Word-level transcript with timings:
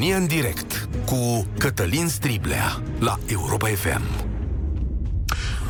România 0.00 0.20
în 0.20 0.26
direct 0.26 0.88
cu 1.06 1.46
Cătălin 1.58 2.08
Striblea 2.08 2.82
la 2.98 3.18
Europa 3.26 3.66
FM. 3.66 4.02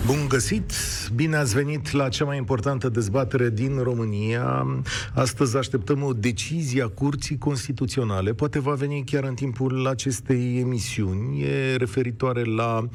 Bun 0.06 0.26
găsit! 0.28 0.72
Bine 1.14 1.36
ați 1.36 1.54
venit 1.54 1.90
la 1.90 2.08
cea 2.08 2.24
mai 2.24 2.36
importantă 2.36 2.88
dezbatere 2.88 3.50
din 3.50 3.78
România. 3.82 4.66
Astăzi 5.14 5.56
așteptăm 5.56 6.02
o 6.02 6.12
decizie 6.12 6.82
a 6.82 6.86
Curții 6.86 7.38
Constituționale. 7.38 8.32
Poate 8.32 8.58
va 8.58 8.74
veni 8.74 9.04
chiar 9.04 9.24
în 9.24 9.34
timpul 9.34 9.86
acestei 9.86 10.58
emisiuni. 10.58 11.42
E 11.42 11.76
referitoare 11.76 12.44
la 12.44 12.88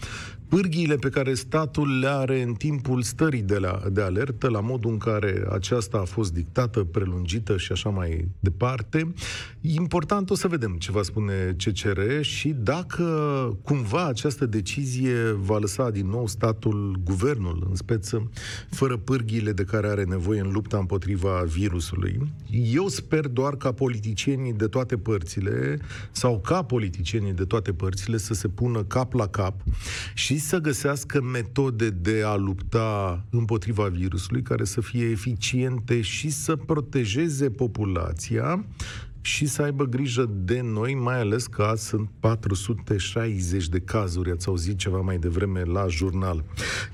pârghiile 0.48 0.95
pe 0.95 1.09
care 1.09 1.34
statul 1.34 1.99
le 1.99 2.08
are 2.08 2.41
în 2.41 2.54
timpul 2.54 3.02
stării 3.02 3.41
de, 3.41 3.58
la, 3.58 3.81
de 3.91 4.02
alertă, 4.02 4.49
la 4.49 4.59
modul 4.59 4.91
în 4.91 4.98
care 4.98 5.45
aceasta 5.52 5.98
a 5.98 6.04
fost 6.04 6.34
dictată, 6.34 6.84
prelungită 6.84 7.57
și 7.57 7.71
așa 7.71 7.90
mai 7.90 8.27
departe. 8.40 9.13
Important 9.62 10.29
o 10.29 10.35
să 10.35 10.48
vedem 10.48 10.76
ce 10.79 10.91
va 10.91 11.01
spune 11.01 11.55
CCR 11.63 11.99
și 12.21 12.49
dacă 12.49 13.04
cumva 13.63 14.05
această 14.05 14.46
decizie 14.46 15.32
va 15.32 15.57
lăsa 15.57 15.90
din 15.90 16.07
nou 16.07 16.27
statul, 16.27 16.99
guvernul 17.04 17.66
în 17.70 17.76
speță, 17.76 18.32
fără 18.70 18.98
pârghiile 18.98 19.51
de 19.51 19.63
care 19.63 19.88
are 19.88 20.04
nevoie 20.04 20.40
în 20.40 20.51
lupta 20.51 20.77
împotriva 20.77 21.43
virusului. 21.46 22.34
Eu 22.73 22.88
sper 22.88 23.27
doar 23.27 23.55
ca 23.55 23.71
politicienii 23.71 24.54
de 24.54 24.68
toate 24.68 24.98
părțile 24.98 25.79
sau 26.12 26.40
ca 26.40 26.63
politicienii 26.63 27.34
de 27.34 27.43
toate 27.43 27.73
părțile 27.73 28.18
să 28.18 28.34
se 28.34 28.48
pună 28.48 28.84
cap 28.84 29.13
la 29.13 29.27
cap 29.27 29.62
și 30.13 30.35
să 30.40 30.58
găsească 30.58 31.22
metode 31.22 31.90
de 31.90 32.22
a 32.26 32.36
lupta 32.36 33.24
împotriva 33.30 33.88
virusului 33.88 34.41
care 34.41 34.64
să 34.64 34.82
fie 34.82 35.05
eficiente 35.05 36.02
și 36.02 36.30
să 36.30 36.55
protejeze 36.55 37.50
populația 37.50 38.66
și 39.26 39.45
să 39.45 39.62
aibă 39.62 39.84
grijă 39.84 40.29
de 40.35 40.62
noi, 40.62 40.95
mai 40.95 41.20
ales 41.20 41.48
că 41.48 41.62
azi 41.62 41.85
sunt 41.85 42.09
460 42.20 43.67
de 43.67 43.79
cazuri, 43.79 44.32
ați 44.32 44.48
auzit 44.48 44.77
ceva 44.77 44.99
mai 44.99 45.17
devreme 45.17 45.63
la 45.63 45.87
jurnal. 45.87 46.43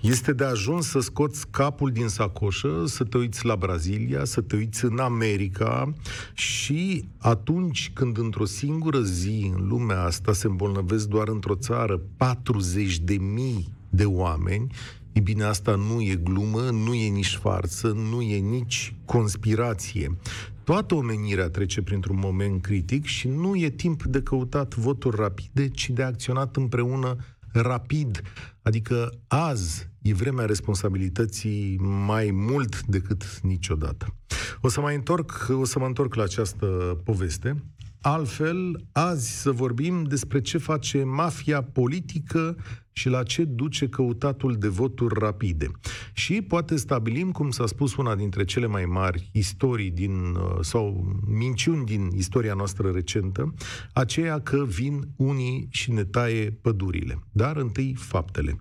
Este 0.01 0.33
de 0.33 0.43
ajuns 0.43 0.87
să 0.87 0.99
scoți 0.99 1.47
capul 1.49 1.91
din 1.91 2.07
sacoșă, 2.07 2.83
să 2.85 3.03
te 3.03 3.17
uiți 3.17 3.45
la 3.45 3.55
Brazilia, 3.55 4.25
să 4.25 4.41
te 4.41 4.55
uiți 4.55 4.85
în 4.85 4.99
America 4.99 5.93
și 6.33 7.05
atunci 7.17 7.91
când 7.93 8.17
într-o 8.17 8.45
singură 8.45 9.01
zi 9.01 9.51
în 9.55 9.67
lumea 9.67 10.03
asta 10.03 10.33
se 10.33 10.47
îmbolnăvesc 10.47 11.07
doar 11.07 11.27
într-o 11.27 11.55
țară 11.55 12.01
40 12.17 12.99
de 12.99 13.13
mii 13.13 13.73
de 13.89 14.05
oameni, 14.05 14.67
E 15.13 15.19
bine, 15.19 15.43
asta 15.43 15.75
nu 15.75 16.01
e 16.01 16.15
glumă, 16.15 16.61
nu 16.61 16.93
e 16.93 17.07
nici 17.07 17.35
farsă, 17.35 17.87
nu 17.87 18.21
e 18.21 18.37
nici 18.37 18.95
conspirație. 19.05 20.17
Toată 20.63 20.95
omenirea 20.95 21.49
trece 21.49 21.81
printr-un 21.81 22.19
moment 22.19 22.61
critic 22.61 23.05
și 23.05 23.27
nu 23.27 23.55
e 23.55 23.69
timp 23.69 24.03
de 24.03 24.21
căutat 24.21 24.75
voturi 24.75 25.15
rapide, 25.15 25.67
ci 25.67 25.89
de 25.89 26.03
acționat 26.03 26.55
împreună 26.55 27.15
rapid. 27.53 28.21
Adică 28.61 29.09
azi 29.27 29.89
e 30.01 30.13
vremea 30.13 30.45
responsabilității 30.45 31.77
mai 32.05 32.31
mult 32.31 32.83
decât 32.83 33.39
niciodată. 33.39 34.15
O 34.61 34.67
să 34.67 34.81
mai 34.81 34.95
întorc, 34.95 35.47
o 35.59 35.65
să 35.65 35.79
mă 35.79 35.85
întorc 35.85 36.13
la 36.13 36.23
această 36.23 36.65
poveste. 37.03 37.63
Altfel, 38.01 38.85
azi 38.91 39.41
să 39.41 39.51
vorbim 39.51 40.03
despre 40.03 40.41
ce 40.41 40.57
face 40.57 41.03
mafia 41.03 41.63
politică 41.63 42.57
și 42.91 43.09
la 43.09 43.23
ce 43.23 43.43
duce 43.43 43.87
căutatul 43.87 44.55
de 44.55 44.67
voturi 44.67 45.19
rapide. 45.19 45.71
Și 46.13 46.41
poate 46.41 46.75
stabilim, 46.75 47.31
cum 47.31 47.49
s-a 47.49 47.65
spus 47.65 47.95
una 47.95 48.15
dintre 48.15 48.43
cele 48.43 48.65
mai 48.65 48.85
mari 48.85 49.29
istorii 49.33 49.91
din, 49.91 50.11
uh, 50.11 50.57
sau 50.61 51.15
minciuni 51.27 51.85
din 51.85 52.09
istoria 52.15 52.53
noastră 52.53 52.89
recentă, 52.89 53.53
aceea 53.93 54.39
că 54.39 54.65
vin 54.65 55.01
unii 55.15 55.67
și 55.71 55.91
ne 55.91 56.03
taie 56.03 56.51
pădurile. 56.61 57.19
Dar 57.31 57.57
întâi 57.57 57.95
faptele. 57.97 58.55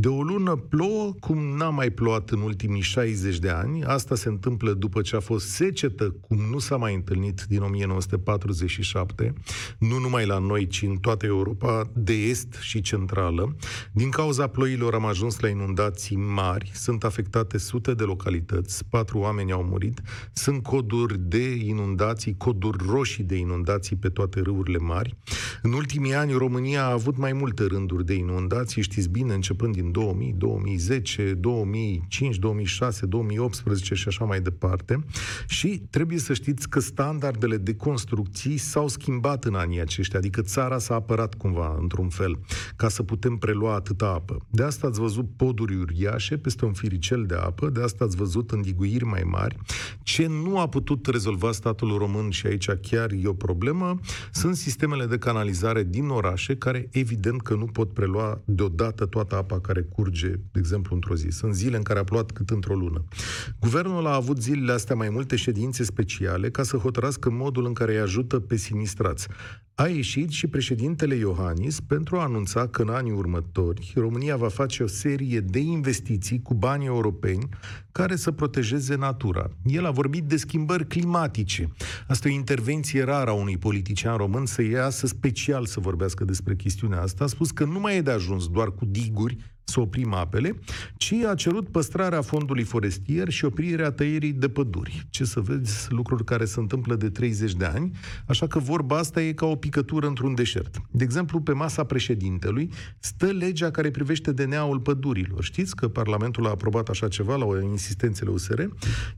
De 0.00 0.08
o 0.08 0.22
lună 0.22 0.56
plouă 0.56 1.14
cum 1.20 1.38
n-a 1.38 1.68
mai 1.68 1.90
plouat 1.90 2.30
în 2.30 2.40
ultimii 2.40 2.80
60 2.80 3.38
de 3.38 3.48
ani. 3.48 3.84
Asta 3.84 4.14
se 4.14 4.28
întâmplă 4.28 4.72
după 4.72 5.00
ce 5.00 5.16
a 5.16 5.20
fost 5.20 5.48
secetă 5.48 6.10
cum 6.10 6.36
nu 6.50 6.58
s-a 6.58 6.76
mai 6.76 6.94
întâlnit 6.94 7.44
din 7.48 7.62
1947, 7.62 9.32
nu 9.78 9.98
numai 9.98 10.26
la 10.26 10.38
noi, 10.38 10.66
ci 10.66 10.82
în 10.82 10.96
toată 10.96 11.26
Europa 11.26 11.90
de 11.94 12.12
est 12.12 12.54
și 12.60 12.80
centrală. 12.80 13.56
Din 13.92 14.10
cauza 14.10 14.46
ploilor 14.46 14.94
am 14.94 15.04
ajuns 15.04 15.40
la 15.40 15.48
inundații 15.48 16.16
mari, 16.16 16.70
sunt 16.74 17.04
afectate 17.04 17.58
sute 17.58 17.94
de 17.94 18.04
localități, 18.04 18.84
patru 18.84 19.18
oameni 19.18 19.52
au 19.52 19.62
murit, 19.62 20.00
sunt 20.32 20.62
coduri 20.62 21.18
de 21.18 21.54
inundații, 21.54 22.36
coduri 22.36 22.84
roșii 22.88 23.24
de 23.24 23.36
inundații 23.36 23.96
pe 23.96 24.08
toate 24.08 24.40
râurile 24.40 24.78
mari. 24.78 25.16
În 25.62 25.72
ultimii 25.72 26.14
ani 26.14 26.32
România 26.32 26.84
a 26.84 26.92
avut 26.92 27.16
mai 27.16 27.32
multe 27.32 27.64
rânduri 27.64 28.04
de 28.04 28.14
inundații, 28.14 28.82
știți 28.82 29.08
bine, 29.08 29.34
începând 29.34 29.74
din 29.74 29.86
2000, 29.92 30.34
2010, 30.38 31.34
2005, 31.34 32.36
2006, 32.36 33.06
2018 33.06 33.94
și 33.94 34.08
așa 34.08 34.24
mai 34.24 34.40
departe. 34.40 35.04
Și 35.46 35.82
trebuie 35.90 36.18
să 36.18 36.32
știți 36.32 36.68
că 36.68 36.80
standardele 36.80 37.56
de 37.56 37.74
construcții 37.74 38.56
s-au 38.56 38.88
schimbat 38.88 39.44
în 39.44 39.54
anii 39.54 39.80
aceștia, 39.80 40.18
adică 40.18 40.42
țara 40.42 40.78
s-a 40.78 40.94
apărat 40.94 41.34
cumva, 41.34 41.76
într-un 41.80 42.08
fel, 42.08 42.38
ca 42.76 42.88
să 42.88 43.02
putem 43.02 43.36
prelua 43.36 43.56
lua 43.58 43.74
atâta 43.74 44.06
apă. 44.06 44.46
De 44.50 44.62
asta 44.62 44.86
ați 44.86 45.00
văzut 45.00 45.28
poduri 45.36 45.76
uriașe 45.76 46.36
peste 46.36 46.64
un 46.64 46.72
firicel 46.72 47.26
de 47.26 47.34
apă, 47.34 47.68
de 47.68 47.82
asta 47.82 48.04
ați 48.04 48.16
văzut 48.16 48.50
îndiguiri 48.50 49.04
mai 49.04 49.22
mari. 49.24 49.56
Ce 50.02 50.26
nu 50.26 50.58
a 50.58 50.68
putut 50.68 51.06
rezolva 51.06 51.52
statul 51.52 51.96
român 51.96 52.30
și 52.30 52.46
aici 52.46 52.70
chiar 52.70 53.10
e 53.10 53.26
o 53.26 53.32
problemă, 53.32 53.98
sunt 54.32 54.56
sistemele 54.56 55.06
de 55.06 55.18
canalizare 55.18 55.82
din 55.82 56.08
orașe 56.08 56.56
care 56.56 56.88
evident 56.92 57.42
că 57.42 57.54
nu 57.54 57.64
pot 57.64 57.92
prelua 57.92 58.40
deodată 58.44 59.06
toată 59.06 59.36
apa 59.36 59.60
care 59.60 59.77
curge, 59.82 60.28
de 60.28 60.58
exemplu, 60.58 60.94
într-o 60.94 61.14
zi. 61.14 61.28
Sunt 61.30 61.54
zile 61.54 61.76
în 61.76 61.82
care 61.82 61.98
a 61.98 62.04
plouat 62.04 62.30
cât 62.30 62.50
într-o 62.50 62.74
lună. 62.74 63.04
Guvernul 63.60 64.06
a 64.06 64.14
avut 64.14 64.42
zilele 64.42 64.72
astea 64.72 64.94
mai 64.94 65.08
multe 65.08 65.36
ședințe 65.36 65.84
speciale 65.84 66.50
ca 66.50 66.62
să 66.62 66.76
hotărască 66.76 67.30
modul 67.30 67.66
în 67.66 67.72
care 67.72 67.92
îi 67.92 68.00
ajută 68.00 68.40
pe 68.40 68.56
sinistrați 68.56 69.28
a 69.80 69.86
ieșit 69.86 70.30
și 70.30 70.46
președintele 70.46 71.14
Iohannis 71.14 71.80
pentru 71.80 72.16
a 72.16 72.22
anunța 72.22 72.68
că 72.68 72.82
în 72.82 72.88
anii 72.88 73.12
următori 73.12 73.92
România 73.96 74.36
va 74.36 74.48
face 74.48 74.82
o 74.82 74.86
serie 74.86 75.40
de 75.40 75.58
investiții 75.58 76.42
cu 76.42 76.54
bani 76.54 76.84
europeni 76.84 77.48
care 77.92 78.16
să 78.16 78.30
protejeze 78.30 78.96
natura. 78.96 79.50
El 79.64 79.86
a 79.86 79.90
vorbit 79.90 80.24
de 80.24 80.36
schimbări 80.36 80.86
climatice. 80.86 81.68
Asta 82.06 82.28
e 82.28 82.30
o 82.30 82.34
intervenție 82.34 83.02
rară 83.02 83.30
a 83.30 83.32
unui 83.32 83.58
politician 83.58 84.16
român 84.16 84.46
să 84.46 84.62
iasă 84.62 85.06
special 85.06 85.66
să 85.66 85.80
vorbească 85.80 86.24
despre 86.24 86.54
chestiunea 86.54 87.00
asta. 87.00 87.24
A 87.24 87.26
spus 87.26 87.50
că 87.50 87.64
nu 87.64 87.80
mai 87.80 87.96
e 87.96 88.00
de 88.00 88.10
ajuns 88.10 88.48
doar 88.48 88.70
cu 88.70 88.84
diguri 88.84 89.36
să 89.68 89.80
oprim 89.80 90.14
apele, 90.14 90.58
ci 90.96 91.12
a 91.12 91.34
cerut 91.34 91.68
păstrarea 91.68 92.22
fondului 92.22 92.62
forestier 92.62 93.28
și 93.28 93.44
oprirea 93.44 93.90
tăierii 93.90 94.32
de 94.32 94.48
păduri. 94.48 95.06
Ce 95.10 95.24
să 95.24 95.40
vezi, 95.40 95.92
lucruri 95.92 96.24
care 96.24 96.44
se 96.44 96.60
întâmplă 96.60 96.94
de 96.94 97.10
30 97.10 97.54
de 97.54 97.64
ani, 97.64 97.90
așa 98.26 98.46
că 98.46 98.58
vorba 98.58 98.98
asta 98.98 99.22
e 99.22 99.32
ca 99.32 99.46
o 99.46 99.56
picătură 99.68 100.06
într-un 100.06 100.34
deșert. 100.34 100.76
De 100.90 101.04
exemplu, 101.04 101.40
pe 101.40 101.52
masa 101.52 101.84
președintelui 101.84 102.70
stă 102.98 103.26
legea 103.26 103.70
care 103.70 103.90
privește 103.90 104.32
DNA-ul 104.32 104.80
pădurilor. 104.80 105.44
Știți 105.44 105.76
că 105.76 105.88
Parlamentul 105.88 106.46
a 106.46 106.50
aprobat 106.50 106.88
așa 106.88 107.08
ceva 107.08 107.36
la 107.36 107.46
insistențele 107.62 108.30
USR? 108.30 108.60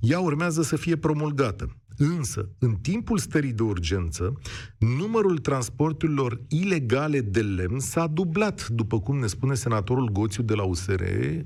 Ea 0.00 0.20
urmează 0.20 0.62
să 0.62 0.76
fie 0.76 0.96
promulgată. 0.96 1.76
Însă, 2.02 2.48
în 2.58 2.74
timpul 2.74 3.18
stării 3.18 3.52
de 3.52 3.62
urgență, 3.62 4.38
numărul 4.78 5.38
transporturilor 5.38 6.40
ilegale 6.48 7.20
de 7.20 7.40
lemn 7.40 7.78
s-a 7.78 8.06
dublat, 8.06 8.68
după 8.68 9.00
cum 9.00 9.18
ne 9.18 9.26
spune 9.26 9.54
senatorul 9.54 10.08
Goțiu 10.12 10.42
de 10.42 10.54
la 10.54 10.62
USR, 10.62 11.02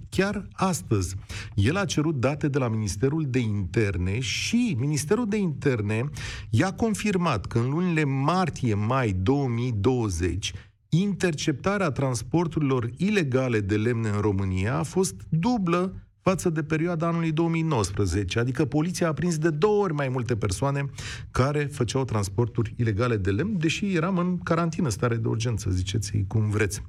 chiar 0.08 0.48
astăzi. 0.52 1.14
El 1.54 1.76
a 1.76 1.84
cerut 1.84 2.20
date 2.20 2.48
de 2.48 2.58
la 2.58 2.68
Ministerul 2.68 3.24
de 3.28 3.38
Interne 3.38 4.20
și 4.20 4.76
Ministerul 4.78 5.28
de 5.28 5.36
Interne 5.36 6.08
i-a 6.50 6.72
confirmat 6.72 7.46
că 7.46 7.58
în 7.58 7.70
lunile 7.70 8.04
martie-mai 8.04 9.12
2020 9.12 10.52
interceptarea 10.88 11.90
transporturilor 11.90 12.90
ilegale 12.96 13.60
de 13.60 13.76
lemne 13.76 14.08
în 14.08 14.20
România 14.20 14.78
a 14.78 14.82
fost 14.82 15.14
dublă 15.28 16.03
față 16.24 16.50
de 16.50 16.62
perioada 16.62 17.06
anului 17.06 17.32
2019, 17.32 18.38
adică 18.38 18.64
poliția 18.64 19.08
a 19.08 19.12
prins 19.12 19.38
de 19.38 19.50
două 19.50 19.82
ori 19.82 19.92
mai 19.92 20.08
multe 20.08 20.36
persoane 20.36 20.84
care 21.30 21.64
făceau 21.64 22.04
transporturi 22.04 22.74
ilegale 22.76 23.16
de 23.16 23.30
lemn, 23.30 23.58
deși 23.58 23.94
eram 23.94 24.18
în 24.18 24.38
carantină, 24.38 24.88
stare 24.88 25.16
de 25.16 25.28
urgență, 25.28 25.70
ziceți 25.70 26.24
cum 26.28 26.50
vreți. 26.50 26.82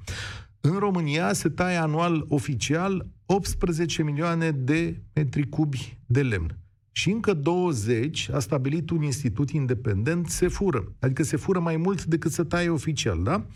În 0.60 0.78
România 0.78 1.32
se 1.32 1.48
taie 1.48 1.76
anual 1.76 2.24
oficial 2.28 3.06
18 3.26 4.02
milioane 4.02 4.50
de 4.50 5.02
metri 5.12 5.48
cubi 5.48 5.98
de 6.06 6.22
lemn. 6.22 6.58
Și 6.96 7.10
încă 7.10 7.34
20 7.34 8.28
a 8.32 8.38
stabilit 8.38 8.90
un 8.90 9.02
institut 9.02 9.50
independent, 9.50 10.28
se 10.28 10.48
fură. 10.48 10.92
Adică 11.00 11.22
se 11.22 11.36
fură 11.36 11.60
mai 11.60 11.76
mult 11.76 12.04
decât 12.04 12.32
să 12.32 12.44
taie 12.44 12.68
oficial, 12.68 13.22
da? 13.22 13.46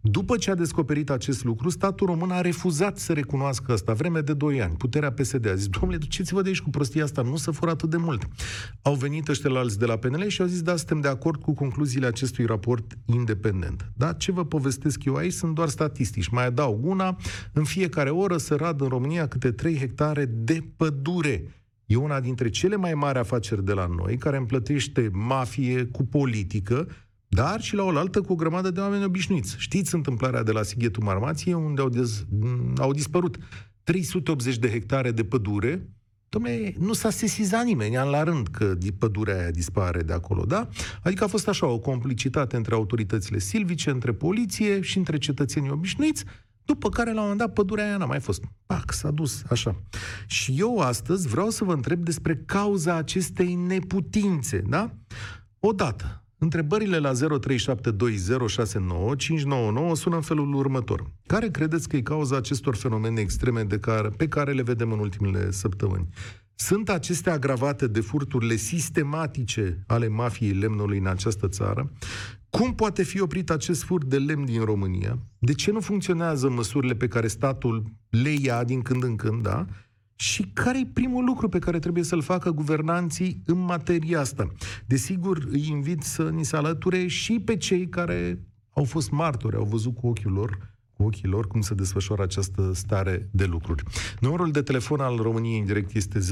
După 0.00 0.36
ce 0.36 0.50
a 0.50 0.54
descoperit 0.54 1.10
acest 1.10 1.44
lucru, 1.44 1.68
statul 1.68 2.06
român 2.06 2.30
a 2.30 2.40
refuzat 2.40 2.98
să 2.98 3.12
recunoască 3.12 3.72
asta, 3.72 3.92
vreme 3.92 4.20
de 4.20 4.32
2 4.32 4.62
ani. 4.62 4.76
Puterea 4.76 5.12
PSD 5.12 5.48
a 5.48 5.54
zis, 5.54 5.66
domnule, 5.66 5.96
duceți-vă 5.96 6.42
de 6.42 6.48
aici 6.48 6.60
cu 6.60 6.70
prostia 6.70 7.04
asta, 7.04 7.22
nu 7.22 7.36
să 7.36 7.50
fură 7.50 7.70
atât 7.70 7.90
de 7.90 7.96
mult. 7.96 8.28
Au 8.82 8.94
venit 8.94 9.28
ăștia 9.28 9.50
la 9.50 9.58
alți 9.58 9.78
de 9.78 9.86
la 9.86 9.96
PNL 9.96 10.26
și 10.26 10.40
au 10.40 10.46
zis, 10.46 10.62
da, 10.62 10.76
suntem 10.76 11.00
de 11.00 11.08
acord 11.08 11.40
cu 11.40 11.54
concluziile 11.54 12.06
acestui 12.06 12.44
raport 12.44 12.98
independent. 13.04 13.92
Da? 13.96 14.12
Ce 14.12 14.32
vă 14.32 14.44
povestesc 14.44 15.04
eu 15.04 15.14
aici 15.14 15.32
sunt 15.32 15.54
doar 15.54 15.68
statistici. 15.68 16.28
Mai 16.28 16.46
adaug 16.46 16.86
una, 16.86 17.16
în 17.52 17.64
fiecare 17.64 18.10
oră 18.10 18.36
se 18.36 18.54
rad 18.54 18.80
în 18.80 18.88
România 18.88 19.28
câte 19.28 19.50
3 19.50 19.76
hectare 19.78 20.24
de 20.24 20.60
pădure 20.76 21.50
E 21.86 21.96
una 21.96 22.20
dintre 22.20 22.48
cele 22.48 22.76
mai 22.76 22.94
mari 22.94 23.18
afaceri 23.18 23.64
de 23.64 23.72
la 23.72 23.86
noi, 23.86 24.16
care 24.16 24.36
împlătește 24.36 25.10
mafie 25.12 25.84
cu 25.84 26.04
politică, 26.04 26.88
dar 27.28 27.60
și 27.60 27.74
la 27.74 27.84
oaltă 27.84 28.20
cu 28.20 28.32
o 28.32 28.36
grămadă 28.36 28.70
de 28.70 28.80
oameni 28.80 29.04
obișnuiți. 29.04 29.54
Știți 29.58 29.94
întâmplarea 29.94 30.42
de 30.42 30.52
la 30.52 30.62
Sighetul 30.62 31.02
Marmației, 31.02 31.54
unde 31.54 31.80
au, 31.80 31.88
dez, 31.88 32.26
au 32.78 32.92
dispărut 32.92 33.38
380 33.82 34.58
de 34.58 34.70
hectare 34.70 35.10
de 35.10 35.24
pădure, 35.24 35.88
Dom'le, 36.28 36.74
nu 36.78 36.92
s-a 36.92 37.10
sesizat 37.10 37.64
nimeni 37.64 37.96
an 37.96 38.08
la 38.08 38.22
rând 38.22 38.46
că 38.46 38.76
pădurea 38.98 39.38
aia 39.38 39.50
dispare 39.50 40.02
de 40.02 40.12
acolo, 40.12 40.44
da? 40.44 40.68
Adică 41.02 41.24
a 41.24 41.26
fost 41.26 41.48
așa 41.48 41.66
o 41.66 41.78
complicitate 41.78 42.56
între 42.56 42.74
autoritățile 42.74 43.38
silvice, 43.38 43.90
între 43.90 44.12
poliție 44.12 44.80
și 44.80 44.98
între 44.98 45.18
cetățenii 45.18 45.70
obișnuiți, 45.70 46.24
după 46.64 46.88
care, 46.88 47.12
la 47.12 47.16
un 47.16 47.22
moment 47.22 47.38
dat, 47.38 47.52
pădurea 47.52 47.84
aia 47.84 47.96
n-a 47.96 48.04
mai 48.04 48.20
fost. 48.20 48.42
Pac, 48.66 48.92
s-a 48.92 49.10
dus 49.10 49.42
așa. 49.50 49.82
Și 50.26 50.54
eu 50.58 50.78
astăzi 50.78 51.28
vreau 51.28 51.50
să 51.50 51.64
vă 51.64 51.72
întreb 51.72 52.04
despre 52.04 52.42
cauza 52.46 52.94
acestei 52.94 53.54
neputințe, 53.54 54.62
da? 54.68 54.94
Odată, 55.58 56.24
întrebările 56.38 56.98
la 56.98 57.12
0372069599 57.12 57.16
sună 59.92 60.16
în 60.16 60.20
felul 60.20 60.54
următor. 60.54 61.10
Care 61.26 61.48
credeți 61.48 61.88
că 61.88 61.96
e 61.96 62.00
cauza 62.00 62.36
acestor 62.36 62.76
fenomene 62.76 63.20
extreme 63.20 63.62
de 63.62 63.78
care, 63.78 64.08
pe 64.08 64.28
care 64.28 64.52
le 64.52 64.62
vedem 64.62 64.92
în 64.92 64.98
ultimele 64.98 65.50
săptămâni? 65.50 66.08
Sunt 66.58 66.88
acestea 66.88 67.32
agravate 67.32 67.86
de 67.86 68.00
furturile 68.00 68.56
sistematice 68.56 69.84
ale 69.86 70.08
mafiei 70.08 70.52
lemnului 70.52 70.98
în 70.98 71.06
această 71.06 71.48
țară? 71.48 71.92
Cum 72.50 72.74
poate 72.74 73.02
fi 73.02 73.20
oprit 73.20 73.50
acest 73.50 73.82
furt 73.82 74.04
de 74.04 74.18
lemn 74.18 74.44
din 74.44 74.64
România? 74.64 75.18
De 75.38 75.52
ce 75.52 75.70
nu 75.70 75.80
funcționează 75.80 76.48
măsurile 76.48 76.94
pe 76.94 77.08
care 77.08 77.26
statul 77.26 77.84
le 78.08 78.34
ia 78.42 78.64
din 78.64 78.82
când 78.82 79.02
în 79.02 79.16
când, 79.16 79.42
da? 79.42 79.66
Și 80.16 80.42
care 80.52 80.78
e 80.78 80.86
primul 80.92 81.24
lucru 81.24 81.48
pe 81.48 81.58
care 81.58 81.78
trebuie 81.78 82.04
să-l 82.04 82.22
facă 82.22 82.50
guvernanții 82.50 83.42
în 83.46 83.58
materia 83.58 84.20
asta? 84.20 84.52
Desigur, 84.86 85.46
îi 85.50 85.66
invit 85.68 86.02
să 86.02 86.30
ni 86.30 86.44
se 86.44 86.56
alăture 86.56 87.06
și 87.06 87.40
pe 87.40 87.56
cei 87.56 87.88
care 87.88 88.40
au 88.70 88.84
fost 88.84 89.10
martori, 89.10 89.56
au 89.56 89.64
văzut 89.64 89.94
cu 89.94 90.06
ochiul 90.06 90.32
lor 90.32 90.76
cu 90.96 91.02
ochii 91.02 91.28
lor 91.28 91.46
cum 91.46 91.60
se 91.60 91.74
desfășoară 91.74 92.22
această 92.22 92.70
stare 92.74 93.28
de 93.30 93.44
lucruri. 93.44 93.82
Numărul 94.20 94.50
de 94.50 94.62
telefon 94.62 95.00
al 95.00 95.16
României 95.16 95.58
în 95.58 95.64
direct 95.64 95.94
este 95.94 96.18
0372069599. 96.18 96.24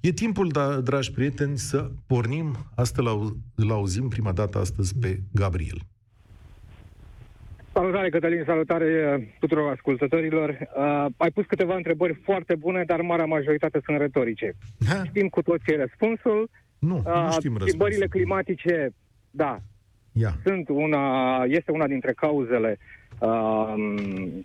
E 0.00 0.12
timpul, 0.12 0.48
da, 0.48 0.80
dragi 0.80 1.12
prieteni, 1.12 1.58
să 1.58 1.90
pornim. 2.06 2.56
Asta 2.74 3.32
îl 3.54 3.70
auzim 3.70 4.08
prima 4.08 4.32
dată 4.32 4.58
astăzi 4.58 4.94
pe 4.94 5.22
Gabriel. 5.32 5.86
Salutare, 7.80 8.08
Cătălin, 8.08 8.42
salutare 8.46 9.16
uh, 9.16 9.24
tuturor 9.38 9.70
ascultătorilor. 9.70 10.48
Uh, 10.50 11.06
ai 11.16 11.30
pus 11.30 11.44
câteva 11.46 11.74
întrebări 11.74 12.14
foarte 12.24 12.54
bune, 12.54 12.84
dar 12.84 13.00
marea 13.00 13.24
majoritate 13.24 13.80
sunt 13.84 13.98
retorice. 13.98 14.52
Ha? 14.88 15.04
Știm 15.04 15.28
cu 15.28 15.42
toții 15.42 15.76
răspunsul. 15.76 16.50
Nu, 16.78 16.96
uh, 16.96 17.02
nu 17.04 17.12
știm 17.12 17.30
răspunsul. 17.30 17.66
Schimbările 17.66 18.06
climatice, 18.06 18.90
da, 19.30 19.60
Yeah. 20.18 20.32
Sunt 20.44 20.68
una, 20.68 21.44
este 21.46 21.70
una 21.70 21.86
dintre 21.86 22.12
cauzele 22.12 22.78
uh, 23.18 23.74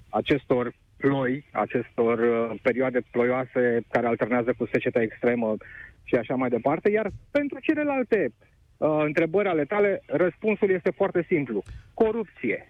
acestor 0.10 0.74
ploi, 0.98 1.45
acestor 1.51 2.19
uh, 2.19 2.60
perioade 2.62 3.00
ploioase 3.12 3.81
care 3.92 4.07
alternează 4.07 4.54
cu 4.57 4.68
seceta 4.72 5.01
extremă 5.01 5.56
și 6.04 6.16
așa 6.16 6.36
mai 6.36 6.50
departe, 6.50 6.92
iar 6.92 7.12
pentru 7.31 7.60
celelalte 7.62 8.34
uh, 8.77 9.01
întrebări 9.06 9.48
ale 9.48 9.63
tale, 9.63 10.01
răspunsul 10.06 10.69
este 10.69 10.92
foarte 10.95 11.25
simplu. 11.27 11.63
Corupție. 11.94 12.68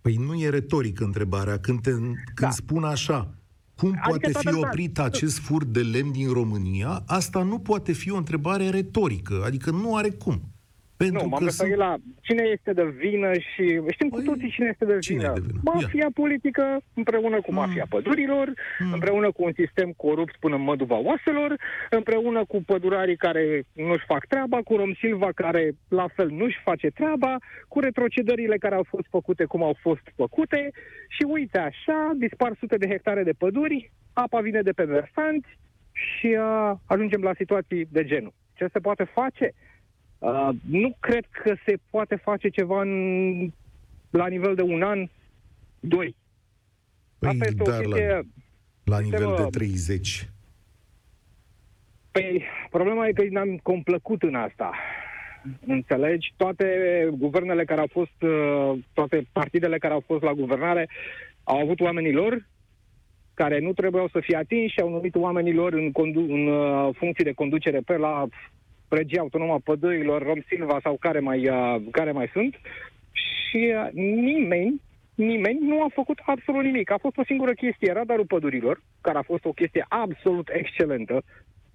Păi 0.00 0.16
nu 0.16 0.34
e 0.34 0.48
retorică 0.48 1.04
întrebarea. 1.04 1.58
Când, 1.58 1.80
te, 1.80 1.90
când 1.90 2.16
da. 2.34 2.50
spun 2.50 2.84
așa, 2.84 3.34
cum 3.76 3.88
adică 3.88 4.08
poate 4.08 4.38
fi 4.38 4.54
oprit 4.54 4.98
acest 4.98 5.38
furt 5.38 5.66
de 5.66 5.80
lemn 5.80 6.12
din 6.12 6.32
România, 6.32 7.02
asta 7.06 7.42
nu 7.42 7.58
poate 7.58 7.92
fi 7.92 8.10
o 8.10 8.16
întrebare 8.16 8.70
retorică. 8.70 9.42
Adică 9.44 9.70
nu 9.70 9.96
are 9.96 10.10
cum. 10.10 10.52
Pentru 10.98 11.22
nu, 11.22 11.28
m-am 11.28 11.44
referit 11.44 11.74
sunt... 11.74 11.86
la 11.86 11.96
cine 12.20 12.42
este 12.42 12.72
de 12.72 12.84
vină 12.84 13.32
și 13.32 13.64
știm 13.90 14.08
cu 14.08 14.16
păi, 14.16 14.24
toții 14.24 14.50
cine 14.50 14.68
este 14.70 14.84
de 14.84 14.98
vină. 15.00 15.32
de 15.34 15.40
vină? 15.40 15.60
Mafia 15.64 16.06
Ia. 16.06 16.10
politică 16.14 16.80
împreună 16.94 17.40
cu 17.40 17.52
mafia 17.52 17.86
mm. 17.88 17.92
pădurilor, 17.94 18.52
mm. 18.78 18.92
împreună 18.92 19.32
cu 19.32 19.44
un 19.44 19.52
sistem 19.56 19.90
corupt 19.96 20.36
până 20.36 20.54
în 20.54 20.62
măduva 20.62 20.96
oaselor, 20.96 21.56
împreună 21.90 22.44
cu 22.44 22.62
pădurarii 22.62 23.16
care 23.16 23.62
nu-și 23.72 24.04
fac 24.06 24.26
treaba, 24.26 24.58
cu 24.62 24.76
Rom 24.76 24.92
Silva 24.94 25.28
care 25.34 25.72
la 25.88 26.06
fel 26.14 26.28
nu-și 26.30 26.60
face 26.64 26.88
treaba, 26.88 27.36
cu 27.68 27.80
retrocedările 27.80 28.56
care 28.56 28.74
au 28.74 28.86
fost 28.88 29.06
făcute 29.10 29.44
cum 29.44 29.62
au 29.62 29.76
fost 29.80 30.04
făcute 30.16 30.70
și 31.08 31.22
uite 31.26 31.58
așa, 31.58 32.12
dispar 32.16 32.52
sute 32.58 32.76
de 32.76 32.88
hectare 32.88 33.22
de 33.22 33.32
păduri, 33.38 33.92
apa 34.12 34.40
vine 34.40 34.62
de 34.62 34.72
pe 34.72 34.84
versanți 34.84 35.58
și 35.92 36.26
uh, 36.26 36.72
ajungem 36.86 37.22
la 37.22 37.32
situații 37.36 37.86
de 37.90 38.04
genul. 38.04 38.34
Ce 38.54 38.66
se 38.72 38.78
poate 38.78 39.04
face? 39.04 39.54
Uh, 39.54 39.67
nu 40.60 40.96
cred 41.00 41.24
că 41.30 41.54
se 41.64 41.78
poate 41.90 42.16
face 42.16 42.48
ceva 42.48 42.80
în, 42.80 43.52
la 44.10 44.26
nivel 44.26 44.54
de 44.54 44.62
un 44.62 44.82
an, 44.82 45.08
doi. 45.80 46.16
Păi, 47.18 47.28
Asta 47.28 47.44
este 47.44 47.62
dar 47.62 47.78
o 47.78 47.80
chestie, 47.80 48.06
la, 48.84 48.96
la 48.96 48.98
nivel 48.98 49.34
de 49.36 49.46
30. 49.50 50.28
Păi, 52.10 52.42
problema 52.70 53.06
e 53.06 53.12
că 53.12 53.24
ne-am 53.30 53.56
complăcut 53.62 54.22
în 54.22 54.34
asta. 54.34 54.72
Înțelegi? 55.66 56.34
Toate 56.36 56.66
guvernele 57.12 57.64
care 57.64 57.80
au 57.80 57.88
fost, 57.92 58.22
uh, 58.22 58.78
toate 58.92 59.26
partidele 59.32 59.78
care 59.78 59.92
au 59.92 60.02
fost 60.06 60.22
la 60.22 60.32
guvernare 60.32 60.88
au 61.42 61.58
avut 61.58 61.80
oamenii 61.80 62.12
lor 62.12 62.46
care 63.34 63.58
nu 63.58 63.72
trebuiau 63.72 64.08
să 64.08 64.20
fie 64.20 64.36
atinși 64.36 64.72
și 64.72 64.80
au 64.80 64.88
numit 64.88 65.14
oamenii 65.14 65.52
lor 65.52 65.72
în, 65.72 65.92
condu- 65.92 66.32
în 66.32 66.46
uh, 66.46 66.94
funcții 66.94 67.24
de 67.24 67.32
conducere 67.32 67.80
pe 67.80 67.96
la 67.96 68.26
regia 68.88 69.20
autonomă 69.20 69.52
a 69.52 69.60
pădurilor, 69.64 70.22
Rom 70.22 70.40
Silva 70.48 70.78
sau 70.82 70.96
care 71.00 71.20
mai, 71.20 71.48
uh, 71.48 71.82
care 71.90 72.12
mai 72.12 72.30
sunt 72.32 72.54
și 73.12 73.74
uh, 73.74 73.92
nimeni, 73.92 74.80
nimeni 75.14 75.58
nu 75.60 75.82
a 75.82 75.88
făcut 75.94 76.18
absolut 76.26 76.64
nimic. 76.64 76.90
A 76.90 76.98
fost 77.00 77.16
o 77.16 77.24
singură 77.24 77.52
chestie, 77.52 77.92
radarul 77.92 78.26
pădurilor, 78.26 78.82
care 79.00 79.18
a 79.18 79.22
fost 79.22 79.44
o 79.44 79.52
chestie 79.52 79.84
absolut 79.88 80.48
excelentă, 80.52 81.22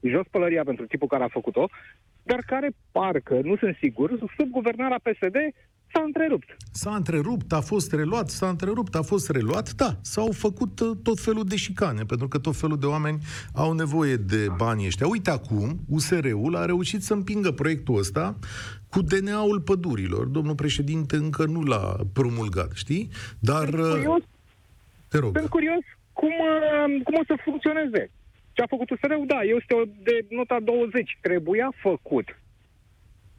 jos 0.09 0.25
pălăria 0.31 0.63
pentru 0.63 0.85
tipul 0.85 1.07
care 1.07 1.23
a 1.23 1.27
făcut-o, 1.27 1.69
dar 2.23 2.39
care 2.45 2.69
parcă, 2.91 3.39
nu 3.43 3.55
sunt 3.55 3.77
sigur, 3.81 4.09
sub 4.37 4.49
guvernarea 4.49 4.99
PSD 5.03 5.35
s-a 5.93 6.01
întrerupt. 6.05 6.55
S-a 6.71 6.95
întrerupt, 6.95 7.51
a 7.51 7.61
fost 7.61 7.93
reluat, 7.93 8.29
s-a 8.29 8.47
întrerupt, 8.49 8.95
a 8.95 9.01
fost 9.01 9.29
reluat, 9.29 9.73
da, 9.73 9.97
s-au 10.01 10.31
făcut 10.31 10.79
uh, 10.79 10.91
tot 11.03 11.19
felul 11.19 11.43
de 11.43 11.55
șicane, 11.55 12.03
pentru 12.03 12.27
că 12.27 12.37
tot 12.37 12.55
felul 12.55 12.77
de 12.77 12.85
oameni 12.85 13.17
au 13.53 13.73
nevoie 13.73 14.15
de 14.15 14.47
banii 14.57 14.85
ăștia. 14.85 15.07
Uite 15.07 15.29
acum, 15.29 15.79
USR-ul 15.89 16.55
a 16.55 16.65
reușit 16.65 17.01
să 17.01 17.13
împingă 17.13 17.51
proiectul 17.51 17.97
ăsta 17.97 18.35
cu 18.89 19.01
DNA-ul 19.01 19.61
pădurilor. 19.61 20.25
Domnul 20.25 20.55
președinte 20.55 21.15
încă 21.15 21.45
nu 21.45 21.61
l-a 21.61 21.95
promulgat, 22.13 22.71
știi? 22.73 23.09
Dar... 23.39 23.67
Sunt 23.67 23.83
uh, 23.83 23.89
curios, 23.91 24.23
te 25.07 25.17
rog. 25.17 25.37
Sunt 25.37 25.49
curios 25.49 25.83
cum, 26.13 26.29
uh, 26.29 27.03
cum 27.03 27.13
o 27.19 27.23
să 27.27 27.35
funcționeze. 27.43 28.11
Ce 28.53 28.61
a 28.61 28.67
făcut 28.67 28.89
USR-ul, 28.89 29.25
da, 29.25 29.39
este 29.41 29.73
o 29.73 29.83
de 30.03 30.25
nota 30.29 30.59
20. 30.59 31.17
Trebuia 31.21 31.73
făcut. 31.75 32.39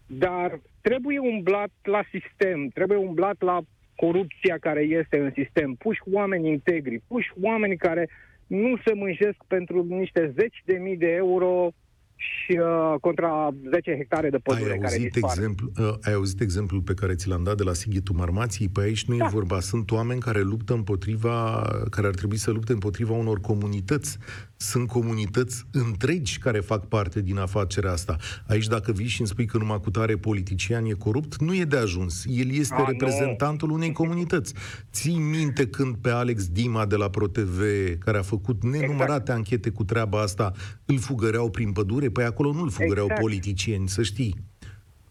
Dar 0.06 0.61
trebuie 0.80 1.18
umblat 1.18 1.71
la 1.83 2.02
sistem, 2.11 2.68
trebuie 2.68 2.99
umblat 2.99 3.42
la 3.42 3.61
corupția 3.97 4.56
care 4.61 4.80
este 4.80 5.18
în 5.18 5.30
sistem. 5.35 5.75
Puși 5.75 6.00
oameni 6.12 6.49
integri, 6.49 7.02
puși 7.06 7.33
oameni 7.40 7.76
care 7.76 8.09
nu 8.47 8.76
se 8.85 8.92
mânjesc 8.94 9.37
pentru 9.47 9.87
niște 9.88 10.33
zeci 10.38 10.62
de 10.64 10.76
mii 10.76 10.97
de 10.97 11.11
euro 11.11 11.71
și 12.16 12.59
uh, 12.59 12.94
contra 13.00 13.50
10 13.71 13.97
hectare 13.97 14.30
de 14.30 14.38
pădure 14.38 14.71
ai 14.73 14.78
auzit 14.78 15.12
care 15.12 15.25
exemplu, 15.26 15.71
uh, 15.78 15.94
Ai 16.02 16.12
auzit 16.12 16.40
exemplul 16.40 16.80
pe 16.80 16.94
care 16.94 17.14
ți 17.14 17.28
l-am 17.28 17.42
dat 17.42 17.56
de 17.56 17.62
la 17.62 17.73
Sighitul 17.73 18.14
Marmației? 18.14 18.68
Păi 18.68 18.85
aici 18.85 19.04
nu 19.04 19.16
da. 19.16 19.25
e 19.25 19.28
vorba. 19.28 19.61
Sunt 19.61 19.90
oameni 19.90 20.21
care 20.21 20.40
luptă 20.40 20.73
împotriva, 20.73 21.66
care 21.90 22.06
ar 22.06 22.14
trebui 22.14 22.37
să 22.37 22.50
lupte 22.50 22.73
împotriva 22.73 23.12
unor 23.12 23.40
comunități 23.40 24.18
sunt 24.56 24.88
comunități 24.88 25.64
întregi 25.70 26.38
care 26.38 26.61
fac 26.61 26.88
parte 26.88 27.20
din 27.20 27.38
afacerea 27.38 27.92
asta. 27.92 28.16
Aici 28.46 28.66
dacă 28.66 28.92
vii 28.92 29.06
și 29.06 29.20
îmi 29.20 29.28
spui 29.28 29.46
că 29.46 29.58
numai 29.58 29.80
cu 29.80 29.90
tare 29.90 30.16
politician 30.16 30.84
e 30.84 30.92
corupt, 30.92 31.40
nu 31.40 31.54
e 31.54 31.64
de 31.64 31.76
ajuns. 31.76 32.25
El 32.28 32.50
este 32.50 32.75
A, 32.75 32.84
reprezentantul 32.84 33.68
nu. 33.68 33.75
unei 33.75 33.92
comunități. 33.92 34.54
Ții 34.92 35.18
minte 35.18 35.66
când 35.66 35.96
pe 35.96 36.11
Alex 36.11 36.49
Dima 36.49 36.87
de 36.87 36.96
la 36.96 37.11
ProTV, 37.11 37.61
care 37.99 38.18
a 38.18 38.23
făcut 38.23 38.62
nenumărate 38.62 39.12
exact. 39.12 39.28
anchete 39.28 39.70
cu 39.70 39.84
treaba 39.84 40.20
asta, 40.20 40.52
îl 40.84 40.99
fugăreau 40.99 41.50
prin 41.50 41.73
pădure? 41.73 42.08
Păi 42.08 42.25
acolo 42.25 42.52
nu 42.52 42.62
îl 42.62 42.70
fugăreau 42.70 43.04
exact. 43.04 43.20
politicieni, 43.20 43.88
să 43.88 44.02
știi. 44.02 44.52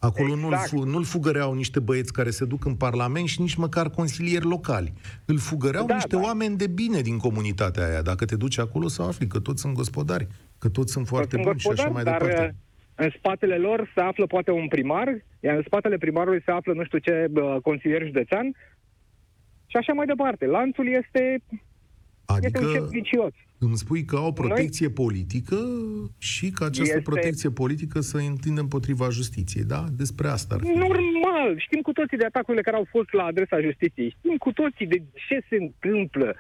Acolo 0.10 0.34
exact. 0.34 0.72
nu-l, 0.72 0.88
nu-l 0.88 1.04
fugăreau 1.04 1.54
niște 1.54 1.80
băieți 1.80 2.14
care 2.14 2.30
se 2.30 2.46
duc 2.46 2.66
în 2.66 2.76
Parlament 2.76 3.28
și 3.28 3.42
nici 3.42 3.56
măcar 3.56 3.90
consilieri 3.90 4.46
locali. 4.46 4.94
Îl 5.26 5.38
fugăreau 5.38 5.86
da, 5.86 5.94
niște 5.94 6.16
da. 6.16 6.22
oameni 6.22 6.58
de 6.58 6.68
bine 6.68 7.02
din 7.02 7.18
comunitatea 7.18 7.86
aia. 7.88 8.02
Dacă 8.02 8.26
te 8.26 8.36
duci 8.36 8.60
acolo 8.60 8.88
să 8.88 9.02
afli 9.02 9.28
că 9.28 9.40
toți 9.40 9.62
sunt 9.62 9.74
gospodari, 9.74 10.28
că 10.60 10.70
toți 10.70 10.92
sunt 10.92 11.08
foarte 11.08 11.36
toți 11.36 11.48
buni 11.48 11.60
și 11.60 11.68
așa 11.68 11.88
mai 11.88 12.04
dar 12.04 12.22
departe. 12.22 12.44
Uh, 12.44 13.06
în 13.06 13.10
spatele 13.18 13.58
lor 13.58 13.92
se 13.96 14.02
află 14.02 14.26
poate 14.26 14.52
un 14.52 14.68
primar, 14.68 15.08
iar 15.40 15.56
în 15.56 15.64
spatele 15.66 15.98
primarului 15.98 16.42
se 16.46 16.52
află 16.52 16.74
nu 16.74 16.84
știu 16.84 16.98
ce 16.98 17.32
consilier 17.62 18.06
județean 18.06 18.56
și 19.66 19.78
așa 19.78 19.94
mai 19.94 20.06
departe. 20.06 20.46
Lanțul 20.46 20.88
este, 20.88 21.42
adică... 22.26 22.60
este 22.64 22.66
un 22.66 22.74
șef 22.74 22.90
vicios 22.90 23.34
îmi 23.66 23.78
spui 23.78 24.04
că 24.06 24.16
au 24.16 24.34
protecție 24.34 24.86
Noi... 24.86 24.96
politică 24.96 25.58
și 26.18 26.52
că 26.52 26.64
această 26.64 26.98
este... 26.98 27.10
protecție 27.12 27.50
politică 27.50 28.00
să 28.00 28.18
întindă 28.18 28.62
împotriva 28.62 29.10
justiției, 29.10 29.64
da? 29.64 29.84
Despre 29.98 30.28
asta 30.28 30.56
ar 30.56 30.62
fi. 30.62 30.78
Normal! 30.78 31.52
Știm 31.58 31.82
cu 31.82 31.92
toții 31.92 32.18
de 32.18 32.26
atacurile 32.26 32.62
care 32.62 32.76
au 32.76 32.88
fost 32.90 33.14
la 33.14 33.24
adresa 33.24 33.62
justiției. 33.62 34.16
Știm 34.18 34.38
cu 34.38 34.52
toții 34.52 34.88
de 34.88 35.02
ce 35.28 35.46
se 35.50 35.56
întâmplă. 35.56 36.36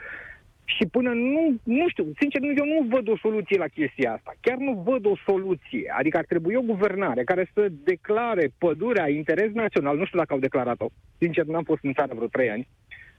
Și 0.65 0.85
până 0.85 1.09
nu, 1.09 1.59
nu 1.63 1.89
știu, 1.89 2.05
sincer, 2.19 2.41
eu 2.41 2.65
nu 2.65 2.87
văd 2.89 3.07
o 3.09 3.17
soluție 3.17 3.57
la 3.57 3.67
chestia 3.67 4.13
asta. 4.13 4.33
Chiar 4.41 4.57
nu 4.57 4.83
văd 4.85 5.05
o 5.05 5.15
soluție. 5.25 5.93
Adică 5.97 6.17
ar 6.17 6.25
trebui 6.25 6.55
o 6.55 6.61
guvernare 6.61 7.23
care 7.23 7.51
să 7.53 7.71
declare 7.83 8.53
pădurea 8.57 9.09
interes 9.09 9.51
național. 9.53 9.97
Nu 9.97 10.05
știu 10.05 10.17
dacă 10.17 10.33
au 10.33 10.39
declarat-o. 10.39 10.87
Sincer, 11.17 11.45
n-am 11.45 11.63
fost 11.63 11.83
în 11.83 11.93
țară 11.93 12.13
vreo 12.15 12.27
trei 12.27 12.49
ani. 12.49 12.67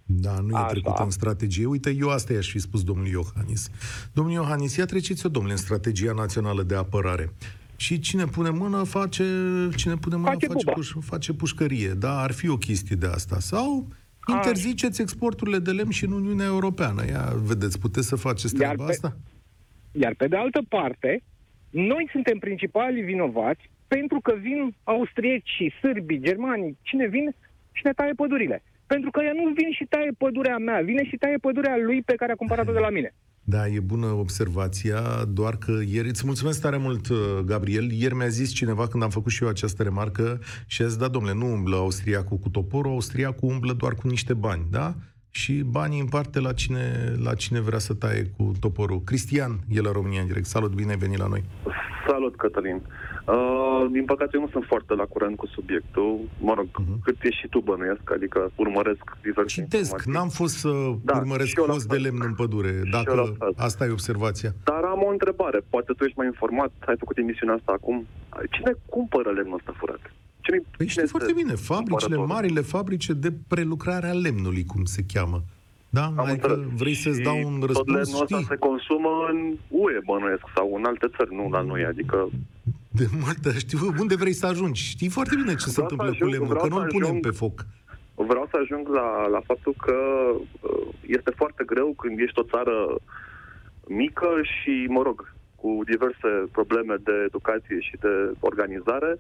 Da, 0.07 0.41
nu 0.41 0.55
Așa. 0.55 0.67
e 0.67 0.71
trecut 0.71 0.99
în 0.99 1.11
strategie. 1.11 1.67
Uite, 1.67 1.91
eu 1.99 2.09
asta 2.09 2.33
i-aș 2.33 2.51
fi 2.51 2.59
spus 2.59 2.83
domnul 2.85 3.07
Iohannis. 3.07 3.71
Domnul 4.13 4.35
Iohannis, 4.35 4.77
ia 4.77 4.85
treceți-o, 4.85 5.29
domnule, 5.29 5.55
în 5.55 5.61
strategia 5.61 6.13
națională 6.13 6.63
de 6.63 6.75
apărare. 6.75 7.33
Și 7.77 7.99
cine 7.99 8.25
pune 8.25 8.51
mână 8.51 8.83
face, 8.83 9.25
cine 9.77 9.95
pune 9.95 10.17
mână 10.17 10.31
face, 10.31 10.47
face, 10.47 10.71
puș, 10.71 10.93
face 11.01 11.33
pușcărie. 11.33 11.89
Da, 11.89 12.21
ar 12.21 12.33
fi 12.33 12.49
o 12.49 12.57
chestie 12.57 12.97
de 12.97 13.07
asta. 13.07 13.39
Sau 13.39 13.89
interziceți 14.27 15.01
exporturile 15.01 15.59
de 15.59 15.71
lemn 15.71 15.91
și 15.91 16.05
în 16.05 16.13
Uniunea 16.13 16.47
Europeană. 16.47 17.07
Ia, 17.07 17.33
vedeți, 17.43 17.79
puteți 17.79 18.07
să 18.07 18.17
faceți 18.17 18.55
treaba 18.55 18.75
iar 18.83 18.87
pe, 18.87 18.93
asta? 18.93 19.17
Iar 19.93 20.15
pe 20.15 20.27
de 20.27 20.37
altă 20.37 20.61
parte, 20.69 21.23
noi 21.71 22.09
suntem 22.13 22.39
principalii 22.39 23.03
vinovați 23.03 23.71
pentru 23.87 24.21
că 24.21 24.35
vin 24.41 24.75
austrieci, 24.85 25.73
sârbii, 25.81 26.21
germani, 26.21 26.77
cine 26.83 27.07
vin 27.07 27.35
și 27.73 27.83
ne 27.85 27.93
taie 27.93 28.13
pădurile. 28.13 28.63
Pentru 28.87 29.11
că 29.11 29.21
ea 29.23 29.33
nu 29.35 29.53
vine 29.53 29.71
și 29.71 29.85
taie 29.89 30.11
pădurea 30.19 30.59
mea, 30.59 30.81
vine 30.81 31.05
și 31.05 31.17
taie 31.17 31.37
pădurea 31.37 31.77
lui 31.77 32.03
pe 32.03 32.15
care 32.15 32.33
a 32.33 32.37
cumpărat-o 32.43 32.73
de 32.73 32.79
la 32.79 32.91
mine. 32.91 33.15
Da, 33.47 33.67
e 33.67 33.81
bună 33.81 34.07
observația, 34.07 35.01
doar 35.29 35.57
că 35.57 35.73
ieri, 35.87 36.09
îți 36.09 36.27
mulțumesc 36.27 36.61
tare 36.61 36.77
mult, 36.77 37.09
uh, 37.09 37.19
Gabriel, 37.45 37.91
ieri 37.91 38.15
mi-a 38.15 38.29
zis 38.29 38.53
cineva 38.53 38.89
când 38.89 39.03
am 39.03 39.11
făcut 39.11 39.33
și 39.33 39.43
eu 39.43 39.49
această 39.49 39.83
remarcă 39.83 40.39
și 40.67 40.83
a 40.83 40.87
zis, 40.87 40.97
da, 40.97 41.09
domnule, 41.09 41.35
nu 41.35 41.53
umblă 41.53 41.77
austriacul 41.77 42.37
cu 42.37 42.49
toporul, 42.49 42.91
austriacul 42.91 43.49
umblă 43.49 43.73
doar 43.73 43.95
cu 43.95 44.09
niște 44.09 44.35
bani, 44.35 44.65
da? 44.71 44.95
Și 45.31 45.53
banii 45.53 46.01
împarte 46.01 46.41
la 46.41 46.53
cine, 46.53 47.15
la 47.25 47.35
cine 47.35 47.61
vrea 47.61 47.79
să 47.79 47.95
taie 47.95 48.23
cu 48.37 48.53
toporul. 48.61 49.01
Cristian 49.01 49.59
e 49.69 49.81
la 49.81 49.93
România 49.93 50.21
în 50.21 50.27
direct. 50.27 50.47
Salut, 50.47 50.75
bine 50.75 50.91
ai 50.91 50.97
venit 50.97 51.19
la 51.19 51.27
noi. 51.27 51.45
Salut, 52.09 52.37
Cătălin. 52.37 52.83
Uh, 53.25 53.87
din 53.91 54.05
păcate 54.05 54.37
nu 54.37 54.49
sunt 54.49 54.65
foarte 54.65 54.95
la 54.95 55.05
curent 55.05 55.37
cu 55.37 55.47
subiectul. 55.47 56.21
Mă 56.41 56.55
rog, 56.57 56.67
uh-huh. 56.67 56.99
cât 57.05 57.17
e 57.23 57.31
și 57.31 57.47
tu 57.49 57.61
bănuiesc, 57.61 58.13
adică 58.13 58.51
urmăresc 58.55 59.17
diverse 59.23 59.61
Citesc, 59.61 59.91
informații. 59.91 60.13
n-am 60.13 60.29
fost 60.29 60.55
să 60.57 60.71
da, 61.03 61.17
urmăresc 61.17 61.61
fost 61.67 61.89
de 61.89 61.97
lemn 61.97 62.23
în 62.25 62.35
pădure, 62.35 62.83
dacă 62.91 63.37
asta 63.57 63.85
e 63.85 63.91
observația. 63.91 64.51
Dar 64.65 64.83
am 64.85 65.03
o 65.03 65.11
întrebare, 65.11 65.61
poate 65.71 65.93
tu 65.97 66.05
ești 66.05 66.19
mai 66.19 66.27
informat, 66.27 66.73
ai 66.87 66.97
făcut 66.99 67.17
emisiunea 67.19 67.55
asta 67.55 67.73
acum. 67.73 68.07
Cine 68.51 68.73
cumpără 68.89 69.31
lemnul 69.31 69.55
ăsta 69.55 69.75
furat? 69.77 70.13
Cine, 70.41 70.61
păi 70.77 70.87
știi 70.87 71.07
foarte 71.07 71.33
bine, 71.33 71.55
fabricile, 71.55 72.17
marile 72.17 72.61
fabrice 72.61 73.13
de 73.13 73.33
prelucrare 73.49 74.09
a 74.09 74.13
lemnului, 74.13 74.65
cum 74.65 74.85
se 74.85 75.03
cheamă. 75.13 75.43
Da? 75.89 76.05
Am 76.05 76.19
adică 76.19 76.55
înțeles. 76.55 76.79
vrei 76.81 76.95
să-ți 76.95 77.21
dau 77.21 77.37
un 77.37 77.59
răspuns, 77.61 77.75
tot 77.75 77.87
lemnul 77.87 78.23
ăsta 78.23 78.41
se 78.49 78.57
consumă 78.57 79.11
în 79.31 79.57
UE, 79.69 79.99
bănuiesc, 80.07 80.45
sau 80.55 80.75
în 80.77 80.85
alte 80.85 81.07
țări, 81.17 81.35
nu 81.35 81.49
la 81.51 81.61
noi, 81.61 81.85
adică 81.85 82.29
de 83.01 83.07
multă, 83.25 83.53
știu 83.59 83.79
unde 83.99 84.15
vrei 84.15 84.33
să 84.33 84.47
ajungi. 84.47 84.83
Știi 84.95 85.09
foarte 85.09 85.35
bine 85.35 85.55
ce 85.55 85.69
vreau 85.69 85.75
se 85.77 85.81
întâmplă 85.81 86.11
ajung, 86.11 86.23
cu 86.23 86.37
lemnul, 86.37 86.57
că 86.57 86.69
nu-l 86.69 86.87
punem 86.87 87.21
pe 87.21 87.31
foc. 87.31 87.67
Vreau 88.15 88.47
să 88.51 88.57
ajung 88.63 88.89
la, 88.89 89.27
la 89.27 89.41
faptul 89.51 89.75
că 89.85 89.99
uh, 90.61 90.87
este 91.07 91.31
foarte 91.37 91.63
greu 91.67 91.95
când 91.97 92.19
ești 92.19 92.39
o 92.39 92.49
țară 92.53 92.77
mică 93.89 94.29
și, 94.43 94.87
mă 94.89 95.03
rog, 95.03 95.35
cu 95.57 95.81
diverse 95.85 96.31
probleme 96.53 96.95
de 97.09 97.25
educație 97.27 97.79
și 97.81 97.97
de 98.01 98.15
organizare, 98.41 99.19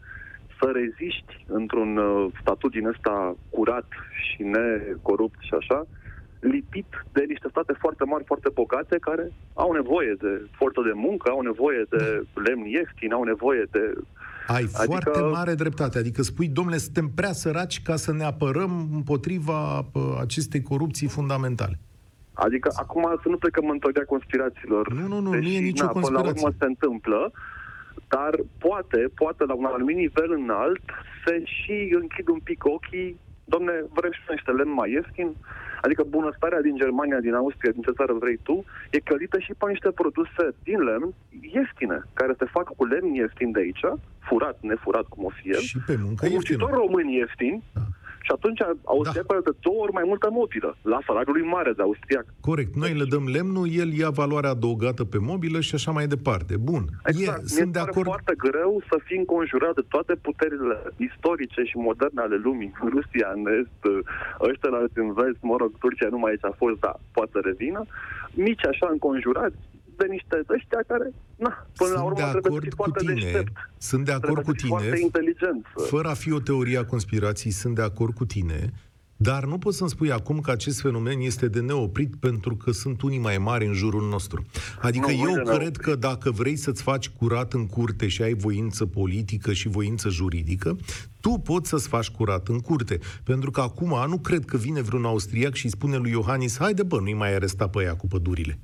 să 0.58 0.70
reziști 0.72 1.44
într-un 1.46 1.96
uh, 1.96 2.32
statut 2.40 2.70
din 2.70 2.86
ăsta 2.86 3.36
curat 3.50 3.88
și 4.22 4.42
necorupt 4.42 5.40
și 5.40 5.54
așa, 5.60 5.86
lipit 6.50 6.86
de 7.12 7.24
niște 7.28 7.48
state 7.50 7.72
foarte 7.78 8.04
mari, 8.04 8.24
foarte 8.24 8.48
bogate, 8.54 8.96
care 9.00 9.32
au 9.54 9.72
nevoie 9.72 10.16
de 10.20 10.46
forță 10.56 10.80
de 10.84 10.92
muncă, 10.94 11.30
au 11.30 11.40
nevoie 11.40 11.86
de 11.90 12.22
lemn 12.34 12.64
ieftin, 12.64 13.12
au 13.12 13.22
nevoie 13.22 13.64
de... 13.70 13.92
Ai 14.46 14.62
adică... 14.62 14.84
foarte 14.84 15.20
mare 15.20 15.54
dreptate. 15.54 15.98
Adică 15.98 16.22
spui, 16.22 16.48
domnule, 16.48 16.76
suntem 16.76 17.10
prea 17.14 17.32
săraci 17.32 17.82
ca 17.82 17.96
să 17.96 18.12
ne 18.12 18.24
apărăm 18.24 18.88
împotriva 18.92 19.86
acestei 20.20 20.62
corupții 20.62 21.08
fundamentale. 21.08 21.78
Adică 22.32 22.68
acum 22.76 23.18
să 23.22 23.28
nu 23.28 23.36
plecăm 23.36 23.68
în 23.70 23.78
teoria 23.78 24.04
conspirațiilor. 24.04 24.92
Nu, 24.92 25.06
nu, 25.06 25.20
nu, 25.20 25.30
nu 25.30 25.48
e 25.48 25.58
nicio 25.58 25.84
na, 25.84 25.90
conspirație. 25.90 26.32
Până 26.32 26.42
la 26.42 26.46
urmă 26.46 26.56
se 26.58 26.66
întâmplă, 26.66 27.32
dar 28.08 28.32
poate, 28.58 29.10
poate 29.14 29.44
la 29.44 29.54
un 29.54 29.64
anumit 29.64 29.96
nivel 29.96 30.30
înalt 30.32 30.84
se 31.24 31.42
și 31.44 31.96
închid 32.00 32.28
un 32.28 32.38
pic 32.38 32.64
ochii 32.64 33.18
domne, 33.44 33.72
vrem 33.98 34.12
și 34.12 34.20
niște 34.28 34.50
lemn 34.50 34.72
mai 34.72 34.90
ieftin, 34.90 35.36
adică 35.84 36.02
bunăstarea 36.16 36.60
din 36.66 36.76
Germania, 36.76 37.20
din 37.20 37.34
Austria, 37.34 37.72
din 37.72 37.82
ce 37.82 37.98
țară 37.98 38.12
vrei 38.12 38.38
tu, 38.42 38.64
e 38.90 38.98
călită 38.98 39.38
și 39.38 39.52
pe 39.58 39.64
niște 39.68 39.90
produse 40.00 40.44
din 40.62 40.78
lemn 40.88 41.14
ieftine, 41.56 41.98
care 42.14 42.32
se 42.38 42.46
fac 42.56 42.66
cu 42.76 42.84
lemn 42.84 43.14
ieftin 43.14 43.50
de 43.50 43.60
aici, 43.60 43.84
furat, 44.26 44.56
nefurat 44.60 45.06
cum 45.12 45.24
o 45.24 45.28
fi 45.28 45.48
el, 45.56 45.64
și 45.72 45.78
pe 45.86 45.96
muncă 46.04 46.26
cu 46.60 46.70
români 46.82 47.16
ieftini, 47.16 47.62
da 47.72 47.80
și 48.26 48.32
atunci 48.36 48.60
austriacul 48.84 49.40
da. 49.44 49.50
de 49.50 49.56
două 49.66 49.78
ori 49.84 49.92
mai 49.92 50.06
multă 50.06 50.28
mobilă, 50.40 50.70
la 50.82 50.98
salariul 51.06 51.36
lui 51.38 51.46
mare 51.56 51.72
de 51.76 51.82
austriac. 51.82 52.26
Corect. 52.50 52.72
Noi 52.82 52.92
deci... 52.92 53.00
le 53.00 53.06
dăm 53.14 53.24
lemnul, 53.36 53.66
el 53.82 53.90
ia 53.92 54.10
valoarea 54.10 54.50
adăugată 54.50 55.02
pe 55.04 55.18
mobilă 55.30 55.58
și 55.60 55.74
așa 55.74 55.90
mai 55.90 56.06
departe. 56.14 56.54
Bun. 56.56 56.84
Exact. 57.04 57.42
E, 57.42 57.46
sunt 57.46 57.72
de 57.72 57.78
acord. 57.78 58.06
foarte 58.12 58.34
greu 58.46 58.72
să 58.90 58.96
fii 59.06 59.18
înconjurat 59.18 59.74
de 59.74 59.84
toate 59.88 60.14
puterile 60.14 60.76
istorice 61.08 61.60
și 61.70 61.76
moderne 61.88 62.20
ale 62.26 62.36
lumii. 62.46 62.72
Rusia 62.94 63.28
în 63.36 63.42
est, 63.58 63.80
ăștia 64.48 64.70
la 64.70 64.80
în 64.94 65.12
vest, 65.12 65.40
mă 65.40 65.56
rog, 65.60 65.70
Turcia 65.78 66.08
numai 66.10 66.30
aici 66.30 66.44
a 66.50 66.54
fost, 66.62 66.76
da, 66.86 66.92
poate 67.12 67.30
să 67.32 67.40
revină. 67.50 67.80
Mici 68.46 68.66
așa 68.66 68.88
înconjurați, 68.90 69.56
de 69.96 70.06
niște 70.10 70.44
ăștia 70.56 70.78
care, 70.86 71.12
na, 71.36 71.66
până 71.76 71.88
Sunt 71.88 71.92
la 71.92 72.02
urmă 72.02 72.16
de 72.16 72.22
acord 72.22 72.74
cu 72.74 72.90
tine. 72.90 73.12
Deștept. 73.12 73.70
Sunt 73.78 74.04
de 74.04 74.12
acord 74.12 74.42
cu 74.42 74.52
tine. 74.52 75.00
inteligent. 75.00 75.66
Fără 75.86 76.08
a 76.08 76.14
fi 76.14 76.32
o 76.32 76.40
teorie 76.40 76.78
a 76.78 76.84
conspirației, 76.84 77.52
sunt 77.52 77.74
de 77.74 77.82
acord 77.82 78.14
cu 78.14 78.24
tine. 78.24 78.72
Dar 79.16 79.44
nu 79.44 79.58
poți 79.58 79.76
să-mi 79.76 79.90
spui 79.90 80.12
acum 80.12 80.40
că 80.40 80.50
acest 80.50 80.80
fenomen 80.80 81.20
este 81.20 81.48
de 81.48 81.60
neoprit 81.60 82.16
pentru 82.16 82.56
că 82.56 82.70
sunt 82.70 83.02
unii 83.02 83.18
mai 83.18 83.38
mari 83.38 83.66
în 83.66 83.72
jurul 83.72 84.08
nostru. 84.08 84.46
Adică 84.80 85.10
nu, 85.10 85.30
eu 85.30 85.42
cred 85.42 85.76
că 85.76 85.94
dacă 85.94 86.30
vrei 86.30 86.56
să-ți 86.56 86.82
faci 86.82 87.08
curat 87.08 87.52
în 87.52 87.66
curte 87.66 88.08
și 88.08 88.22
ai 88.22 88.34
voință 88.34 88.86
politică 88.86 89.52
și 89.52 89.68
voință 89.68 90.08
juridică, 90.08 90.76
tu 91.20 91.30
poți 91.30 91.68
să-ți 91.68 91.88
faci 91.88 92.10
curat 92.10 92.48
în 92.48 92.58
curte. 92.58 92.98
Pentru 93.24 93.50
că 93.50 93.60
acum 93.60 94.08
nu 94.08 94.18
cred 94.18 94.44
că 94.44 94.56
vine 94.56 94.80
vreun 94.80 95.04
austriac 95.04 95.54
și 95.54 95.68
spune 95.68 95.96
lui 95.96 96.10
Iohannis, 96.10 96.58
haide 96.58 96.82
bă, 96.82 97.00
nu-i 97.00 97.14
mai 97.14 97.34
aresta 97.34 97.68
pe 97.68 97.82
ea 97.82 97.96
cu 97.96 98.06
pădurile. 98.06 98.58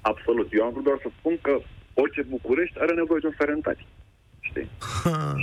Absolut. 0.00 0.48
Eu 0.52 0.64
am 0.64 0.72
vrut 0.72 0.84
doar 0.84 0.98
să 1.02 1.08
spun 1.18 1.38
că 1.40 1.60
orice 1.94 2.22
București 2.28 2.78
are 2.78 2.94
nevoie 2.94 3.20
de 3.20 3.26
un 3.26 3.32
ferentari. 3.36 3.86
Știi? 4.40 4.68
Ha, 5.04 5.34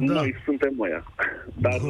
da. 0.00 0.12
Noi 0.12 0.34
suntem 0.44 0.74
ăia. 0.80 1.04
Dar, 1.54 1.80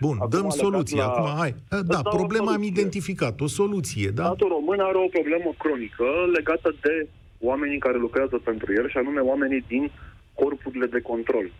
Bun, 0.00 0.16
uh, 0.20 0.28
dăm 0.30 0.48
soluție. 0.48 0.96
La... 0.96 1.04
Acum, 1.04 1.38
hai. 1.38 1.54
Da, 1.86 2.00
problema 2.02 2.52
am 2.52 2.62
identificat. 2.62 3.40
O 3.40 3.46
soluție, 3.46 4.08
da? 4.08 4.24
Statul 4.24 4.48
român 4.48 4.80
are 4.80 4.96
o 4.96 5.08
problemă 5.08 5.50
cronică 5.58 6.04
legată 6.36 6.74
de 6.80 7.08
oamenii 7.40 7.78
care 7.78 7.98
lucrează 7.98 8.36
pentru 8.44 8.72
el 8.72 8.88
și 8.88 8.96
anume 8.96 9.20
oamenii 9.20 9.64
din 9.68 9.90
corpurile 10.34 10.86
de 10.86 11.00
control. 11.00 11.50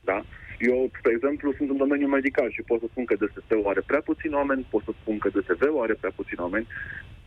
Da? 0.00 0.22
Eu, 0.58 0.90
spre 0.98 1.12
exemplu, 1.14 1.52
sunt 1.56 1.70
în 1.70 1.76
domeniul 1.76 2.10
medical 2.10 2.50
și 2.50 2.62
pot 2.62 2.80
să 2.80 2.86
spun 2.90 3.04
că 3.04 3.14
DST-ul 3.14 3.66
are 3.66 3.82
prea 3.86 4.00
puțini 4.00 4.34
oameni, 4.34 4.66
pot 4.70 4.82
să 4.84 4.92
spun 5.00 5.18
că 5.18 5.28
DSV-ul 5.28 5.82
are 5.82 5.94
prea 5.94 6.12
puțini 6.16 6.40
oameni 6.40 6.66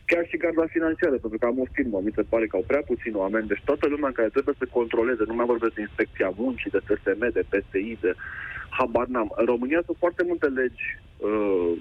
chiar 0.06 0.24
și 0.26 0.36
garda 0.36 0.66
financiară, 0.76 1.16
pentru 1.16 1.38
că 1.38 1.46
am 1.46 1.58
o 1.60 1.66
firmă, 1.72 2.00
mi 2.04 2.16
se 2.16 2.22
pare 2.32 2.46
că 2.46 2.56
au 2.56 2.64
prea 2.66 2.82
puțini 2.90 3.20
oameni, 3.22 3.46
deci 3.46 3.62
toată 3.64 3.86
lumea 3.88 4.12
care 4.12 4.28
trebuie 4.28 4.54
să 4.58 4.66
controleze, 4.78 5.22
nu 5.26 5.34
mai 5.34 5.46
vorbesc 5.52 5.74
de 5.74 5.80
inspecția 5.80 6.32
muncii, 6.36 6.70
de 6.70 6.80
TSM, 6.86 7.22
de 7.32 7.44
PSI, 7.50 7.98
de 8.00 8.12
habar 8.78 9.06
n-am. 9.06 9.32
În 9.36 9.44
România 9.44 9.80
sunt 9.84 9.96
foarte 9.96 10.22
multe 10.30 10.46
legi 10.46 10.84
uh, 11.18 11.72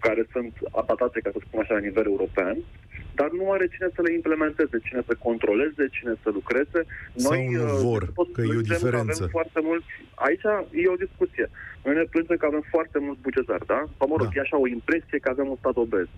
care 0.00 0.26
sunt 0.32 0.52
atatate, 0.72 1.20
ca 1.20 1.30
să 1.32 1.38
spun 1.40 1.60
așa, 1.60 1.74
la 1.74 1.86
nivel 1.88 2.06
european, 2.06 2.56
dar 3.20 3.30
nu 3.38 3.44
are 3.54 3.66
cine 3.74 3.88
să 3.96 4.00
le 4.02 4.12
implementeze, 4.12 4.76
cine 4.86 5.02
să 5.08 5.14
controleze, 5.26 5.84
cine 5.96 6.14
să 6.22 6.28
lucreze. 6.38 6.80
Noi 7.28 7.40
Sau 7.42 7.56
nu 7.56 7.72
uh, 7.72 7.78
vor, 7.88 8.02
că 8.34 8.40
e 8.42 8.62
o 8.62 8.68
diferență. 8.72 9.22
Avem 9.22 9.36
foarte 9.38 9.60
mult. 9.68 9.84
Aici 10.26 10.46
e 10.82 10.94
o 10.96 11.02
discuție. 11.06 11.46
Noi 11.84 11.94
ne 11.94 12.06
plângem 12.12 12.36
că 12.36 12.46
avem 12.46 12.64
foarte 12.74 12.98
mult 13.06 13.18
bugetar, 13.26 13.62
da? 13.72 13.80
Sau 13.96 14.06
mă 14.08 14.16
rog, 14.18 14.28
da. 14.28 14.34
e 14.34 14.44
așa 14.46 14.58
o 14.64 14.72
impresie 14.78 15.18
că 15.18 15.28
avem 15.30 15.48
un 15.52 15.58
stat 15.62 15.76
obez. 15.76 16.08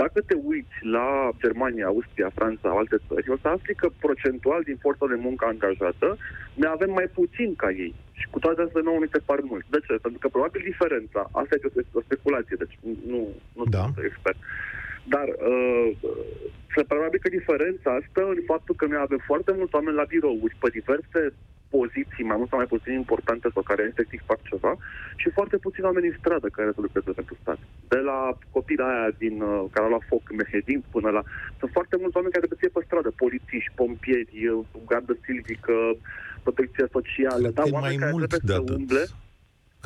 Dacă 0.00 0.18
te 0.28 0.36
uiți 0.50 0.76
la 0.96 1.08
Germania, 1.42 1.86
Austria, 1.86 2.30
Franța, 2.38 2.68
alte 2.70 2.98
țări, 3.08 3.30
o 3.30 3.38
să 3.42 3.48
afli 3.48 3.74
că 3.74 3.88
procentual 4.04 4.60
din 4.68 4.78
forța 4.84 5.06
de 5.12 5.18
muncă 5.26 5.44
angajată 5.46 6.08
ne 6.54 6.66
avem 6.66 6.90
mai 6.98 7.08
puțin 7.18 7.50
ca 7.62 7.70
ei. 7.84 7.94
Și 8.18 8.26
cu 8.30 8.38
toate 8.38 8.60
astea 8.62 8.80
nouă 8.84 8.98
mi 9.00 9.12
se 9.14 9.26
par 9.30 9.40
mult. 9.50 9.64
De 9.74 9.80
ce? 9.86 9.94
Pentru 10.04 10.20
că 10.22 10.28
probabil 10.28 10.62
diferența, 10.70 11.20
asta 11.40 11.54
e 11.54 11.82
o 11.92 12.06
speculație, 12.08 12.56
deci 12.62 12.76
nu, 13.12 13.20
nu 13.58 13.64
da. 13.64 13.82
sunt 13.82 14.04
expert. 14.10 14.38
Dar 15.14 15.28
uh, 15.28 15.88
se 16.74 16.82
probabil 16.92 17.18
că 17.22 17.28
diferența 17.28 17.90
asta 18.00 18.22
în 18.34 18.42
faptul 18.52 18.74
că 18.74 18.84
noi 18.86 19.00
avem 19.06 19.20
foarte 19.30 19.52
mulți 19.58 19.74
oameni 19.74 20.00
la 20.00 20.10
birouri 20.12 20.56
pe 20.62 20.68
diverse 20.78 21.20
poziții 21.76 22.28
mai 22.28 22.36
mult 22.38 22.48
sau 22.48 22.58
mai 22.58 22.72
puțin 22.74 22.92
importante 22.92 23.48
sau 23.54 23.62
care 23.62 23.82
efectiv 23.82 24.20
fac 24.30 24.40
ceva 24.50 24.72
și 25.20 25.28
foarte 25.36 25.56
puțini 25.56 25.86
oameni 25.86 26.10
în 26.10 26.16
stradă 26.20 26.48
care 26.48 26.70
să 26.74 26.80
lucreze 26.80 27.10
pentru 27.20 27.36
stat. 27.42 27.58
De 27.88 28.00
la 28.10 28.18
copila 28.54 28.86
aia 28.92 29.10
din, 29.22 29.36
uh, 29.40 29.64
care 29.72 29.84
a 29.86 29.88
luat 29.88 30.04
foc 30.08 30.24
Mehedin 30.38 30.80
până 30.94 31.08
la... 31.16 31.22
Sunt 31.58 31.70
foarte 31.76 31.96
mulți 32.00 32.16
oameni 32.16 32.34
care 32.34 32.46
trebuie 32.46 32.70
să 32.70 32.78
pe 32.78 32.86
stradă, 32.88 33.10
polițiști, 33.22 33.76
pompieri, 33.80 34.38
uh, 34.48 34.64
gardă 34.90 35.14
silvică, 35.24 35.76
protecție 36.42 36.86
socială, 36.96 37.48
da, 37.48 37.62
oameni 37.70 38.02
care 38.02 38.12
trebuie 38.34 38.56
să 38.56 38.72
umble. 38.78 39.04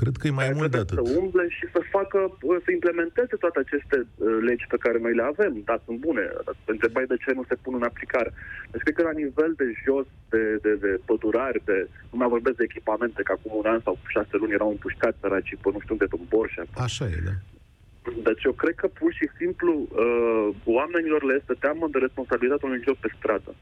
Cred 0.01 0.15
că 0.17 0.27
e 0.27 0.41
mai 0.41 0.53
mult 0.59 0.71
de 0.71 0.77
atât. 0.83 0.97
Să 1.07 1.19
umble 1.23 1.47
și 1.49 1.67
să 1.75 1.81
facă, 1.97 2.19
să 2.65 2.71
implementeze 2.71 3.37
toate 3.45 3.59
aceste 3.65 3.97
uh, 4.07 4.39
legi 4.49 4.67
pe 4.73 4.83
care 4.85 4.99
noi 4.99 5.15
le 5.15 5.25
avem, 5.33 5.55
dar 5.65 5.79
sunt 5.85 5.99
bune. 6.07 6.25
Te 6.65 6.73
întrebai 6.77 7.07
de 7.13 7.17
ce 7.25 7.31
nu 7.39 7.45
se 7.49 7.57
pun 7.63 7.75
în 7.75 7.89
aplicare. 7.91 8.31
Deci 8.71 8.83
cred 8.83 8.95
că 8.95 9.03
la 9.03 9.19
nivel 9.23 9.53
de 9.57 9.67
jos, 9.85 10.07
de, 10.33 10.43
de, 10.65 10.73
de 10.85 11.01
pădurari, 11.09 11.63
de, 11.65 11.89
nu 12.11 12.19
mai 12.19 12.29
vorbesc 12.29 12.57
de 12.57 12.69
echipamente, 12.69 13.23
că 13.23 13.33
acum 13.33 13.53
un 13.63 13.69
an 13.73 13.81
sau 13.87 13.99
șase 14.15 14.37
luni 14.37 14.57
erau 14.59 14.71
împușcați 14.71 15.21
săraci 15.21 15.57
pe 15.63 15.69
nu 15.73 15.81
știu 15.81 15.95
unde, 15.95 16.07
în 16.11 16.25
Borșa. 16.29 16.63
Așa 16.87 17.05
e, 17.05 17.19
da. 17.29 17.37
Deci 18.29 18.45
eu 18.45 18.53
cred 18.53 18.75
că 18.75 18.87
pur 18.87 19.13
și 19.13 19.27
simplu 19.39 19.73
uh, 19.73 20.49
oamenilor 20.65 21.23
le 21.25 21.35
este 21.41 21.55
teamă 21.65 21.89
de 21.91 21.99
responsabilitatea 21.99 22.69
unui 22.69 22.85
job 22.87 22.97
pe 22.97 23.11
stradă. 23.17 23.55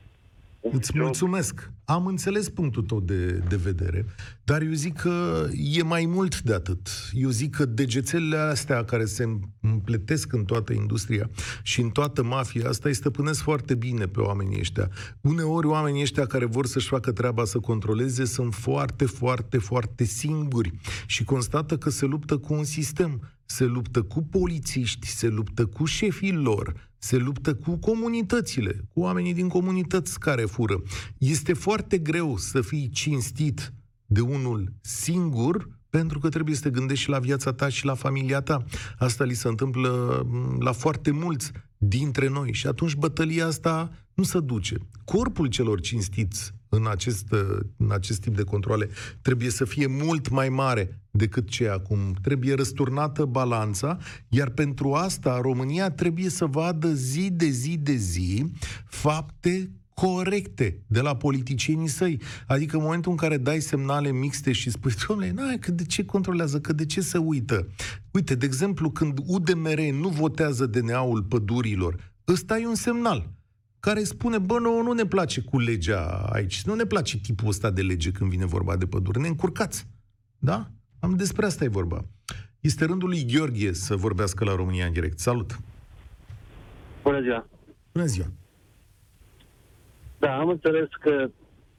Îți 0.61 0.99
mulțumesc. 0.99 1.73
Am 1.85 2.07
înțeles 2.07 2.49
punctul 2.49 2.83
tău 2.83 3.01
de, 3.01 3.27
de 3.49 3.57
vedere, 3.57 4.07
dar 4.45 4.63
eu 4.63 4.73
zic 4.73 4.97
că 4.97 5.47
e 5.53 5.83
mai 5.83 6.07
mult 6.07 6.41
de 6.41 6.55
atât. 6.55 6.89
Eu 7.13 7.29
zic 7.29 7.55
că 7.55 7.65
degețelele 7.65 8.37
astea 8.37 8.85
care 8.85 9.05
se 9.05 9.39
împletesc 9.61 10.33
în 10.33 10.45
toată 10.45 10.73
industria 10.73 11.31
și 11.63 11.81
în 11.81 11.91
toată 11.91 12.23
mafia 12.23 12.69
asta 12.69 12.89
îi 12.89 12.95
stăpânesc 12.95 13.41
foarte 13.41 13.75
bine 13.75 14.07
pe 14.07 14.21
oamenii 14.21 14.59
ăștia. 14.59 14.91
Uneori 15.21 15.67
oamenii 15.67 16.03
ăștia 16.03 16.27
care 16.27 16.45
vor 16.45 16.67
să-și 16.67 16.89
facă 16.89 17.13
treaba 17.13 17.45
să 17.45 17.59
controleze 17.59 18.25
sunt 18.25 18.55
foarte, 18.55 19.05
foarte, 19.05 19.59
foarte 19.59 20.05
singuri 20.05 20.73
și 21.07 21.25
constată 21.25 21.79
că 21.79 21.91
se 21.91 22.07
luptă 22.07 22.39
cu 22.39 22.55
un 22.55 22.65
sistem 22.65 23.21
se 23.51 23.65
luptă 23.65 24.03
cu 24.03 24.23
polițiști, 24.23 25.07
se 25.07 25.29
luptă 25.29 25.67
cu 25.67 25.85
șefii 25.85 26.33
lor, 26.33 26.90
se 27.03 27.17
luptă 27.17 27.55
cu 27.55 27.77
comunitățile, 27.77 28.85
cu 28.93 29.01
oamenii 29.01 29.35
din 29.35 29.49
comunități 29.49 30.19
care 30.19 30.45
fură. 30.45 30.83
Este 31.19 31.53
foarte 31.53 31.99
greu 31.99 32.37
să 32.37 32.61
fii 32.61 32.89
cinstit 32.89 33.73
de 34.07 34.21
unul 34.21 34.73
singur, 34.81 35.69
pentru 35.91 36.19
că 36.19 36.29
trebuie 36.29 36.55
să 36.55 36.63
te 36.63 36.71
gândești 36.71 37.05
și 37.05 37.11
la 37.11 37.19
viața 37.19 37.53
ta 37.53 37.69
și 37.69 37.85
la 37.85 37.95
familia 37.95 38.41
ta. 38.41 38.65
Asta 38.99 39.25
li 39.25 39.35
se 39.35 39.49
întâmplă 39.49 40.23
mm, 40.27 40.61
la 40.61 40.73
foarte 40.73 41.11
mulți 41.11 41.53
dintre 41.77 42.29
noi 42.29 42.53
și 42.53 42.67
atunci 42.67 42.95
bătălia 42.95 43.47
asta 43.47 43.91
nu 44.15 44.23
se 44.23 44.41
duce. 44.41 44.77
Corpul 45.05 45.47
celor 45.47 45.81
cinstiți 45.81 46.53
în 46.71 46.87
acest, 46.87 47.35
în 47.77 47.91
acest 47.91 48.21
tip 48.21 48.37
de 48.37 48.43
controle 48.43 48.89
trebuie 49.23 49.51
să 49.51 49.65
fie 49.65 49.87
mult 49.87 50.29
mai 50.29 50.49
mare 50.49 51.01
decât 51.11 51.49
ce 51.49 51.69
acum. 51.69 51.99
Trebuie 52.23 52.55
răsturnată 52.55 53.25
balanța, 53.25 53.99
iar 54.29 54.49
pentru 54.49 54.93
asta 54.93 55.41
România 55.41 55.91
trebuie 55.91 56.29
să 56.29 56.47
vadă 56.47 56.93
zi 56.93 57.31
de 57.31 57.47
zi 57.47 57.77
de 57.77 57.95
zi 57.95 58.53
fapte 58.87 59.71
corecte 59.95 60.83
de 60.87 61.01
la 61.01 61.17
politicienii 61.17 61.89
săi. 61.89 62.21
Adică 62.47 62.77
în 62.77 62.83
momentul 62.83 63.11
în 63.11 63.17
care 63.17 63.37
dai 63.37 63.61
semnale 63.61 64.13
mixte 64.13 64.53
și 64.53 64.71
spui, 64.71 64.93
domnule, 65.09 65.31
na, 65.31 65.57
că 65.61 65.71
de 65.71 65.85
ce 65.85 66.05
controlează, 66.05 66.61
că 66.61 66.73
de 66.73 66.87
ce 66.87 67.01
se 67.01 67.19
uită? 67.19 67.69
Uite, 68.11 68.35
de 68.35 68.47
exemplu, 68.47 68.91
când 68.91 69.19
UDMR 69.27 69.81
nu 69.81 70.09
votează 70.09 70.67
DNA-ul 70.67 71.23
pădurilor, 71.23 72.13
ăsta 72.29 72.59
e 72.59 72.67
un 72.67 72.75
semnal 72.75 73.40
care 73.81 74.03
spune, 74.03 74.39
bă, 74.39 74.59
nu, 74.59 74.83
nu 74.83 74.93
ne 74.93 75.07
place 75.07 75.41
cu 75.41 75.59
legea 75.59 76.29
aici, 76.33 76.63
nu 76.63 76.75
ne 76.75 76.85
place 76.85 77.19
tipul 77.19 77.49
ăsta 77.49 77.71
de 77.71 77.83
lege 77.83 78.11
când 78.11 78.31
vine 78.31 78.45
vorba 78.45 78.77
de 78.77 78.87
păduri, 78.87 79.21
ne 79.21 79.29
încurcați. 79.29 79.87
Da? 80.39 80.67
Am 81.01 81.17
despre 81.17 81.47
asta 81.47 81.65
e 81.65 81.69
vorba. 81.69 82.05
Este 82.61 82.85
rândul 82.85 83.09
lui 83.09 83.27
Gheorghe 83.33 83.73
să 83.73 83.97
vorbească 83.97 84.45
la 84.45 84.55
România 84.55 84.87
în 84.87 84.93
direct. 84.93 85.19
Salut! 85.19 85.59
Bună 87.03 87.21
ziua! 87.21 87.47
Bună 87.93 88.05
ziua! 88.05 88.27
Da, 90.19 90.37
am 90.37 90.49
înțeles 90.49 90.89
că 91.01 91.31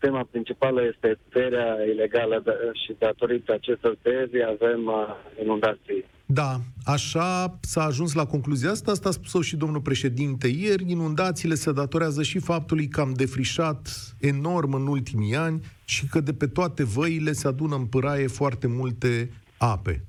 tema 0.03 0.23
principală 0.31 0.81
este 0.91 1.09
tăierea 1.31 1.69
ilegală 1.93 2.43
și 2.81 2.95
datorită 2.99 3.49
acestor 3.53 3.93
tăieri 4.01 4.43
avem 4.55 4.81
uh, 4.85 5.03
inundații 5.43 6.01
da, 6.33 6.59
așa 6.85 7.57
s-a 7.61 7.83
ajuns 7.83 8.13
la 8.13 8.25
concluzia 8.25 8.71
asta, 8.71 8.91
asta 8.91 9.09
a 9.09 9.11
spus 9.11 9.45
și 9.45 9.55
domnul 9.55 9.81
președinte 9.81 10.47
ieri, 10.47 10.91
inundațiile 10.91 11.55
se 11.55 11.71
datorează 11.71 12.23
și 12.23 12.39
faptului 12.39 12.87
că 12.87 13.01
am 13.01 13.13
defrișat 13.13 13.89
enorm 14.19 14.73
în 14.73 14.87
ultimii 14.87 15.35
ani 15.35 15.61
și 15.85 16.07
că 16.07 16.19
de 16.19 16.33
pe 16.33 16.47
toate 16.47 16.83
văile 16.83 17.31
se 17.31 17.47
adună 17.47 17.75
în 17.75 17.85
pâraie 17.85 18.27
foarte 18.27 18.67
multe 18.67 19.31
ape. 19.57 20.05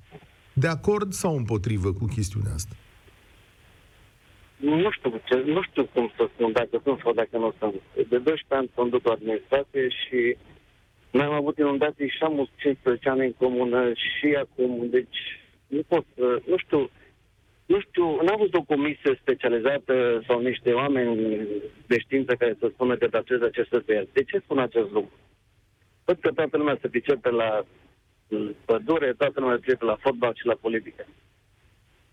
De 0.53 0.67
acord 0.67 1.13
sau 1.13 1.37
împotrivă 1.37 1.93
cu 1.93 2.05
chestiunea 2.05 2.53
asta? 2.53 2.75
Nu 4.63 4.91
știu, 4.91 5.21
ce, 5.25 5.43
nu 5.47 5.63
știu 5.63 5.85
cum 5.85 6.13
să 6.17 6.29
spun, 6.35 6.53
dacă 6.53 6.81
sunt 6.85 7.01
sau 7.03 7.13
dacă 7.13 7.39
nu 7.39 7.55
sunt. 7.59 7.75
De 7.95 8.19
12 8.19 8.45
ani 8.49 8.71
conduc 8.75 9.07
o 9.07 9.11
administrație 9.11 9.89
și 9.89 10.37
noi 11.11 11.25
am 11.25 11.33
avut 11.33 11.59
inundații 11.59 12.09
și 12.09 12.23
am 12.23 12.49
15 12.57 13.09
ani 13.09 13.25
în 13.25 13.33
comună 13.33 13.93
și 13.93 14.27
acum, 14.35 14.87
deci 14.91 15.19
nu 15.67 15.83
pot, 15.89 16.05
nu 16.47 16.57
știu, 16.57 16.91
nu 17.67 17.81
știu, 17.81 18.05
n-am 18.23 18.37
văzut 18.39 18.55
o 18.55 18.63
comisie 18.63 19.19
specializată 19.21 20.23
sau 20.27 20.41
niște 20.41 20.73
oameni 20.73 21.47
de 21.87 21.99
știință 21.99 22.35
care 22.35 22.57
să 22.59 22.71
spună 22.73 22.97
că 22.97 23.07
datează 23.07 23.45
aceste 23.45 23.79
tăieri. 23.79 24.09
De 24.13 24.23
ce 24.23 24.39
spun 24.39 24.59
acest 24.59 24.91
lucru? 24.91 25.13
Văd 26.05 26.19
că 26.21 26.31
toată 26.33 26.57
lumea 26.57 26.79
se 26.81 26.89
pricepe 26.89 27.31
la 27.31 27.65
pădure, 28.65 29.13
toată 29.13 29.41
lumea 29.41 29.55
se 29.55 29.61
pricepe 29.61 29.85
la 29.85 29.97
fotbal 30.01 30.35
și 30.35 30.47
la 30.47 30.55
politică. 30.61 31.07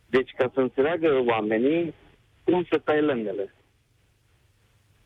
Deci, 0.09 0.31
ca 0.37 0.51
să 0.53 0.59
înțeleagă 0.59 1.23
oamenii 1.25 1.93
cum 2.49 2.65
să 2.69 2.77
tai 2.77 3.01
lemnele. 3.01 3.53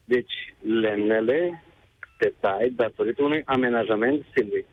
Deci, 0.05 0.33
lemnele 0.61 1.63
te 2.17 2.31
tai 2.39 2.69
datorită 2.69 3.23
unui 3.23 3.41
amenajament 3.45 4.25
silvic 4.33 4.65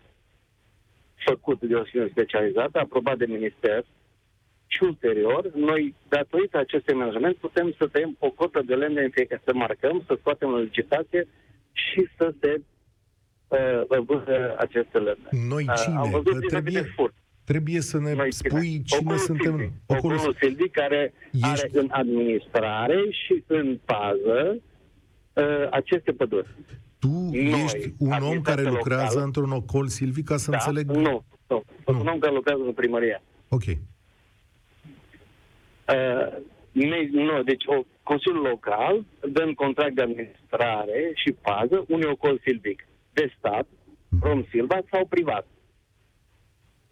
făcut 1.25 1.61
de 1.61 1.75
o 1.75 1.85
firmă 1.85 2.09
specializată, 2.11 2.79
aprobat 2.79 3.17
de 3.19 3.27
minister 3.27 3.85
și 4.67 4.83
ulterior, 4.83 5.51
noi, 5.55 5.95
datorită 6.09 6.59
acestui 6.59 6.95
management, 6.95 7.37
putem 7.37 7.75
să 7.79 7.87
tăiem 7.87 8.17
o 8.19 8.31
cotă 8.31 8.63
de 8.67 8.75
lemne 8.75 9.03
în 9.03 9.11
fiecare, 9.11 9.43
să 9.45 9.53
marcăm, 9.55 10.03
să 10.07 10.17
scoatem 10.21 10.53
o 10.53 10.57
licitație 10.57 11.29
și 11.73 12.09
să 12.17 12.35
se 12.41 12.63
uh, 13.49 13.99
vândă 14.07 14.55
aceste 14.59 14.99
lemne. 14.99 15.29
Noi 15.49 15.65
uh, 15.69 15.75
cine? 15.83 15.95
Uh, 15.95 16.01
am 16.05 16.11
văzut 16.11 16.49
trebuie, 16.49 16.81
de 16.81 16.87
furt. 16.97 17.15
Trebuie 17.51 17.81
să 17.81 17.99
ne 17.99 18.15
Noi 18.15 18.33
spui 18.33 18.83
cine, 18.83 18.83
cine 18.85 19.17
suntem. 19.17 19.57
Silvi. 19.57 19.73
Ocolul, 19.87 20.17
Ocolul 20.17 20.37
Silvi, 20.41 20.69
care 20.69 21.13
Ești... 21.33 21.45
are 21.45 21.71
în 21.73 21.89
administrare 21.91 23.07
și 23.11 23.45
în 23.47 23.79
pază 23.85 24.61
uh, 25.33 25.69
aceste 25.71 26.13
păduri. 26.13 26.55
Tu 26.99 27.09
Noi, 27.09 27.63
ești 27.65 27.95
un 27.99 28.13
om 28.23 28.41
care 28.41 28.63
lucrează 28.63 29.05
local, 29.13 29.25
într-un 29.25 29.51
ocol, 29.51 29.87
Silvi, 29.87 30.23
ca 30.23 30.37
să 30.37 30.51
da? 30.51 30.57
înțeleg... 30.57 30.91
Nu, 30.91 31.25
nu. 31.49 31.65
Sunt 31.85 31.97
nu. 31.97 32.01
un 32.01 32.07
om 32.07 32.19
care 32.19 32.35
lucrează 32.35 32.63
în 32.63 32.73
primărie. 32.73 33.23
Ok. 33.49 33.65
Uh, 33.67 33.77
ne, 36.73 37.09
nu, 37.13 37.43
deci 37.43 37.65
o, 37.67 37.85
Consiliul 38.03 38.43
Local 38.43 39.05
dă 39.33 39.43
în 39.43 39.55
contract 39.55 39.95
de 39.95 40.03
administrare 40.03 41.13
și 41.15 41.33
pază 41.33 41.85
unui 41.89 42.11
ocol 42.11 42.41
silvic 42.45 42.87
de 43.13 43.33
stat, 43.39 43.67
mm. 44.09 44.19
Rom 44.23 44.45
Silva 44.51 44.79
sau 44.91 45.07
privat. 45.07 45.47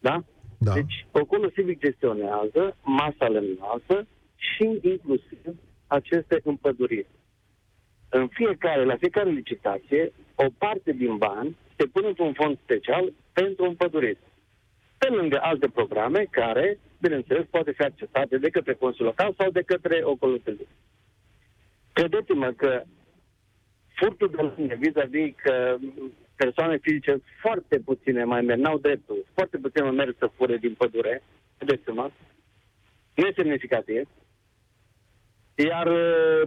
Da? 0.01 0.25
Da? 0.59 0.73
Deci 0.73 1.07
ocolul 1.13 1.51
silvic 1.55 1.79
gestionează 1.81 2.77
masa 2.83 3.29
lemnoasă 3.29 4.07
și 4.37 4.79
inclusiv 4.83 5.57
aceste 5.87 6.41
împăduriri. 6.45 7.07
În 8.09 8.29
fiecare, 8.29 8.85
la 8.85 8.97
fiecare 8.97 9.31
licitație, 9.31 10.13
o 10.35 10.47
parte 10.59 10.93
din 10.93 11.17
bani 11.17 11.57
se 11.77 11.87
pune 11.87 12.07
într-un 12.07 12.33
fond 12.33 12.59
special 12.63 13.13
pentru 13.33 13.65
împăduriri. 13.65 14.19
Pe 14.99 15.09
lângă 15.09 15.39
alte 15.43 15.69
programe 15.69 16.27
care, 16.31 16.79
bineînțeles, 17.01 17.45
poate 17.51 17.73
fi 17.73 17.83
accesate 17.83 18.39
de 18.39 18.49
către 18.49 18.75
Consiliul 18.75 19.09
Local 19.09 19.35
sau 19.39 19.51
de 19.51 19.63
către 19.63 20.01
o 20.03 20.15
colectivitate. 20.17 20.69
Credeți-mă 21.93 22.53
că 22.57 22.83
furtul 23.95 24.31
de 24.31 24.53
linie 24.57 24.79
vis-a-vis 24.81 25.35
că 25.43 25.77
persoane 26.43 26.79
fizice 26.87 27.23
foarte 27.41 27.77
puține 27.89 28.25
mai 28.25 28.41
merg, 28.41 28.61
n-au 28.61 28.79
dreptul, 28.79 29.25
foarte 29.35 29.57
puține 29.57 29.83
mai 29.83 29.97
merg 30.01 30.15
să 30.19 30.31
fure 30.37 30.57
din 30.57 30.75
pădure, 30.75 31.23
credeți-mă, 31.59 32.11
nesemnificativ, 33.15 34.09
iar 35.55 35.89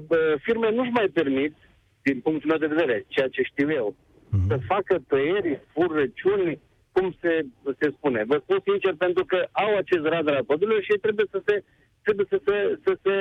bă, 0.08 0.38
firme 0.46 0.72
nu-și 0.72 0.98
mai 1.00 1.08
permit, 1.08 1.56
din 2.02 2.20
punctul 2.20 2.50
meu 2.50 2.58
de 2.58 2.74
vedere, 2.76 3.06
ceea 3.08 3.28
ce 3.28 3.42
știu 3.42 3.72
eu, 3.72 3.96
mm-hmm. 3.96 4.48
să 4.48 4.60
facă 4.68 5.04
tăieri, 5.08 5.60
furăciuni, 5.74 6.60
cum 6.92 7.16
se, 7.22 7.46
se 7.80 7.88
spune. 7.98 8.24
Vă 8.28 8.38
spun 8.44 8.60
sincer, 8.70 8.94
pentru 8.98 9.26
că 9.26 9.48
au 9.52 9.76
acest 9.76 10.04
radar 10.04 10.36
la 10.36 10.44
pădurile 10.48 10.82
și 10.82 10.92
ei 10.92 10.98
trebuie 11.06 11.26
să 11.32 11.42
se, 11.46 11.64
trebuie 12.04 12.26
să 12.30 12.40
se, 12.46 12.80
să 12.86 12.98
se 13.04 13.16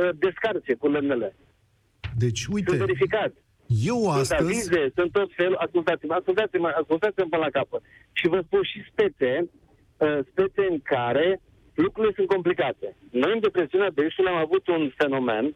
uh, 0.00 0.10
descarce 0.18 0.74
cu 0.74 0.88
lemnele. 0.88 1.36
Deci, 2.16 2.46
uite, 2.46 2.70
Sunt 2.70 2.80
verificat. 2.80 3.32
Eu 3.68 4.00
Sunt 4.00 4.14
astăzi... 4.14 4.42
avize, 4.42 4.92
sunt 4.94 5.12
tot 5.12 5.30
felul, 5.36 5.56
ascultați-mă, 5.56 6.14
ascultați-mă, 6.14 6.68
ascultați-mă 6.68 7.26
până 7.30 7.42
la 7.42 7.50
capăt. 7.50 7.82
Și 8.12 8.28
vă 8.28 8.40
spun 8.46 8.62
și 8.62 8.84
spețe, 8.90 9.48
uh, 9.96 10.18
spețe 10.30 10.66
în 10.70 10.80
care 10.82 11.40
lucrurile 11.74 12.12
sunt 12.16 12.28
complicate. 12.28 12.96
Noi 13.10 13.32
în 13.32 13.40
depresiunea 13.40 13.90
Beiușului 13.94 14.30
am 14.30 14.36
avut 14.36 14.68
un 14.68 14.92
fenomen, 14.96 15.54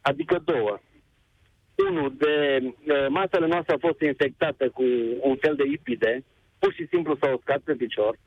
adică 0.00 0.42
două. 0.44 0.78
Unul, 1.88 2.14
de 2.18 2.34
uh, 2.62 3.06
masele 3.08 3.46
noastre 3.46 3.74
a 3.74 3.86
fost 3.86 4.00
infectată 4.00 4.68
cu 4.68 4.84
un 5.20 5.36
fel 5.36 5.54
de 5.54 5.64
ipide, 5.72 6.24
pur 6.58 6.72
și 6.72 6.86
simplu 6.86 7.16
s-au 7.20 7.32
uscat 7.34 7.60
pe 7.60 7.72
picior 7.72 8.18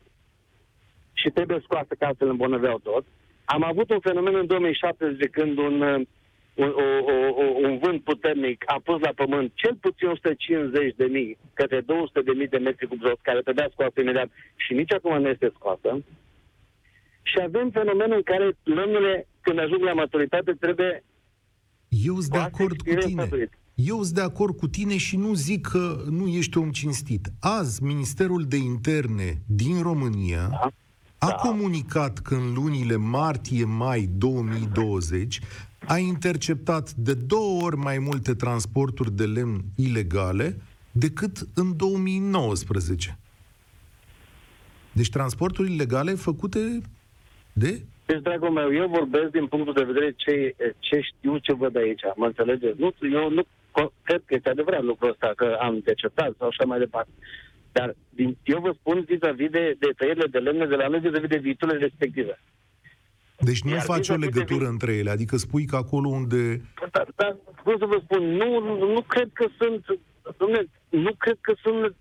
și 1.13 1.29
trebuie 1.29 1.59
scoasă 1.63 1.93
ca 1.99 2.11
să 2.17 2.23
îmbolnăveau 2.23 2.79
tot. 2.83 3.05
Am 3.45 3.63
avut 3.63 3.89
un 3.89 3.99
fenomen 3.99 4.35
în 4.35 4.47
2017 4.47 5.27
când 5.27 5.57
un, 5.57 5.81
uh, 5.81 6.01
un, 6.53 6.73
o, 6.83 6.87
o, 7.11 7.13
o, 7.13 7.16
un 7.77 7.89
vânt 7.89 8.03
puternic 8.03 8.63
a 8.65 8.79
pus 8.83 8.99
la 9.01 9.11
pământ 9.21 9.51
cel 9.55 9.75
puțin 9.81 10.07
150 10.07 10.95
de 10.95 11.05
mii 11.05 11.37
către 11.53 11.79
200 11.81 12.21
de 12.21 12.31
mii 12.31 12.47
de 12.47 12.57
metri 12.57 12.87
cub 12.87 12.99
jos, 13.05 13.19
care 13.21 13.41
trebuia 13.41 13.69
scoasă 13.71 14.01
imediat 14.01 14.29
și 14.55 14.73
nici 14.73 14.93
acum 14.93 15.21
nu 15.21 15.27
este 15.29 15.51
scoasă. 15.55 15.89
Și 17.29 17.37
avem 17.47 17.69
fenomenul 17.69 18.15
în 18.15 18.23
care 18.31 18.57
lemnele, 18.63 19.27
când 19.41 19.59
ajung 19.59 19.81
la 19.83 19.93
maturitate, 19.93 20.51
trebuie 20.59 21.03
Eu 21.89 22.13
sunt 22.19 22.31
de 22.31 22.37
scoase 22.37 22.47
acord 22.53 22.71
și 22.71 22.77
cu 22.77 22.83
trebuie 22.83 23.05
tine. 23.07 23.21
înfădurit. 23.21 23.51
Eu 23.75 24.01
sunt 24.03 24.15
de 24.15 24.21
acord 24.21 24.57
cu 24.57 24.67
tine 24.67 24.97
și 24.97 25.17
nu 25.17 25.33
zic 25.33 25.67
că 25.67 26.03
nu 26.09 26.27
ești 26.27 26.57
om 26.57 26.71
cinstit. 26.71 27.27
Azi, 27.39 27.83
Ministerul 27.83 28.43
de 28.43 28.57
Interne 28.57 29.41
din 29.45 29.81
România 29.81 30.47
Da. 30.51 30.69
a 31.17 31.27
Da. 31.27 31.33
comunicat 31.33 32.17
că 32.17 32.35
în 32.35 32.53
lunile 32.53 32.95
martie-mai 32.95 34.09
2020 34.17 35.39
a 35.85 35.97
interceptat 35.97 36.91
de 36.91 37.13
două 37.13 37.61
ori 37.63 37.75
mai 37.75 37.97
multe 37.99 38.33
transporturi 38.33 39.11
de 39.11 39.25
lemn 39.25 39.61
ilegale 39.75 40.55
decât 40.91 41.47
în 41.55 41.77
2019. 41.77 43.17
Deci 44.91 45.09
transporturi 45.09 45.73
ilegale 45.73 46.13
făcute 46.13 46.81
de 47.53 47.81
Deci, 48.05 48.21
dragul 48.21 48.49
meu, 48.49 48.73
eu 48.73 48.87
vorbesc 48.87 49.31
din 49.31 49.47
punctul 49.47 49.73
de 49.73 49.83
vedere 49.83 50.13
ce, 50.15 50.55
ce 50.79 50.99
știu, 51.01 51.37
ce 51.37 51.53
văd 51.53 51.75
aici. 51.75 52.01
Mă 52.15 52.25
înțelegeți? 52.25 52.79
Nu, 52.79 52.93
eu 53.13 53.29
nu 53.29 53.41
co- 53.77 53.93
cred 54.03 54.21
că 54.25 54.33
este 54.35 54.49
adevărat 54.49 54.83
lucrul 54.83 55.09
ăsta, 55.09 55.33
că 55.35 55.57
am 55.61 55.73
interceptat 55.73 56.33
sau 56.37 56.47
așa 56.47 56.63
mai 56.65 56.79
departe. 56.79 57.09
Dar 57.71 57.95
din, 58.09 58.37
eu 58.43 58.59
vă 58.59 58.71
spun 58.79 59.05
vis-a-vis 59.07 59.49
de, 59.49 59.75
de 59.79 59.89
tăierile 59.97 60.27
de 60.27 60.37
lemne 60.37 60.65
de 60.65 60.75
la 60.75 60.87
noi 60.87 60.99
vis-a-vis 60.99 61.29
de 61.29 61.37
viiturile 61.37 61.77
respective. 61.77 62.39
Deci 63.39 63.61
nu 63.61 63.71
Iar 63.71 63.81
faci 63.81 64.09
o 64.09 64.13
vis-a-vis 64.13 64.19
de 64.19 64.25
legătură 64.25 64.63
vi- 64.65 64.71
între 64.71 64.93
ele, 64.93 65.09
adică 65.09 65.37
spui 65.37 65.65
că 65.65 65.75
acolo 65.75 66.09
unde 66.09 66.61
Dar, 66.91 67.07
dar 67.15 67.35
cum 67.63 67.75
să 67.77 67.85
vă 67.85 67.99
spun, 68.03 68.23
nu, 68.23 68.59
nu, 68.59 68.93
nu 68.93 69.01
cred 69.01 69.29
că 69.33 69.45
sunt, 69.59 69.85
dom'le, 70.39 70.63
nu 70.89 71.11
cred 71.17 71.37
că 71.41 71.53
sunt, 71.61 71.95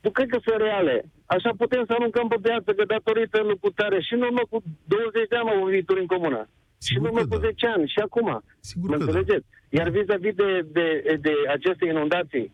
nu 0.00 0.10
cred 0.10 0.28
că 0.28 0.38
sunt 0.42 0.56
reale. 0.60 1.04
Așa 1.26 1.50
putem 1.56 1.84
să 1.86 1.92
aruncăm 1.92 2.28
pe 2.28 2.36
piață 2.42 2.72
că 2.72 2.84
datorită 2.84 3.42
lucrutare 3.42 4.00
și 4.00 4.12
în 4.14 4.22
urmă 4.22 4.40
cu 4.50 4.62
20 4.84 5.28
de 5.28 5.36
ani 5.36 5.48
am 5.48 5.56
avut 5.56 5.70
viituri 5.70 6.00
în 6.00 6.06
comună. 6.06 6.48
Și 6.84 6.96
în 6.96 7.02
Sigur 7.02 7.08
urmă 7.08 7.20
că 7.20 7.26
cu 7.34 7.40
da. 7.40 7.46
10 7.46 7.66
ani 7.66 7.88
și 7.88 7.98
acum. 7.98 8.42
Sigur 8.60 8.88
Mă 8.90 8.96
că 8.96 9.04
da. 9.04 9.04
înțelegeți? 9.04 9.46
Iar 9.68 9.88
vis-a-vis 9.88 10.34
de, 10.34 10.66
de, 10.72 11.18
de 11.20 11.32
aceste 11.48 11.84
inundații, 11.86 12.52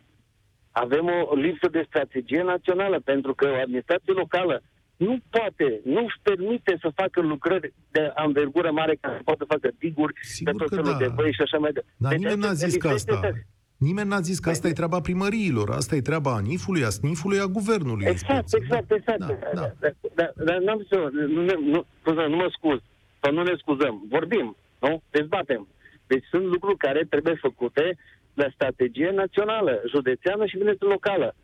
avem 0.71 1.07
o 1.31 1.35
lipsă 1.35 1.69
de 1.69 1.83
strategie 1.87 2.43
națională, 2.43 3.01
pentru 3.01 3.35
că 3.35 3.45
o 3.51 3.61
administrație 3.61 4.13
locală 4.13 4.63
nu 4.97 5.19
poate, 5.31 5.81
nu 5.85 6.05
își 6.05 6.17
permite 6.23 6.77
să 6.81 6.93
facă 6.95 7.21
lucrări 7.21 7.73
de 7.91 8.13
anvergură 8.15 8.71
mare 8.71 8.95
ca 9.01 9.09
să 9.17 9.21
poată 9.25 9.45
facă 9.45 9.71
diguri 9.79 10.13
Sigur 10.23 10.53
pe 10.53 10.59
tot 10.59 10.69
că 10.69 10.75
felul 10.75 10.91
da. 10.93 10.99
de 10.99 11.09
băi 11.15 11.33
și 11.33 11.41
așa 11.43 11.59
mai 11.59 11.73
departe. 11.73 11.95
Dar 11.97 12.11
Deci 12.11 12.21
nimeni 12.21 12.41
n-a 12.41 12.49
asta- 12.49 12.67
zis 12.67 12.77
că 12.77 12.87
lipsește 12.89 13.13
asta. 13.13 13.29
să- 13.29 13.37
Nimeni 13.77 14.09
n-a 14.09 14.21
zis 14.21 14.39
că 14.39 14.49
asta 14.51 14.69
e 14.69 14.73
treaba 14.73 15.01
primăriilor, 15.01 15.71
asta 15.71 15.95
e 15.97 16.01
treaba 16.01 16.35
ANIF-ului, 16.35 16.85
a 16.85 16.89
SNIF-ului, 16.89 17.39
a 17.39 17.45
guvernului. 17.47 18.07
Exact, 18.07 18.43
inspecției. 18.43 18.63
exact, 18.81 18.91
exact. 18.93 19.19
Da, 19.19 19.61
da. 19.61 19.73
Dar, 19.81 19.95
dar, 20.15 20.33
dar 20.47 20.59
n-am 20.59 20.79
zis 20.81 20.91
eu, 20.91 21.09
nu, 21.37 21.45
ne- 21.45 21.71
nu, 21.73 21.85
scuze, 22.01 22.27
nu 22.27 22.37
mă 22.37 22.49
scuz, 22.57 22.81
sau 23.21 23.33
nu 23.33 23.43
ne 23.43 23.55
scuzăm, 23.57 24.03
vorbim, 24.09 24.57
nu? 24.81 25.03
Dezbatem. 25.11 25.69
Deci 26.07 26.25
sunt 26.31 26.45
lucruri 26.45 26.77
care 26.77 27.07
trebuie 27.11 27.35
făcute 27.41 27.99
la 28.35 28.47
strategie 28.55 29.11
națională, 29.11 29.83
județeană 29.89 30.47
și, 30.47 30.57
bineînțeles, 30.59 30.93
locală. 30.93 31.35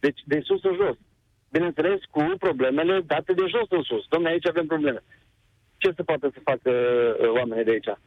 Deci, 0.00 0.20
de 0.26 0.40
sus 0.44 0.62
în 0.64 0.74
jos. 0.82 0.96
Bineînțeles, 1.52 2.00
cu 2.10 2.34
problemele 2.38 3.00
date 3.06 3.32
de 3.32 3.44
jos 3.48 3.68
în 3.68 3.82
sus. 3.82 4.04
Dom'le, 4.04 4.26
aici 4.26 4.48
avem 4.48 4.66
probleme. 4.66 5.02
Ce 5.76 5.92
se 5.96 6.02
poate 6.02 6.30
să 6.32 6.40
facă 6.44 6.70
uh, 6.70 7.28
oamenii 7.28 7.64
de 7.64 7.70
aici? 7.70 7.98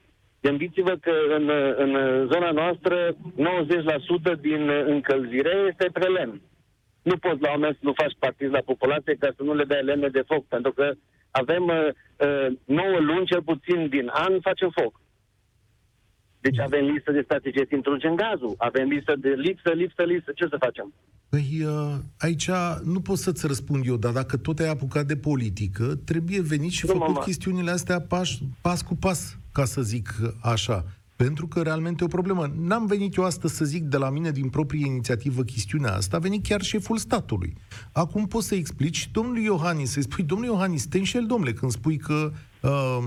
Gândiți-vă 0.42 0.96
că 1.02 1.14
în, 1.38 1.50
uh, 1.50 1.74
în 1.78 1.92
zona 2.32 2.52
noastră 2.52 3.16
90% 4.36 4.40
din 4.40 4.70
uh, 4.70 4.84
încălzire 4.86 5.66
este 5.70 5.90
pe 5.94 6.08
lemn 6.08 6.42
nu 7.04 7.18
poți 7.18 7.42
la 7.42 7.52
un 7.52 7.60
moment 7.60 7.76
să 7.76 7.82
nu 7.84 7.94
faci 7.94 8.16
partid 8.20 8.50
la 8.52 8.62
populație 8.66 9.16
ca 9.20 9.30
să 9.36 9.44
nu 9.44 9.54
le 9.54 9.64
dai 9.64 9.84
lemne 9.84 10.08
de 10.08 10.24
foc, 10.28 10.46
pentru 10.48 10.72
că 10.72 10.92
avem 11.32 11.64
uh, 11.64 11.88
uh, 12.28 12.48
9 12.66 13.00
luni, 13.00 13.26
cel 13.26 13.42
puțin 13.44 13.88
din 13.88 14.10
an, 14.14 14.42
facem 14.42 14.70
foc. 14.70 15.02
Deci 16.46 16.60
avem 16.60 16.86
listă 16.94 17.12
de 17.12 17.22
strategie 17.24 17.66
să 17.70 17.76
introducem 17.76 18.16
gazul, 18.16 18.54
avem 18.58 18.88
listă 18.88 19.14
de 19.20 19.30
lipsă, 19.30 19.70
lipsă, 19.70 20.04
lipsă, 20.04 20.32
ce 20.36 20.46
să 20.50 20.58
facem? 20.60 20.94
Păi 21.30 21.48
uh, 21.66 21.96
aici 22.18 22.50
nu 22.84 23.00
pot 23.00 23.18
să-ți 23.18 23.48
răspund 23.48 23.86
eu, 23.88 23.98
dar 23.98 24.12
dacă 24.12 24.38
tot 24.38 24.60
ai 24.60 24.70
apucat 24.70 25.06
de 25.06 25.16
politică, 25.16 25.86
trebuie 26.06 26.42
venit 26.42 26.72
și 26.72 26.86
Nu, 26.86 26.92
făcut 26.92 27.08
mama. 27.08 27.20
chestiunile 27.20 27.72
astea 27.72 28.02
pas, 28.02 28.38
pas 28.62 28.82
cu 28.82 28.96
pas, 28.96 29.38
ca 29.52 29.66
să 29.66 29.82
zic 29.82 30.08
așa. 30.42 30.86
Pentru 31.16 31.48
că 31.48 31.62
realmente 31.62 32.04
e 32.04 32.06
o 32.06 32.16
problemă. 32.18 32.54
N-am 32.60 32.86
venit 32.86 33.16
eu 33.16 33.24
astăzi 33.24 33.56
să 33.56 33.66
zic 33.66 33.84
de 33.84 33.98
la 33.98 34.10
mine 34.10 34.32
din 34.32 34.50
proprie 34.50 34.86
inițiativă 34.86 35.44
chestiunea 35.44 35.94
asta, 35.94 36.18
a 36.18 36.20
venit 36.20 36.44
chiar 36.48 36.62
șeful 36.62 36.98
statului. 36.98 37.54
Acum 37.92 38.26
poți 38.28 38.48
să 38.48 38.56
explici 38.56 39.10
domnului 39.12 39.44
Iohannis, 39.44 39.92
să-i 39.92 40.02
spui, 40.02 40.24
domnule 40.24 40.52
Iohannis, 40.52 40.86
te 40.86 40.98
înșel, 40.98 41.26
domnule, 41.26 41.54
când 41.54 41.72
spui 41.72 41.98
că 41.98 42.32
uh, 42.62 42.98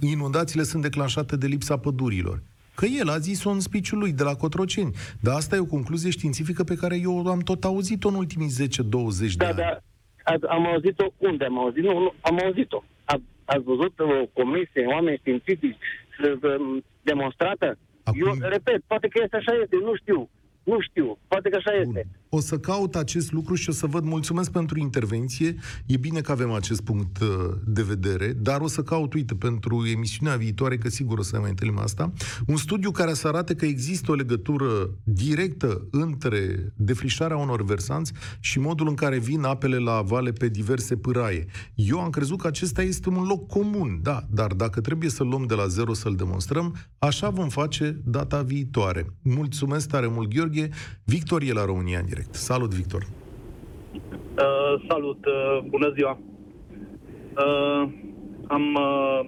inundațiile 0.00 0.62
sunt 0.62 0.82
declanșate 0.82 1.36
de 1.36 1.46
lipsa 1.46 1.76
pădurilor. 1.76 2.42
Că 2.80 2.86
el 2.86 3.08
a 3.08 3.18
zis-o 3.18 3.50
în 3.50 3.60
spiciul 3.60 3.98
lui 3.98 4.12
de 4.12 4.22
la 4.22 4.34
Cotroceni. 4.34 4.94
Dar 5.20 5.34
asta 5.34 5.56
e 5.56 5.58
o 5.68 5.74
concluzie 5.76 6.10
științifică 6.10 6.62
pe 6.64 6.74
care 6.74 6.96
eu 7.02 7.26
am 7.26 7.38
tot 7.40 7.64
auzit-o 7.64 8.08
în 8.08 8.14
ultimii 8.14 8.48
10-20 8.48 9.36
de 9.36 9.44
Da, 9.44 9.46
ani. 9.46 9.56
da, 9.56 9.70
a- 10.24 10.54
am 10.56 10.66
auzit-o 10.66 11.04
unde 11.18 11.44
am 11.44 11.58
auzit? 11.58 11.82
Nu, 11.82 11.98
nu 11.98 12.12
am 12.20 12.38
auzit-o. 12.44 12.82
A, 13.04 13.14
ați 13.44 13.62
văzut 13.64 13.94
o 14.00 14.26
comisie, 14.32 14.84
oameni 14.86 15.16
științifici 15.18 15.76
să- 16.20 16.36
să- 16.40 16.56
demonstrată? 17.02 17.78
Acum- 18.02 18.20
Eu 18.20 18.48
repet, 18.56 18.80
poate 18.86 19.08
că 19.08 19.20
este 19.22 19.36
așa 19.36 19.52
este, 19.62 19.76
nu 19.88 19.94
știu. 19.96 20.28
Nu 20.62 20.80
știu, 20.80 21.18
poate 21.28 21.48
că 21.48 21.56
așa 21.56 21.70
Bun. 21.72 21.80
este. 21.96 22.06
O 22.32 22.40
să 22.40 22.58
caut 22.58 22.96
acest 22.96 23.32
lucru 23.32 23.54
și 23.54 23.68
o 23.68 23.72
să 23.72 23.86
văd. 23.86 24.04
Mulțumesc 24.04 24.50
pentru 24.50 24.78
intervenție. 24.78 25.56
E 25.86 25.96
bine 25.96 26.20
că 26.20 26.32
avem 26.32 26.52
acest 26.52 26.80
punct 26.80 27.20
uh, 27.20 27.28
de 27.64 27.82
vedere, 27.82 28.32
dar 28.32 28.60
o 28.60 28.66
să 28.66 28.82
caut, 28.82 29.14
uite, 29.14 29.34
pentru 29.34 29.86
emisiunea 29.86 30.36
viitoare, 30.36 30.78
că 30.78 30.88
sigur 30.88 31.18
o 31.18 31.22
să 31.22 31.30
ne 31.34 31.40
mai 31.40 31.50
întâlnim 31.50 31.78
asta, 31.78 32.12
un 32.46 32.56
studiu 32.56 32.90
care 32.90 33.14
să 33.14 33.28
arate 33.28 33.54
că 33.54 33.64
există 33.64 34.10
o 34.10 34.14
legătură 34.14 34.90
directă 35.02 35.86
între 35.90 36.72
defrișarea 36.76 37.36
unor 37.36 37.64
versanți 37.64 38.12
și 38.40 38.58
modul 38.58 38.88
în 38.88 38.94
care 38.94 39.18
vin 39.18 39.42
apele 39.42 39.76
la 39.76 40.02
vale 40.02 40.32
pe 40.32 40.48
diverse 40.48 40.96
pâraie. 40.96 41.46
Eu 41.74 42.00
am 42.00 42.10
crezut 42.10 42.40
că 42.40 42.46
acesta 42.46 42.82
este 42.82 43.08
un 43.08 43.26
loc 43.26 43.46
comun, 43.46 44.00
da, 44.02 44.26
dar 44.30 44.52
dacă 44.52 44.80
trebuie 44.80 45.10
să-l 45.10 45.26
luăm 45.26 45.46
de 45.46 45.54
la 45.54 45.66
zero 45.66 45.94
să-l 45.94 46.14
demonstrăm, 46.14 46.76
așa 46.98 47.28
vom 47.28 47.48
face 47.48 48.00
data 48.04 48.42
viitoare. 48.42 49.06
Mulțumesc 49.22 49.88
tare 49.88 50.06
mult, 50.06 50.34
Gheorghe. 50.34 50.68
Victor 51.04 51.42
e 51.42 51.52
la 51.52 51.64
România 51.64 51.98
în 51.98 52.06
direct. 52.06 52.19
Salut, 52.30 52.74
Victor! 52.74 53.06
Uh, 53.92 54.82
salut, 54.88 55.24
uh, 55.26 55.62
bună 55.68 55.92
ziua. 55.96 56.18
Uh, 57.36 57.88
am 58.48 58.74
uh, 58.74 59.26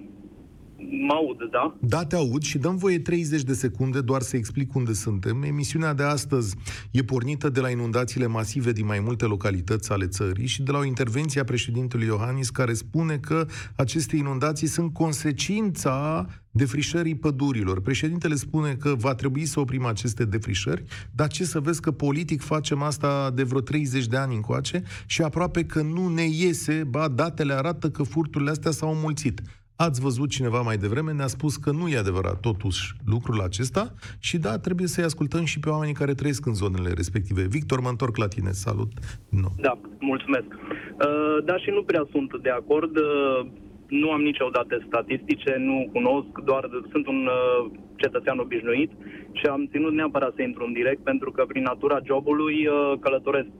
Mă 0.89 1.13
aud, 1.13 1.37
da? 1.51 1.77
Da, 1.79 2.05
te 2.05 2.15
aud 2.15 2.41
și 2.41 2.57
dăm 2.57 2.75
voie 2.75 2.99
30 2.99 3.41
de 3.41 3.53
secunde 3.53 4.01
doar 4.01 4.21
să 4.21 4.37
explic 4.37 4.75
unde 4.75 4.93
suntem. 4.93 5.43
Emisiunea 5.43 5.93
de 5.93 6.03
astăzi 6.03 6.55
e 6.91 7.03
pornită 7.03 7.49
de 7.49 7.59
la 7.59 7.69
inundațiile 7.69 8.27
masive 8.27 8.71
din 8.71 8.85
mai 8.85 8.99
multe 8.99 9.25
localități 9.25 9.91
ale 9.91 10.07
țării 10.07 10.47
și 10.47 10.61
de 10.61 10.71
la 10.71 10.77
o 10.77 10.85
intervenție 10.85 11.41
a 11.41 11.43
președintelui 11.43 12.05
Iohannis 12.05 12.49
care 12.49 12.73
spune 12.73 13.17
că 13.17 13.45
aceste 13.75 14.15
inundații 14.15 14.67
sunt 14.67 14.93
consecința 14.93 16.25
defrișării 16.51 17.15
pădurilor. 17.15 17.81
Președintele 17.81 18.35
spune 18.35 18.75
că 18.75 18.95
va 18.97 19.15
trebui 19.15 19.45
să 19.45 19.59
oprim 19.59 19.85
aceste 19.85 20.25
defrișări, 20.25 20.83
dar 21.11 21.27
ce 21.27 21.43
să 21.43 21.59
vezi 21.59 21.81
că 21.81 21.91
politic 21.91 22.41
facem 22.41 22.81
asta 22.81 23.31
de 23.31 23.43
vreo 23.43 23.59
30 23.59 24.07
de 24.07 24.17
ani 24.17 24.35
încoace 24.35 24.83
și 25.05 25.21
aproape 25.21 25.65
că 25.65 25.81
nu 25.81 26.07
ne 26.07 26.23
iese, 26.23 26.83
ba, 26.89 27.07
datele 27.07 27.53
arată 27.53 27.89
că 27.89 28.03
furturile 28.03 28.49
astea 28.49 28.71
s-au 28.71 28.93
înmulțit. 28.93 29.41
Ați 29.75 30.01
văzut 30.01 30.29
cineva 30.29 30.61
mai 30.61 30.77
devreme, 30.77 31.11
ne-a 31.13 31.27
spus 31.27 31.55
că 31.55 31.71
nu 31.71 31.87
e 31.87 31.97
adevărat 31.97 32.39
totuși 32.39 32.93
lucrul 33.13 33.41
acesta 33.41 33.93
și 34.19 34.37
da, 34.37 34.57
trebuie 34.57 34.87
să-i 34.87 35.03
ascultăm 35.03 35.43
și 35.45 35.59
pe 35.59 35.69
oamenii 35.69 35.93
care 35.93 36.13
trăiesc 36.13 36.45
în 36.45 36.53
zonele 36.53 36.89
respective. 36.95 37.41
Victor, 37.47 37.79
mă 37.79 37.89
întorc 37.89 38.17
la 38.17 38.27
tine. 38.27 38.51
Salut! 38.51 38.91
No. 39.29 39.49
Da, 39.57 39.79
mulțumesc. 39.99 40.49
Uh, 40.53 41.37
da, 41.45 41.57
și 41.57 41.69
nu 41.69 41.83
prea 41.83 42.07
sunt 42.11 42.41
de 42.41 42.49
acord. 42.49 42.97
Uh, 42.97 43.45
nu 43.87 44.11
am 44.11 44.21
niciodată 44.21 44.83
statistice, 44.87 45.55
nu 45.57 45.89
cunosc, 45.91 46.31
doar 46.45 46.69
sunt 46.91 47.07
un 47.07 47.19
uh, 47.25 47.71
cetățean 47.95 48.39
obișnuit 48.39 48.91
și 49.31 49.45
am 49.45 49.67
ținut 49.71 49.93
neapărat 49.93 50.33
să 50.35 50.41
intru 50.41 50.63
în 50.65 50.73
direct 50.73 51.03
pentru 51.03 51.31
că 51.31 51.45
prin 51.47 51.63
natura 51.63 51.99
jobului 52.05 52.67
călătoresc 52.99 53.55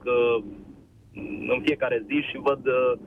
în 1.54 1.60
fiecare 1.64 2.04
zi 2.08 2.18
și 2.30 2.38
văd 2.42 2.62
Uh, 2.66 3.00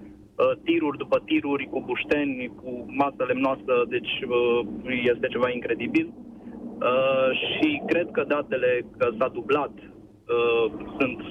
tiruri 0.64 0.98
după 0.98 1.22
tiruri 1.26 1.70
cu 1.72 1.84
bușteni, 1.86 2.52
cu 2.62 2.86
masă 2.88 3.24
lemnoasă, 3.28 3.74
deci 3.90 4.14
uh, 4.28 4.68
este 5.04 5.28
ceva 5.28 5.50
incredibil. 5.50 6.14
Uh, 6.14 7.30
și 7.52 7.82
cred 7.86 8.08
că 8.12 8.24
datele 8.24 8.86
că 8.98 9.10
s-a 9.18 9.28
dublat 9.28 9.72
sunt 11.00 11.22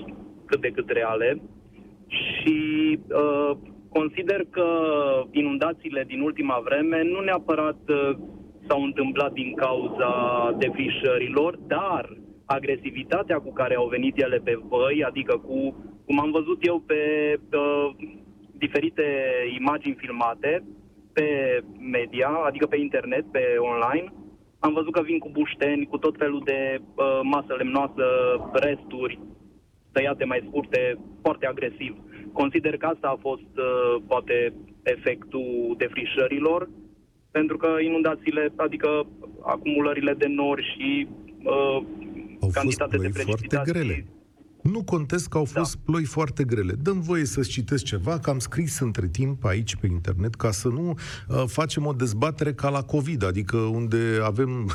cât 0.45 0.61
de 0.61 0.69
cât 0.69 0.91
reale 0.91 1.43
și 2.09 2.59
consider 3.89 4.47
că 4.51 4.69
inundațiile 5.31 6.05
din 6.07 6.21
ultima 6.21 6.61
vreme 6.65 7.03
nu 7.03 7.21
neapărat 7.21 7.79
s-au 8.69 8.83
întâmplat 8.83 9.33
din 9.33 9.55
cauza 9.55 10.11
defrișărilor, 10.59 11.59
dar 11.67 12.17
agresivitatea 12.45 13.39
cu 13.39 13.53
care 13.53 13.75
au 13.75 13.87
venit 13.87 14.23
ele 14.23 14.41
pe 14.45 14.59
văi, 14.69 15.05
adică 15.05 15.37
cu, 15.37 15.77
cum 16.05 16.21
am 16.21 16.31
văzut 16.31 16.67
eu 16.67 16.83
pe 16.87 17.01
uh, 17.53 17.91
diferite 18.59 19.05
imagini 19.59 20.01
filmate 20.05 20.65
pe 21.13 21.29
media, 21.79 22.29
adică 22.49 22.67
pe 22.67 22.77
internet, 22.77 23.25
pe 23.31 23.43
online. 23.59 24.13
Am 24.59 24.73
văzut 24.73 24.93
că 24.93 25.03
vin 25.03 25.19
cu 25.19 25.31
bușteni, 25.33 25.87
cu 25.87 25.99
tot 25.99 26.15
felul 26.19 26.43
de 26.45 26.79
uh, 26.81 27.21
masă 27.23 27.55
lemnoasă, 27.55 28.05
resturi 28.53 29.19
tăiate 29.93 30.25
mai 30.25 30.45
scurte, 30.49 30.99
foarte 31.23 31.47
agresiv. 31.47 31.97
Consider 32.33 32.77
că 32.77 32.87
asta 32.87 33.09
a 33.09 33.19
fost, 33.21 33.53
uh, 33.57 34.03
poate, 34.07 34.53
efectul 34.83 35.75
defrișărilor, 35.79 36.69
pentru 37.31 37.57
că 37.57 37.69
inundațiile, 37.89 38.53
adică 38.57 39.07
acumulările 39.43 40.15
de 40.15 40.27
nori 40.27 40.65
și 40.73 41.09
uh, 41.43 41.79
Au 42.41 42.51
cantitate 42.53 42.97
fost 42.97 43.03
de 43.07 43.19
precipitații... 43.19 43.49
foarte 43.49 43.71
grele 43.73 44.16
nu 44.67 44.83
contest 44.83 45.29
că 45.29 45.39
au 45.39 45.45
fost 45.45 45.75
da. 45.75 45.81
ploi 45.85 46.05
foarte 46.05 46.45
grele. 46.45 46.73
Dăm 46.73 47.01
voie 47.01 47.25
să-ți 47.25 47.49
citesc 47.49 47.85
ceva, 47.85 48.19
că 48.19 48.31
am 48.31 48.39
scris 48.39 48.79
între 48.79 49.09
timp 49.09 49.45
aici 49.45 49.77
pe 49.77 49.87
internet, 49.87 50.35
ca 50.35 50.51
să 50.51 50.69
nu 50.69 50.95
uh, 51.29 51.45
facem 51.47 51.87
o 51.87 51.93
dezbatere 51.93 52.55
ca 52.55 52.69
la 52.69 52.83
COVID, 52.83 53.25
adică 53.25 53.57
unde 53.57 54.19
avem 54.23 54.71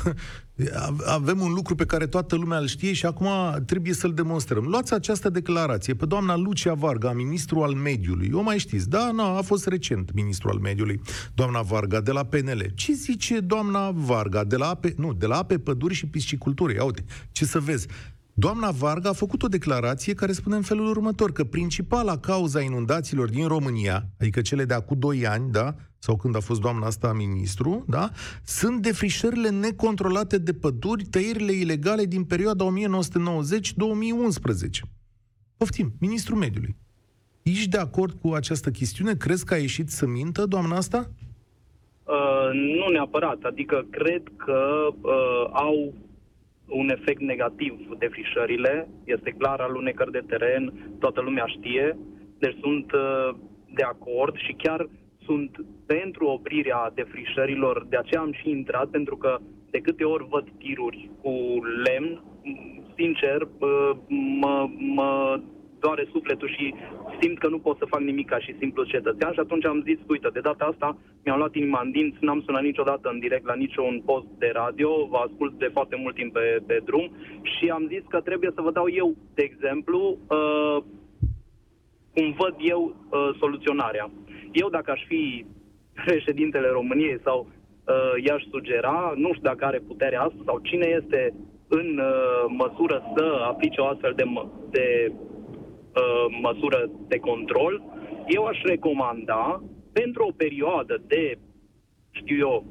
avem 1.06 1.40
un 1.40 1.52
lucru 1.52 1.74
pe 1.74 1.84
care 1.84 2.06
toată 2.06 2.36
lumea 2.36 2.58
îl 2.58 2.66
știe 2.66 2.92
și 2.92 3.06
acum 3.06 3.28
trebuie 3.66 3.92
să-l 3.92 4.14
demonstrăm. 4.14 4.64
Luați 4.64 4.94
această 4.94 5.30
declarație 5.30 5.94
pe 5.94 6.06
doamna 6.06 6.36
Lucia 6.36 6.74
Varga, 6.74 7.12
ministru 7.12 7.62
al 7.62 7.72
mediului. 7.72 8.30
O 8.32 8.40
mai 8.40 8.58
știți, 8.58 8.88
da? 8.88 9.10
Nu, 9.12 9.22
a 9.22 9.40
fost 9.40 9.66
recent 9.66 10.12
ministru 10.12 10.48
al 10.48 10.58
mediului, 10.58 11.00
doamna 11.34 11.60
Varga, 11.60 12.00
de 12.00 12.12
la 12.12 12.24
PNL. 12.24 12.72
Ce 12.74 12.92
zice 12.92 13.40
doamna 13.40 13.90
Varga? 13.90 14.44
De 14.44 14.56
la 14.56 14.68
ape, 14.68 14.94
nu, 14.96 15.12
de 15.12 15.26
la 15.26 15.36
ape, 15.36 15.58
păduri 15.58 15.94
și 15.94 16.06
piscicultură. 16.06 16.72
Ia 16.72 16.84
uite, 16.84 17.04
ce 17.32 17.44
să 17.44 17.58
vezi. 17.58 17.86
Doamna 18.34 18.70
Varga 18.70 19.08
a 19.08 19.12
făcut 19.12 19.42
o 19.42 19.48
declarație 19.48 20.14
care 20.14 20.32
spune 20.32 20.56
în 20.56 20.62
felul 20.62 20.86
următor, 20.86 21.32
că 21.32 21.44
principala 21.44 22.18
cauza 22.18 22.60
inundațiilor 22.60 23.28
din 23.28 23.46
România, 23.46 24.02
adică 24.20 24.40
cele 24.40 24.64
de 24.64 24.74
acum 24.74 24.98
2 24.98 25.26
ani, 25.26 25.50
da, 25.50 25.74
sau 25.98 26.16
când 26.16 26.36
a 26.36 26.40
fost 26.40 26.60
doamna 26.60 26.86
asta 26.86 27.12
ministru, 27.12 27.84
da, 27.88 28.10
sunt 28.44 28.82
defrișările 28.82 29.48
necontrolate 29.48 30.38
de 30.38 30.52
păduri, 30.52 31.04
tăierile 31.04 31.52
ilegale 31.52 32.04
din 32.04 32.24
perioada 32.24 32.64
1990-2011. 32.64 32.68
Poftim, 35.56 35.92
ministrul 36.00 36.38
mediului. 36.38 36.76
Ești 37.42 37.68
de 37.68 37.78
acord 37.78 38.12
cu 38.20 38.32
această 38.32 38.70
chestiune? 38.70 39.14
Crezi 39.14 39.44
că 39.44 39.54
a 39.54 39.56
ieșit 39.56 39.88
să 39.90 40.06
mintă 40.06 40.46
doamna 40.46 40.76
asta? 40.76 41.10
Uh, 42.04 42.50
nu 42.52 42.88
neapărat. 42.92 43.38
Adică 43.42 43.86
cred 43.90 44.22
că 44.36 44.88
uh, 45.00 45.50
au 45.52 45.94
un 46.68 46.88
efect 46.88 47.20
negativ 47.20 47.74
defrișările, 47.98 48.88
este 49.04 49.30
clar 49.38 49.60
alunecări 49.60 50.10
de 50.10 50.22
teren, 50.26 50.72
toată 50.98 51.20
lumea 51.20 51.46
știe, 51.46 51.96
deci 52.38 52.56
sunt 52.60 52.92
uh, 52.92 53.34
de 53.74 53.82
acord 53.82 54.36
și 54.36 54.52
chiar 54.52 54.88
sunt 55.24 55.64
pentru 55.86 56.26
oprirea 56.26 56.90
defrișărilor, 56.94 57.86
de 57.88 57.96
aceea 57.96 58.20
am 58.20 58.32
și 58.32 58.50
intrat, 58.50 58.88
pentru 58.88 59.16
că 59.16 59.38
de 59.70 59.78
câte 59.78 60.04
ori 60.04 60.26
văd 60.28 60.48
tiruri 60.58 61.10
cu 61.22 61.30
lemn, 61.84 62.22
sincer, 62.96 63.40
uh, 63.42 63.90
mă, 64.40 64.68
mă 64.78 65.40
doare 65.84 66.04
sufletul 66.14 66.48
și 66.56 66.74
simt 67.20 67.38
că 67.38 67.48
nu 67.48 67.58
pot 67.58 67.76
să 67.78 67.90
fac 67.92 68.00
nimic 68.00 68.28
ca 68.28 68.38
și 68.38 68.52
simplu 68.58 68.84
cetățean 68.84 69.32
și 69.32 69.42
atunci 69.44 69.66
am 69.66 69.82
zis, 69.88 69.98
uite, 70.06 70.28
de 70.32 70.46
data 70.48 70.64
asta 70.64 70.88
mi-am 71.24 71.38
luat 71.38 71.54
inima 71.54 71.80
în 71.84 71.90
dinți, 71.90 72.24
n-am 72.24 72.42
sunat 72.46 72.62
niciodată 72.62 73.06
în 73.08 73.18
direct 73.18 73.46
la 73.46 73.60
niciun 73.64 74.02
post 74.04 74.26
de 74.38 74.50
radio, 74.52 74.90
vă 75.12 75.18
ascult 75.26 75.52
de 75.58 75.68
foarte 75.72 75.96
mult 76.02 76.14
timp 76.14 76.32
pe, 76.32 76.62
pe 76.66 76.76
drum 76.84 77.06
și 77.42 77.64
am 77.68 77.84
zis 77.92 78.02
că 78.08 78.20
trebuie 78.20 78.50
să 78.54 78.60
vă 78.60 78.70
dau 78.70 78.88
eu, 79.02 79.08
de 79.34 79.42
exemplu, 79.42 80.00
uh, 80.28 80.78
cum 82.14 82.26
văd 82.38 82.54
eu 82.58 82.82
uh, 82.84 83.30
soluționarea. 83.38 84.10
Eu, 84.52 84.68
dacă 84.68 84.90
aș 84.90 85.02
fi 85.06 85.44
președintele 86.06 86.68
României 86.68 87.20
sau 87.24 87.38
uh, 87.46 88.24
i-aș 88.24 88.42
sugera, 88.50 89.12
nu 89.16 89.28
știu 89.28 89.48
dacă 89.50 89.64
are 89.64 89.78
puterea 89.78 90.22
asta 90.22 90.42
sau 90.44 90.58
cine 90.58 90.86
este 91.02 91.34
în 91.68 91.98
uh, 91.98 92.44
măsură 92.48 93.12
să 93.16 93.24
aplice 93.46 93.80
o 93.80 93.86
astfel 93.86 94.12
de, 94.16 94.24
de 94.70 95.12
uh, 95.94 96.36
măsură 96.40 96.90
de 97.08 97.18
control, 97.18 97.82
eu 98.26 98.44
aș 98.44 98.60
recomanda 98.62 99.62
pentru 99.92 100.24
o 100.28 100.32
perioadă 100.36 101.02
de, 101.06 101.38
știu 102.10 102.36
eu, 102.38 102.64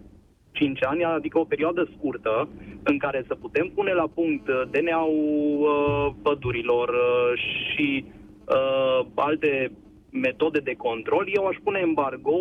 5 0.52 0.84
ani, 0.84 1.04
adică 1.04 1.40
o 1.40 1.44
perioadă 1.44 1.90
scurtă, 1.98 2.50
în 2.84 2.98
care 2.98 3.24
să 3.28 3.36
putem 3.36 3.72
pune 3.76 3.94
la 3.94 4.08
punct 4.14 4.46
DNA-ul 4.72 5.62
uh, 5.62 6.14
pădurilor 6.22 6.90
uh, 6.90 7.40
și 7.40 8.06
uh, 8.06 9.06
alte 9.16 9.72
metode 10.12 10.60
de 10.60 10.74
control, 10.74 11.30
eu 11.34 11.46
aș 11.46 11.56
pune 11.64 11.80
embargo 11.80 12.38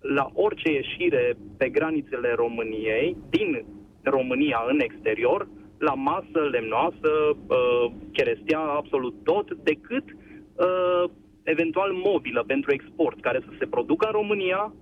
la 0.00 0.30
orice 0.34 0.72
ieșire 0.72 1.36
pe 1.58 1.68
granițele 1.68 2.32
României, 2.34 3.16
din 3.30 3.64
România 4.02 4.64
în 4.68 4.80
exterior, 4.80 5.48
la 5.88 5.94
masă 5.94 6.40
lemnoasă, 6.50 7.10
uh, 7.46 7.92
cherestea, 8.12 8.60
absolut 8.80 9.14
tot, 9.22 9.46
decât 9.70 10.04
uh, 10.08 11.04
eventual 11.42 11.90
mobilă 11.92 12.44
pentru 12.46 12.72
export, 12.72 13.20
care 13.20 13.40
să 13.46 13.52
se 13.58 13.66
producă 13.66 14.06
în 14.06 14.12
România, 14.12 14.72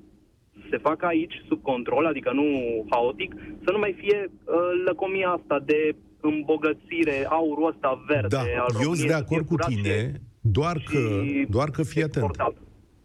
să 0.52 0.66
se 0.70 0.78
facă 0.88 1.06
aici 1.06 1.42
sub 1.48 1.62
control, 1.62 2.06
adică 2.06 2.30
nu 2.32 2.46
haotic, 2.90 3.34
să 3.64 3.70
nu 3.72 3.78
mai 3.78 3.94
fie 3.98 4.18
uh, 4.30 4.54
lăcomia 4.84 5.28
asta 5.28 5.58
de 5.64 5.96
îmbogățire, 6.20 7.26
aurul 7.28 7.68
ăsta 7.68 8.04
verde 8.06 8.36
da, 8.36 8.40
al 8.40 8.74
eu 8.82 8.94
sunt 8.94 9.08
de 9.08 9.14
acord 9.14 9.46
cu 9.46 9.56
tine, 9.68 10.12
doar 10.40 10.76
că, 10.90 10.98
doar 11.48 11.70
că 11.70 11.82
fii 11.82 12.02
atent. 12.02 12.36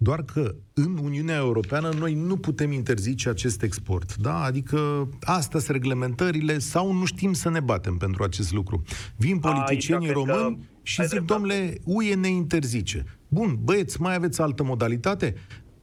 Doar 0.04 0.24
că 0.24 0.56
în 0.74 0.98
Uniunea 1.04 1.36
Europeană 1.36 1.90
noi 2.00 2.14
nu 2.14 2.38
putem 2.38 2.72
interzice 2.72 3.30
acest 3.30 3.62
export. 3.62 4.16
Da? 4.16 4.44
Adică 4.44 5.10
astea 5.22 5.60
sunt 5.60 5.72
reglementările 5.72 6.60
sau 6.60 6.94
nu 6.94 7.06
știm 7.06 7.34
să 7.34 7.50
ne 7.50 7.60
batem 7.60 7.98
pentru 7.98 8.24
acest 8.24 8.54
lucru. 8.54 8.82
Vin 9.16 9.40
politicienii 9.40 10.08
Aici, 10.08 10.16
români 10.16 10.70
și 10.82 11.08
zic, 11.08 11.20
domnule, 11.20 11.78
UE 11.84 12.14
ne 12.14 12.28
interzice. 12.28 13.04
Bun, 13.28 13.60
băieți, 13.64 14.02
mai 14.02 14.16
aveți 14.16 14.42
altă 14.42 14.64
modalitate? 14.64 15.36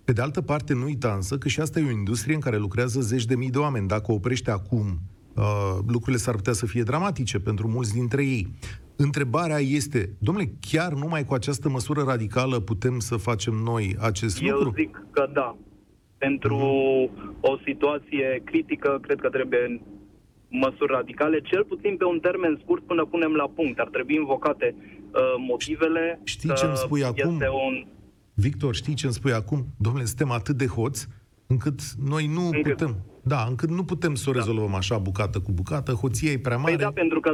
Pe 0.04 0.12
de 0.12 0.20
altă 0.20 0.40
parte, 0.40 0.74
nu 0.74 0.84
uita 0.84 1.12
însă 1.14 1.38
că 1.38 1.48
și 1.48 1.60
asta 1.60 1.80
e 1.80 1.86
o 1.86 1.90
industrie 1.90 2.34
în 2.34 2.40
care 2.40 2.56
lucrează 2.56 3.00
zeci 3.00 3.24
de 3.24 3.34
mii 3.34 3.50
de 3.50 3.58
oameni. 3.58 3.88
Dacă 3.88 4.12
oprește 4.12 4.50
acum, 4.50 5.00
uh, 5.34 5.78
lucrurile 5.86 6.22
s-ar 6.22 6.34
putea 6.34 6.52
să 6.52 6.66
fie 6.66 6.82
dramatice 6.82 7.38
pentru 7.38 7.68
mulți 7.68 7.92
dintre 7.92 8.24
ei. 8.24 8.54
Întrebarea 9.02 9.58
este, 9.58 10.10
domnule, 10.18 10.52
chiar 10.70 10.92
numai 10.92 11.24
cu 11.24 11.34
această 11.34 11.68
măsură 11.68 12.02
radicală 12.02 12.60
putem 12.60 12.98
să 12.98 13.16
facem 13.16 13.54
noi 13.54 13.96
acest 14.00 14.42
Eu 14.42 14.48
lucru? 14.48 14.66
Eu 14.66 14.74
zic 14.84 15.06
că 15.10 15.30
da. 15.32 15.56
Pentru 16.18 16.56
o 17.40 17.56
situație 17.64 18.42
critică, 18.44 18.98
cred 19.02 19.20
că 19.20 19.28
trebuie 19.28 19.80
măsuri 20.48 20.92
radicale, 20.92 21.40
cel 21.40 21.64
puțin 21.64 21.96
pe 21.96 22.04
un 22.04 22.18
termen 22.20 22.58
scurt 22.62 22.82
până 22.82 23.04
punem 23.04 23.32
la 23.32 23.48
punct. 23.54 23.78
Ar 23.78 23.88
trebui 23.88 24.14
invocate 24.14 24.74
uh, 24.74 25.20
motivele. 25.48 26.20
Știi 26.24 26.54
ce 26.54 26.64
îmi 26.64 26.76
spui 26.76 27.04
acum? 27.04 27.34
Un... 27.68 27.86
Victor, 28.34 28.74
știi 28.74 28.94
ce 28.94 29.04
îmi 29.04 29.14
spui 29.14 29.32
acum? 29.32 29.66
Domnule, 29.76 30.04
suntem 30.04 30.30
atât 30.30 30.56
de 30.56 30.66
hoți 30.66 31.08
încât 31.46 31.80
noi 32.08 32.26
nu 32.26 32.44
încât. 32.44 32.62
putem. 32.62 32.96
Da, 33.22 33.44
încât 33.48 33.68
nu 33.68 33.84
putem 33.84 34.14
să 34.14 34.28
o 34.28 34.32
da. 34.32 34.38
rezolvăm 34.38 34.70
da. 34.70 34.76
așa 34.76 34.98
bucată 34.98 35.40
cu 35.40 35.52
bucată, 35.52 35.92
hoția 35.92 36.30
e 36.30 36.38
prea 36.38 36.56
mare. 36.56 36.74
Păi 36.74 36.84
da, 36.84 36.90
pentru 36.90 37.20
că 37.20 37.32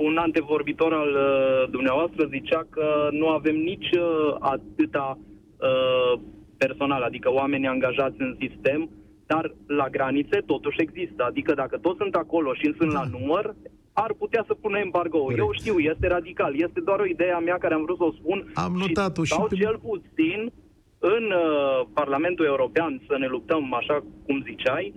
un 0.00 0.16
antevorbitor 0.16 0.92
al 0.92 1.08
uh, 1.08 1.70
dumneavoastră 1.70 2.26
zicea 2.26 2.66
că 2.70 3.08
nu 3.10 3.28
avem 3.28 3.56
nici 3.56 3.90
uh, 3.90 4.36
atâta 4.38 5.18
uh, 5.18 6.20
personal, 6.56 7.02
adică 7.02 7.32
oameni 7.32 7.66
angajați 7.66 8.16
în 8.18 8.36
sistem, 8.38 8.90
dar 9.26 9.54
la 9.66 9.88
granițe 9.88 10.38
totuși 10.46 10.80
există. 10.80 11.24
Adică 11.24 11.54
dacă 11.54 11.78
toți 11.78 11.98
sunt 11.98 12.14
acolo 12.14 12.54
și 12.54 12.74
sunt 12.78 12.92
la 12.92 13.04
da. 13.10 13.18
număr, 13.18 13.54
ar 13.92 14.12
putea 14.18 14.44
să 14.46 14.54
pună 14.54 14.78
embargo. 14.78 15.18
Corect. 15.18 15.38
Eu 15.38 15.50
știu, 15.52 15.78
este 15.78 16.06
radical. 16.06 16.52
Este 16.54 16.80
doar 16.80 17.00
o 17.00 17.06
idee 17.06 17.32
a 17.32 17.38
mea 17.38 17.58
care 17.58 17.74
am 17.74 17.82
vrut 17.82 17.96
să 17.96 18.04
o 18.04 18.12
spun. 18.12 18.50
Am 18.54 18.72
notat-o 18.72 19.24
și... 19.24 19.32
Sau 19.32 19.46
pe... 19.46 19.54
cel 19.54 19.78
puțin 19.78 20.52
în 20.98 21.24
uh, 21.24 21.86
Parlamentul 21.92 22.44
European 22.44 23.02
să 23.08 23.16
ne 23.18 23.26
luptăm, 23.26 23.74
așa 23.74 24.04
cum 24.26 24.42
ziceai, 24.42 24.94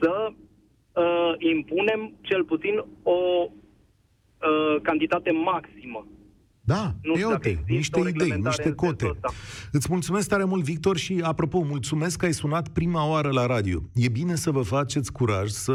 să 0.00 0.32
uh, 0.32 1.32
impunem 1.38 2.12
cel 2.20 2.44
puțin 2.44 2.84
o 3.02 3.48
uh, 4.40 4.80
cantitate 4.82 5.30
maximă 5.30 6.06
da, 6.70 6.94
nu 7.02 7.14
e 7.14 7.24
ok, 7.24 7.44
niște 7.66 8.00
idei, 8.08 8.40
niște 8.42 8.72
cote. 8.72 9.10
Îți 9.72 9.86
mulțumesc 9.90 10.28
tare 10.28 10.44
mult, 10.44 10.64
Victor, 10.64 10.96
și 10.96 11.20
apropo, 11.22 11.60
mulțumesc 11.60 12.16
că 12.16 12.24
ai 12.24 12.32
sunat 12.32 12.68
prima 12.68 13.08
oară 13.08 13.30
la 13.30 13.46
radio. 13.46 13.82
E 13.94 14.08
bine 14.08 14.34
să 14.34 14.50
vă 14.50 14.62
faceți 14.62 15.12
curaj, 15.12 15.50
să 15.50 15.72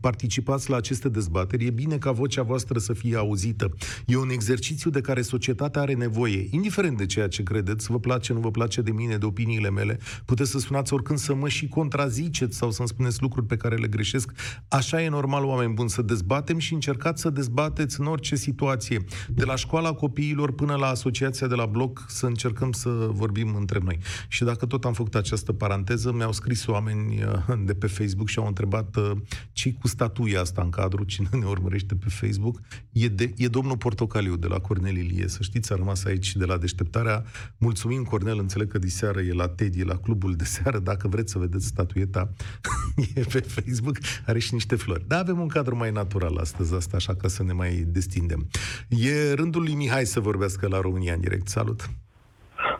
participați 0.00 0.70
la 0.70 0.76
aceste 0.76 1.08
dezbateri, 1.08 1.66
e 1.66 1.70
bine 1.70 1.96
ca 1.96 2.12
vocea 2.12 2.42
voastră 2.42 2.78
să 2.78 2.92
fie 2.92 3.16
auzită. 3.16 3.70
E 4.06 4.16
un 4.16 4.30
exercițiu 4.30 4.90
de 4.90 5.00
care 5.00 5.22
societatea 5.22 5.82
are 5.82 5.94
nevoie, 5.94 6.48
indiferent 6.50 6.96
de 6.96 7.06
ceea 7.06 7.28
ce 7.28 7.42
credeți, 7.42 7.90
vă 7.90 7.98
place, 7.98 8.32
nu 8.32 8.40
vă 8.40 8.50
place 8.50 8.80
de 8.80 8.90
mine, 8.90 9.16
de 9.16 9.24
opiniile 9.24 9.70
mele, 9.70 9.98
puteți 10.24 10.50
să 10.50 10.58
sunați 10.58 10.92
oricând 10.92 11.18
să 11.18 11.34
mă 11.34 11.48
și 11.48 11.68
contraziceți 11.68 12.56
sau 12.56 12.70
să-mi 12.70 12.88
spuneți 12.88 13.22
lucruri 13.22 13.46
pe 13.46 13.56
care 13.56 13.76
le 13.76 13.86
greșesc. 13.86 14.32
Așa 14.68 15.02
e 15.02 15.08
normal, 15.08 15.44
oameni 15.44 15.74
buni, 15.74 15.90
să 15.90 16.02
dezbatem 16.02 16.58
și 16.58 16.74
încercați 16.74 17.20
să 17.20 17.30
dezbateți 17.30 18.00
în 18.00 18.06
orice 18.06 18.36
situație. 18.36 19.04
De 19.28 19.44
la 19.44 19.56
școala 19.56 19.92
copii 19.92 20.16
copiilor 20.18 20.52
până 20.52 20.74
la 20.74 20.86
asociația 20.86 21.46
de 21.46 21.54
la 21.54 21.66
bloc 21.66 22.04
să 22.08 22.26
încercăm 22.26 22.72
să 22.72 22.88
vorbim 23.10 23.54
între 23.54 23.78
noi. 23.84 23.98
Și 24.28 24.44
dacă 24.44 24.66
tot 24.66 24.84
am 24.84 24.92
făcut 24.92 25.14
această 25.14 25.52
paranteză, 25.52 26.12
mi-au 26.12 26.32
scris 26.32 26.66
oameni 26.66 27.22
uh, 27.22 27.54
de 27.64 27.74
pe 27.74 27.86
Facebook 27.86 28.28
și 28.28 28.38
au 28.38 28.46
întrebat 28.46 28.96
uh, 28.96 29.10
ce 29.52 29.72
cu 29.72 29.88
statuia 29.88 30.40
asta 30.40 30.62
în 30.62 30.70
cadru, 30.70 31.04
cine 31.04 31.28
ne 31.32 31.44
urmărește 31.44 31.94
pe 31.94 32.06
Facebook. 32.08 32.60
E, 32.92 33.08
de, 33.08 33.32
e 33.36 33.48
domnul 33.48 33.76
Portocaliu 33.76 34.36
de 34.36 34.46
la 34.46 34.58
Cornel 34.58 34.96
Ilie, 34.96 35.28
să 35.28 35.38
știți, 35.42 35.72
a 35.72 35.76
rămas 35.76 36.04
aici 36.04 36.36
de 36.36 36.44
la 36.44 36.56
deșteptarea. 36.56 37.24
Mulțumim, 37.56 38.02
Cornel, 38.02 38.38
înțeleg 38.38 38.68
că 38.70 38.78
diseară 38.78 39.20
e 39.20 39.32
la 39.32 39.48
Teddy, 39.48 39.84
la 39.84 39.96
clubul 39.96 40.34
de 40.34 40.44
seară. 40.44 40.78
Dacă 40.78 41.08
vreți 41.08 41.32
să 41.32 41.38
vedeți 41.38 41.66
statueta, 41.66 42.32
e 43.14 43.20
pe 43.20 43.40
Facebook, 43.40 43.98
are 44.26 44.38
și 44.38 44.54
niște 44.54 44.76
flori. 44.76 45.04
Dar 45.06 45.20
avem 45.20 45.40
un 45.40 45.48
cadru 45.48 45.76
mai 45.76 45.90
natural 45.90 46.36
astăzi, 46.36 46.74
asta 46.74 46.96
așa 46.96 47.14
ca 47.14 47.28
să 47.28 47.42
ne 47.42 47.52
mai 47.52 47.84
destindem. 47.86 48.48
E 48.88 49.32
rândul 49.32 49.62
lui 49.62 49.74
Mihai 49.74 49.97
să 50.04 50.20
vorbească 50.20 50.68
la 50.68 50.80
România 50.80 51.12
în 51.12 51.20
direct. 51.20 51.48
Salut! 51.48 51.80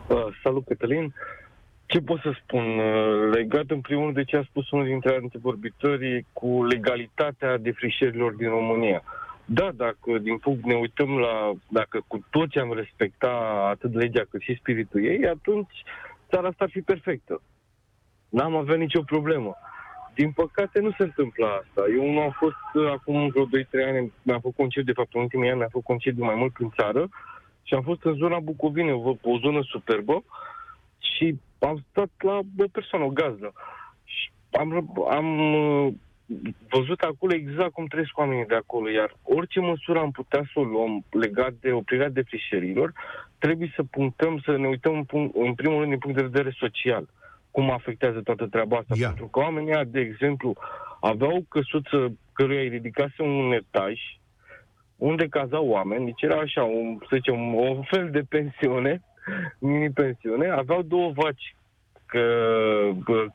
Uh, 0.07 0.25
salut, 0.43 0.65
Cătălin! 0.65 1.13
Ce 1.85 1.99
pot 1.99 2.19
să 2.19 2.31
spun? 2.43 2.79
Uh, 2.79 3.29
legat 3.31 3.69
în 3.69 3.81
primul 3.81 4.03
rând 4.03 4.15
de 4.15 4.23
ce 4.23 4.37
a 4.37 4.43
spus 4.43 4.69
unul 4.71 4.85
dintre 4.85 5.19
antevorbitorii 5.21 6.25
cu 6.33 6.63
legalitatea 6.65 7.57
defrișărilor 7.57 8.33
din 8.33 8.49
România. 8.49 9.03
Da, 9.45 9.71
dacă 9.75 10.17
din 10.17 10.37
punct 10.37 10.63
ne 10.63 10.75
uităm 10.75 11.17
la, 11.17 11.51
dacă 11.67 12.03
cu 12.07 12.25
toți 12.29 12.57
am 12.57 12.73
respecta 12.73 13.29
atât 13.69 13.93
legea 13.93 14.23
cât 14.29 14.41
și 14.41 14.57
spiritul 14.59 15.05
ei, 15.05 15.27
atunci 15.27 15.83
țara 16.29 16.47
asta 16.47 16.63
ar 16.63 16.69
fi 16.69 16.81
perfectă. 16.81 17.41
N-am 18.29 18.55
avea 18.55 18.75
nicio 18.75 19.01
problemă. 19.01 19.55
Din 20.19 20.31
păcate 20.31 20.79
nu 20.79 20.91
se 20.91 21.03
întâmplă 21.03 21.45
asta. 21.45 21.81
Eu 21.97 22.11
nu 22.11 22.19
am 22.21 22.31
fost 22.31 22.65
uh, 22.73 22.89
acum 22.91 23.27
vreo 23.27 23.45
2-3 23.45 23.49
ani, 23.87 24.11
mi-am 24.21 24.39
făcut 24.39 24.55
concert, 24.55 24.85
de 24.85 24.91
fapt 24.99 25.13
în 25.13 25.21
ultimii 25.21 25.49
ani 25.49 25.57
mi-am 25.57 25.69
făcut 25.71 25.85
concert 25.85 26.15
de 26.15 26.23
mai 26.23 26.35
mult 26.35 26.55
în 26.57 26.69
țară 26.77 27.09
și 27.63 27.73
am 27.73 27.81
fost 27.81 28.03
în 28.03 28.13
zona 28.13 28.39
Bucovine, 28.39 28.91
o, 28.91 29.09
o 29.21 29.39
zonă 29.39 29.59
superbă 29.63 30.23
și 30.97 31.39
am 31.59 31.85
stat 31.89 32.09
la 32.17 32.39
o 32.57 32.67
persoană, 32.71 33.05
o 33.05 33.09
gazdă. 33.09 33.53
Și 34.03 34.31
am, 34.51 34.93
am 35.09 35.27
uh, 35.39 35.93
văzut 36.69 37.01
acolo 37.01 37.33
exact 37.33 37.71
cum 37.71 37.85
trăiesc 37.85 38.17
oamenii 38.17 38.45
de 38.45 38.55
acolo, 38.55 38.89
iar 38.89 39.15
orice 39.23 39.59
măsură 39.59 39.99
am 39.99 40.11
putea 40.11 40.43
să 40.53 40.59
o 40.59 40.63
luăm 40.63 41.05
legat 41.09 41.53
de 41.59 41.71
oprirea 41.71 42.09
defrișerilor, 42.09 42.93
trebuie 43.37 43.71
să 43.75 43.83
punctăm, 43.83 44.39
să 44.45 44.57
ne 44.57 44.67
uităm 44.67 45.05
în, 45.11 45.29
în 45.33 45.53
primul 45.53 45.77
rând 45.77 45.89
din 45.89 45.99
punct 45.99 46.17
de 46.17 46.29
vedere 46.31 46.55
social 46.59 47.07
cum 47.51 47.71
afectează 47.71 48.21
toată 48.21 48.47
treaba 48.47 48.77
asta. 48.77 48.93
Yeah. 48.97 49.09
Pentru 49.09 49.27
că 49.27 49.39
oamenii 49.39 49.85
de 49.85 49.99
exemplu, 49.99 50.55
aveau 50.99 51.35
o 51.35 51.41
căsuță 51.49 52.17
căruia 52.33 52.59
îi 52.59 52.67
ridicase 52.67 53.21
un 53.21 53.51
etaj, 53.51 53.99
unde 54.97 55.27
cazau 55.27 55.67
oameni, 55.67 56.05
deci 56.05 56.21
era 56.21 56.35
așa, 56.35 56.63
un, 56.63 56.97
să 56.99 57.15
zicem, 57.15 57.53
un 57.53 57.81
fel 57.81 58.09
de 58.11 58.21
pensiune, 58.29 59.01
mini-pensiune, 59.59 60.49
aveau 60.49 60.81
două 60.81 61.11
vaci 61.15 61.55
că, 62.05 62.23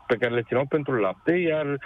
pe 0.07 0.17
care 0.17 0.35
le 0.35 0.43
țineau 0.43 0.67
pentru 0.67 0.95
lapte, 0.95 1.33
iar 1.33 1.79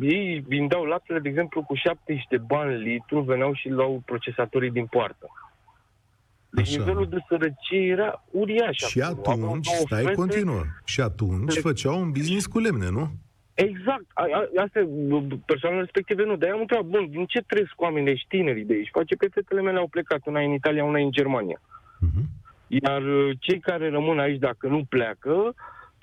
ei 0.00 0.44
vindeau 0.48 0.84
laptele, 0.84 1.18
de 1.18 1.28
exemplu, 1.28 1.62
cu 1.62 1.74
70 1.74 2.24
de 2.28 2.38
bani 2.38 2.82
litru, 2.82 3.20
veneau 3.20 3.54
și 3.54 3.68
luau 3.68 4.02
procesatorii 4.04 4.70
din 4.70 4.86
poartă. 4.86 5.26
Deci 6.56 6.68
Așa. 6.68 6.78
nivelul 6.78 7.08
de 7.08 7.18
sărăcie 7.28 7.80
era 7.80 8.24
uriaș. 8.30 8.76
Și 8.76 9.00
acolo. 9.00 9.46
atunci, 9.46 9.66
stai, 9.66 10.02
fete... 10.02 10.14
continuă. 10.14 10.62
Și 10.84 11.00
atunci 11.00 11.54
de... 11.54 11.60
făceau 11.60 12.00
un 12.00 12.10
business 12.10 12.46
cu 12.46 12.58
lemne, 12.58 12.88
nu? 12.90 13.10
Exact. 13.54 14.04
A, 14.14 14.24
a, 14.32 14.62
asta 14.64 14.80
persoanele 15.44 15.82
respective 15.82 16.24
nu. 16.24 16.36
Dar 16.36 16.50
am 16.50 16.60
întrebat, 16.60 16.84
bun, 16.84 17.10
din 17.10 17.26
ce 17.26 17.40
trăiesc 17.46 17.72
oamenii 17.76 18.12
ăștia 18.12 18.38
tineri 18.38 18.60
de 18.60 18.74
aici? 18.74 18.88
Face 18.92 19.14
pe 19.16 19.28
fetele 19.32 19.60
mele 19.60 19.78
au 19.78 19.86
plecat, 19.86 20.26
una 20.26 20.40
în 20.40 20.52
Italia, 20.52 20.84
una 20.84 20.98
în 20.98 21.10
Germania. 21.10 21.60
Uh-huh. 22.06 22.24
Iar 22.66 23.02
uh, 23.02 23.36
cei 23.40 23.60
care 23.60 23.90
rămân 23.90 24.18
aici, 24.18 24.38
dacă 24.38 24.68
nu 24.68 24.84
pleacă, 24.88 25.54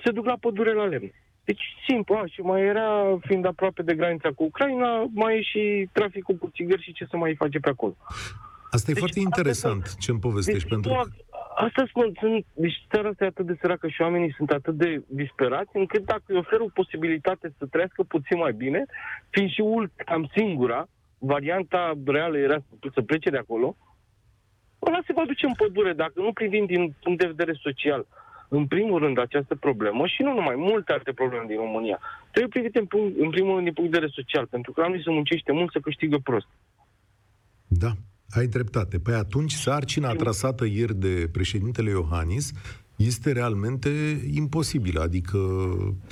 se 0.03 0.11
duc 0.11 0.25
la 0.25 0.37
pădure 0.39 0.73
la 0.73 0.85
lemne. 0.85 1.13
Deci, 1.43 1.63
simplu, 1.87 2.15
a, 2.15 2.23
și 2.25 2.41
mai 2.41 2.61
era, 2.61 3.17
fiind 3.21 3.45
aproape 3.45 3.81
de 3.81 3.95
granița 3.95 4.29
cu 4.29 4.43
Ucraina, 4.43 5.09
mai 5.13 5.37
e 5.37 5.41
și 5.41 5.89
traficul 5.91 6.35
cu 6.35 6.49
țigări 6.53 6.83
și 6.83 6.93
ce 6.93 7.05
să 7.09 7.17
mai 7.17 7.35
face 7.35 7.59
pe 7.59 7.69
acolo. 7.69 7.95
Asta 8.75 8.91
e 8.91 8.93
deci, 8.93 9.03
foarte 9.03 9.19
interesant 9.19 9.95
ce 9.95 10.11
îmi 10.11 10.19
povestești, 10.19 10.59
deci, 10.59 10.69
pentru 10.69 10.91
că... 10.91 11.01
Asta 11.55 11.85
spun, 11.87 12.11
sunt, 12.19 12.45
deci 12.53 12.85
țara 12.91 13.09
asta 13.09 13.23
e 13.23 13.27
atât 13.27 13.45
de 13.45 13.57
săracă 13.61 13.87
și 13.87 14.01
oamenii 14.01 14.33
sunt 14.37 14.49
atât 14.51 14.75
de 14.75 15.03
disperați, 15.07 15.69
încât 15.73 16.05
dacă 16.05 16.23
îi 16.25 16.37
ofer 16.37 16.59
o 16.59 16.73
posibilitate 16.73 17.53
să 17.57 17.65
trăiască 17.65 18.03
puțin 18.03 18.37
mai 18.37 18.53
bine, 18.53 18.85
fiind 19.29 19.49
și 19.49 19.63
cam 20.05 20.29
singura, 20.35 20.87
varianta 21.17 21.93
reală 22.05 22.37
era 22.37 22.57
să 22.93 23.01
plece 23.01 23.29
de 23.29 23.37
acolo, 23.37 23.75
ăla 24.85 24.99
se 25.05 25.13
va 25.13 25.23
duce 25.25 25.45
în 25.45 25.53
pădure, 25.53 25.93
dacă 25.93 26.13
nu 26.15 26.33
privim 26.33 26.65
din 26.65 26.95
punct 27.03 27.19
de 27.19 27.33
vedere 27.33 27.53
social, 27.61 28.05
în 28.47 28.67
primul 28.67 28.99
rând 28.99 29.17
această 29.17 29.55
problemă 29.55 30.07
și 30.07 30.21
nu 30.21 30.33
numai, 30.33 30.55
multe 30.55 30.91
alte 30.91 31.11
probleme 31.13 31.45
din 31.47 31.57
România. 31.57 31.99
Trebuie 32.31 32.55
privite 32.55 32.79
în, 32.79 32.85
punct, 32.85 33.19
în 33.19 33.29
primul 33.29 33.53
rând 33.53 33.63
din 33.63 33.73
punct 33.73 33.91
de 33.91 33.97
vedere 33.97 34.19
social, 34.19 34.45
pentru 34.45 34.71
că 34.71 34.81
oamenii 34.81 35.03
se 35.03 35.11
muncește 35.11 35.51
mult 35.51 35.71
să 35.71 35.79
câștigă 35.79 36.17
prost. 36.17 36.47
Da, 37.67 37.91
ai 38.29 38.47
dreptate. 38.47 38.99
Păi 38.99 39.13
atunci 39.13 39.51
sarcina 39.51 40.13
trasată 40.13 40.65
ieri 40.65 40.95
de 40.95 41.29
președintele 41.31 41.89
Iohannis 41.89 42.51
este 42.95 43.31
realmente 43.31 43.89
imposibilă, 44.33 45.01
adică... 45.01 45.37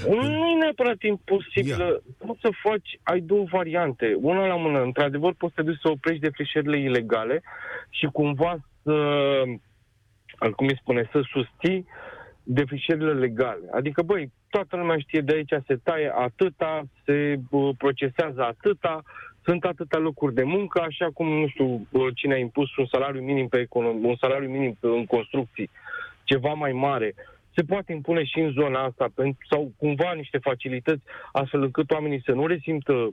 Nu 0.07 0.47
e 0.47 0.57
neapărat 0.59 1.01
imposibilă. 1.01 2.01
Ia. 2.17 2.25
Poți 2.27 2.39
să 2.41 2.49
faci, 2.63 2.99
ai 3.03 3.19
două 3.19 3.45
variante. 3.51 4.17
Una 4.21 4.47
la 4.47 4.55
mână, 4.55 4.81
într-adevăr, 4.83 5.33
poți 5.37 5.53
să 5.55 5.61
duci 5.61 5.79
să 5.81 5.89
oprești 5.89 6.21
defrișările 6.21 6.79
ilegale 6.79 7.41
și 7.89 8.05
cumva 8.05 8.59
să, 8.83 8.95
cum 10.55 10.67
îi 10.67 10.77
spune, 10.81 11.09
să 11.11 11.21
susții 11.31 11.85
defrișările 12.43 13.13
legale. 13.13 13.69
Adică, 13.71 14.01
băi, 14.01 14.31
toată 14.49 14.75
lumea 14.75 14.97
știe 14.97 15.21
de 15.21 15.33
aici 15.33 15.63
se 15.67 15.75
taie 15.83 16.11
atâta, 16.15 16.83
se 17.05 17.39
procesează 17.77 18.41
atâta, 18.41 19.03
sunt 19.43 19.63
atâtea 19.63 19.99
locuri 19.99 20.33
de 20.33 20.43
muncă, 20.43 20.81
așa 20.81 21.09
cum, 21.13 21.27
nu 21.27 21.47
știu, 21.47 21.87
cine 22.15 22.33
a 22.33 22.37
impus 22.37 22.75
un 22.75 22.85
salariu 22.85 23.21
minim 23.21 23.47
pe 23.47 23.61
econom- 23.65 24.01
un 24.01 24.15
salariu 24.15 24.49
minim 24.49 24.77
în 24.79 25.05
construcții, 25.05 25.69
ceva 26.23 26.53
mai 26.53 26.71
mare, 26.71 27.13
se 27.55 27.63
poate 27.63 27.91
impune 27.91 28.23
și 28.23 28.39
în 28.39 28.51
zona 28.51 28.83
asta, 28.83 29.13
sau 29.49 29.71
cumva 29.77 30.13
niște 30.13 30.37
facilități, 30.37 31.03
astfel 31.31 31.61
încât 31.61 31.91
oamenii 31.91 32.21
să 32.25 32.31
nu 32.31 32.45
resimtă 32.45 33.09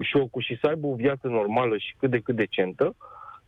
șocul 0.00 0.42
și 0.42 0.58
să 0.60 0.66
aibă 0.66 0.86
o 0.86 0.94
viață 0.94 1.28
normală 1.28 1.76
și 1.76 1.94
cât 1.98 2.10
de 2.10 2.18
cât 2.18 2.36
decentă, 2.36 2.96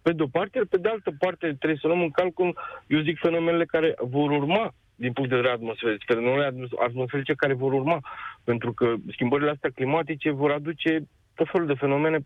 pe 0.03 0.13
de-o 0.13 0.27
parte, 0.27 0.61
pe 0.71 0.77
de 0.77 0.89
altă 0.89 1.11
parte 1.19 1.47
trebuie 1.47 1.79
să 1.81 1.87
luăm 1.87 2.01
în 2.01 2.11
calcul, 2.11 2.59
eu 2.87 3.01
zic, 3.01 3.19
fenomenele 3.19 3.65
care 3.65 3.95
vor 4.01 4.31
urma 4.31 4.75
din 4.95 5.13
punct 5.13 5.31
de 5.31 5.37
vedere 5.37 5.55
atmosferic, 5.55 6.03
fenomenele 6.07 6.69
atmosferice 6.79 7.35
care 7.35 7.55
vor 7.55 7.73
urma, 7.73 7.99
pentru 8.45 8.73
că 8.73 8.95
schimbările 9.13 9.51
astea 9.51 9.71
climatice 9.75 10.31
vor 10.31 10.51
aduce 10.51 11.07
tot 11.35 11.49
felul 11.51 11.67
de 11.67 11.75
fenomene 11.75 12.25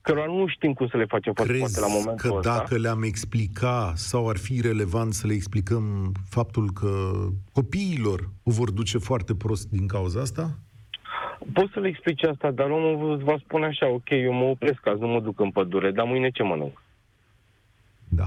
cărora 0.00 0.26
nu 0.26 0.46
știm 0.46 0.72
cum 0.72 0.88
să 0.88 0.96
le 0.96 1.04
facem 1.04 1.32
față 1.32 1.48
Crezi 1.48 1.80
la 1.80 1.86
momentul 1.86 2.30
că 2.30 2.36
ăsta. 2.36 2.56
dacă 2.56 2.76
le-am 2.78 3.02
explica 3.02 3.92
sau 3.94 4.28
ar 4.28 4.36
fi 4.36 4.60
relevant 4.60 5.14
să 5.14 5.26
le 5.26 5.32
explicăm 5.32 6.12
faptul 6.28 6.70
că 6.72 7.10
copiilor 7.52 8.28
o 8.42 8.50
vor 8.50 8.70
duce 8.70 8.98
foarte 8.98 9.34
prost 9.34 9.68
din 9.68 9.86
cauza 9.86 10.20
asta? 10.20 10.58
Poți 11.52 11.72
să 11.72 11.80
le 11.80 11.88
explici 11.88 12.22
asta, 12.24 12.50
dar 12.50 12.70
omul 12.70 13.14
îți 13.14 13.24
va 13.24 13.36
spune 13.44 13.66
așa, 13.66 13.88
ok, 13.88 14.10
eu 14.10 14.32
mă 14.32 14.44
opresc 14.44 14.86
azi, 14.86 15.00
nu 15.00 15.06
mă 15.06 15.20
duc 15.20 15.40
în 15.40 15.50
pădure, 15.50 15.90
dar 15.90 16.06
mâine 16.06 16.30
ce 16.30 16.42
mănânc? 16.42 16.82
Da. 18.08 18.24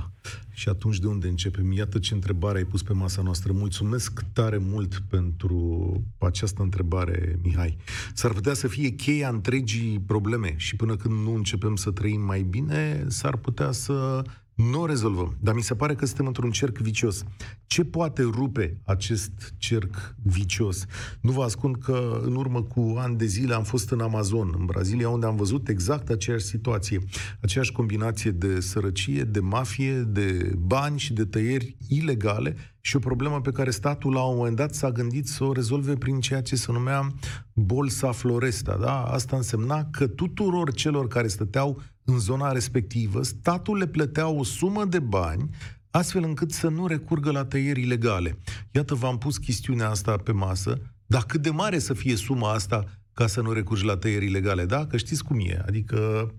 Și 0.61 0.69
atunci 0.69 0.99
de 0.99 1.07
unde 1.07 1.27
începem? 1.27 1.71
Iată 1.71 1.99
ce 1.99 2.13
întrebare 2.13 2.57
ai 2.57 2.63
pus 2.63 2.83
pe 2.83 2.93
masa 2.93 3.21
noastră. 3.21 3.51
Mulțumesc 3.51 4.23
tare 4.33 4.57
mult 4.57 5.03
pentru 5.09 6.03
această 6.17 6.61
întrebare, 6.61 7.39
Mihai. 7.43 7.77
S-ar 8.13 8.31
putea 8.31 8.53
să 8.53 8.67
fie 8.67 8.89
cheia 8.89 9.29
întregii 9.29 9.99
probleme 9.99 10.53
și 10.57 10.75
până 10.75 10.95
când 10.95 11.23
nu 11.23 11.33
începem 11.33 11.75
să 11.75 11.91
trăim 11.91 12.21
mai 12.21 12.41
bine, 12.41 13.05
s-ar 13.07 13.37
putea 13.37 13.71
să 13.71 14.23
nu 14.53 14.81
o 14.81 14.85
rezolvăm. 14.85 15.37
Dar 15.39 15.53
mi 15.53 15.61
se 15.61 15.75
pare 15.75 15.95
că 15.95 16.05
suntem 16.05 16.27
într-un 16.27 16.51
cerc 16.51 16.77
vicios. 16.77 17.23
Ce 17.71 17.83
poate 17.83 18.21
rupe 18.21 18.77
acest 18.83 19.53
cerc 19.57 20.15
vicios? 20.23 20.85
Nu 21.21 21.31
vă 21.31 21.43
ascund 21.43 21.75
că 21.75 22.21
în 22.23 22.35
urmă 22.35 22.61
cu 22.61 22.95
ani 22.97 23.17
de 23.17 23.25
zile 23.25 23.53
am 23.53 23.63
fost 23.63 23.91
în 23.91 23.99
Amazon, 23.99 24.53
în 24.57 24.65
Brazilia, 24.65 25.09
unde 25.09 25.25
am 25.25 25.35
văzut 25.35 25.67
exact 25.67 26.09
aceeași 26.09 26.45
situație. 26.45 26.99
Aceeași 27.41 27.71
combinație 27.71 28.31
de 28.31 28.59
sărăcie, 28.59 29.23
de 29.23 29.39
mafie, 29.39 29.93
de 29.93 30.53
bani 30.57 30.99
și 30.99 31.13
de 31.13 31.25
tăieri 31.25 31.77
ilegale 31.87 32.55
și 32.81 32.95
o 32.95 32.99
problemă 32.99 33.41
pe 33.41 33.51
care 33.51 33.69
statul 33.69 34.13
la 34.13 34.23
un 34.23 34.35
moment 34.35 34.55
dat 34.55 34.73
s-a 34.73 34.91
gândit 34.91 35.27
să 35.27 35.43
o 35.43 35.51
rezolve 35.51 35.93
prin 35.93 36.19
ceea 36.19 36.41
ce 36.41 36.55
se 36.55 36.71
numea 36.71 37.13
bolsa 37.53 38.11
floresta. 38.11 38.77
Da? 38.81 39.03
Asta 39.03 39.35
însemna 39.35 39.85
că 39.91 40.07
tuturor 40.07 40.73
celor 40.73 41.07
care 41.07 41.27
stăteau 41.27 41.81
în 42.03 42.19
zona 42.19 42.51
respectivă, 42.51 43.23
statul 43.23 43.77
le 43.77 43.87
plătea 43.87 44.27
o 44.27 44.43
sumă 44.43 44.85
de 44.85 44.99
bani 44.99 45.49
astfel 45.91 46.23
încât 46.23 46.51
să 46.51 46.69
nu 46.69 46.87
recurgă 46.87 47.31
la 47.31 47.45
tăieri 47.45 47.81
ilegale. 47.81 48.37
Iată, 48.71 48.95
v-am 48.95 49.17
pus 49.17 49.37
chestiunea 49.37 49.89
asta 49.89 50.17
pe 50.17 50.31
masă, 50.31 50.81
dar 51.05 51.23
cât 51.27 51.41
de 51.41 51.49
mare 51.49 51.77
să 51.77 51.93
fie 51.93 52.15
suma 52.15 52.53
asta 52.53 52.83
ca 53.13 53.27
să 53.27 53.41
nu 53.41 53.51
recurgi 53.51 53.85
la 53.85 53.97
tăieri 53.97 54.25
ilegale, 54.25 54.65
da? 54.65 54.85
Că 54.85 54.97
știți 54.97 55.23
cum 55.23 55.37
e, 55.39 55.61
adică 55.67 56.29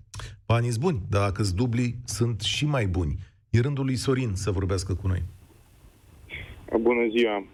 banii 0.47 0.71
sunt 0.71 0.83
buni, 0.83 1.01
dar 1.11 1.23
dacă 1.23 1.43
sunt 1.43 1.57
dubli, 1.57 1.95
sunt 2.05 2.41
și 2.41 2.67
mai 2.67 2.87
buni. 2.87 3.19
E 3.51 3.61
rândul 3.61 3.85
lui 3.85 3.97
Sorin 3.97 4.33
să 4.35 4.51
vorbească 4.51 4.95
cu 4.95 5.07
noi. 5.07 5.23
Bună 6.81 7.09
ziua! 7.17 7.45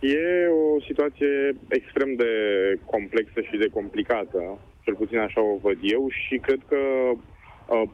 E 0.00 0.48
o 0.48 0.80
situație 0.88 1.56
extrem 1.68 2.14
de 2.14 2.32
complexă 2.84 3.40
și 3.40 3.56
de 3.56 3.68
complicată, 3.68 4.58
cel 4.84 4.94
puțin 4.94 5.18
așa 5.18 5.40
o 5.42 5.58
văd 5.62 5.78
eu, 5.82 6.08
și 6.08 6.36
cred 6.36 6.60
că 6.68 6.76
uh, 6.76 7.18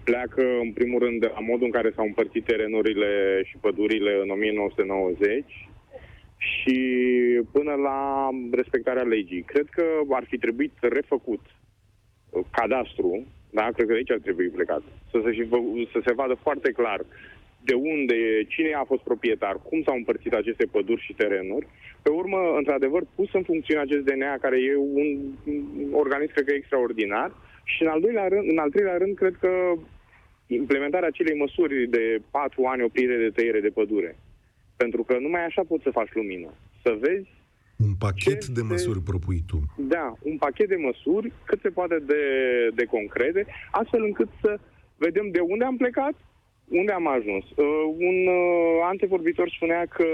pleacă 0.05 0.43
în 0.61 0.73
primul 0.73 0.99
rând 0.99 1.21
de 1.21 1.31
la 1.35 1.41
modul 1.41 1.65
în 1.65 1.71
care 1.71 1.93
s-au 1.95 2.05
împărțit 2.05 2.45
terenurile 2.45 3.43
și 3.45 3.57
pădurile 3.61 4.19
în 4.23 4.31
1990 4.31 5.45
și 6.39 6.79
până 7.53 7.75
la 7.75 8.29
respectarea 8.53 9.03
legii. 9.03 9.43
Cred 9.43 9.67
că 9.71 9.85
ar 10.11 10.25
fi 10.29 10.39
trebuit 10.39 10.73
refăcut 10.81 11.41
uh, 12.31 12.43
cadastru, 12.51 13.27
da? 13.51 13.63
Cred 13.75 13.87
că 13.87 13.93
de 13.93 13.99
aici 13.99 14.11
ar 14.11 14.19
trebui 14.23 14.49
plecat. 14.49 14.83
Să 15.11 15.21
se, 15.25 15.33
și 15.33 15.43
vă- 15.43 15.89
să 15.93 16.01
se 16.07 16.13
vadă 16.13 16.35
foarte 16.43 16.71
clar 16.71 17.01
de 17.69 17.75
unde, 17.75 18.45
cine 18.49 18.73
a 18.73 18.85
fost 18.85 19.03
proprietar, 19.03 19.57
cum 19.69 19.83
s-au 19.83 19.97
împărțit 19.97 20.33
aceste 20.33 20.65
păduri 20.65 21.05
și 21.07 21.13
terenuri. 21.13 21.67
Pe 22.03 22.11
urmă, 22.11 22.39
într-adevăr, 22.57 23.03
pus 23.15 23.33
în 23.33 23.43
funcțiune 23.43 23.81
acest 23.81 24.05
DNA, 24.05 24.37
care 24.45 24.57
e 24.63 24.77
un 24.77 25.09
un 25.87 25.93
organism, 25.93 26.33
cred 26.33 26.45
că, 26.47 26.53
extraordinar. 26.53 27.31
Și 27.73 27.83
în 27.83 27.89
al, 27.89 28.01
doilea 28.01 28.29
rând, 28.29 28.51
în 28.51 28.59
al 28.59 28.71
treilea 28.71 28.97
rând, 28.97 29.15
cred 29.17 29.37
că 29.41 29.51
implementarea 30.47 31.09
acelei 31.09 31.39
măsuri 31.39 31.87
de 31.97 32.05
patru 32.31 32.65
ani 32.65 32.83
oprire 32.83 33.17
de 33.17 33.31
tăiere 33.37 33.61
de 33.61 33.69
pădure. 33.79 34.17
Pentru 34.77 35.03
că 35.03 35.19
numai 35.19 35.45
așa 35.45 35.63
poți 35.69 35.83
să 35.83 35.91
faci 35.99 36.13
lumină. 36.13 36.49
Să 36.83 36.97
vezi 37.01 37.29
Un 37.87 37.95
pachet 37.99 38.41
Ce 38.45 38.53
de 38.53 38.61
se- 38.61 38.67
măsuri 38.73 39.01
propui 39.01 39.41
tu. 39.51 39.59
da, 39.77 40.13
un 40.23 40.37
pachet 40.37 40.69
de 40.69 40.77
măsuri 40.89 41.33
cât 41.45 41.61
se 41.63 41.69
poate 41.69 41.99
de, 41.99 42.23
de 42.75 42.85
concrete, 42.85 43.47
astfel 43.71 44.03
încât 44.05 44.29
să 44.41 44.59
vedem 44.97 45.31
de 45.31 45.41
unde 45.41 45.65
am 45.65 45.77
plecat, 45.77 46.15
unde 46.69 46.93
am 46.93 47.07
ajuns. 47.09 47.45
Uh, 47.57 47.67
un 48.09 48.19
uh, 48.27 48.81
antevorbitor 48.83 49.51
spunea 49.57 49.87
că 49.87 50.07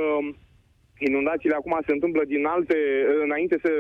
inundațiile 1.09 1.55
acum 1.55 1.75
se 1.87 1.93
întâmplă 1.93 2.23
din 2.33 2.45
alte... 2.47 2.77
uh, 3.09 3.21
Înainte 3.25 3.57
să... 3.65 3.71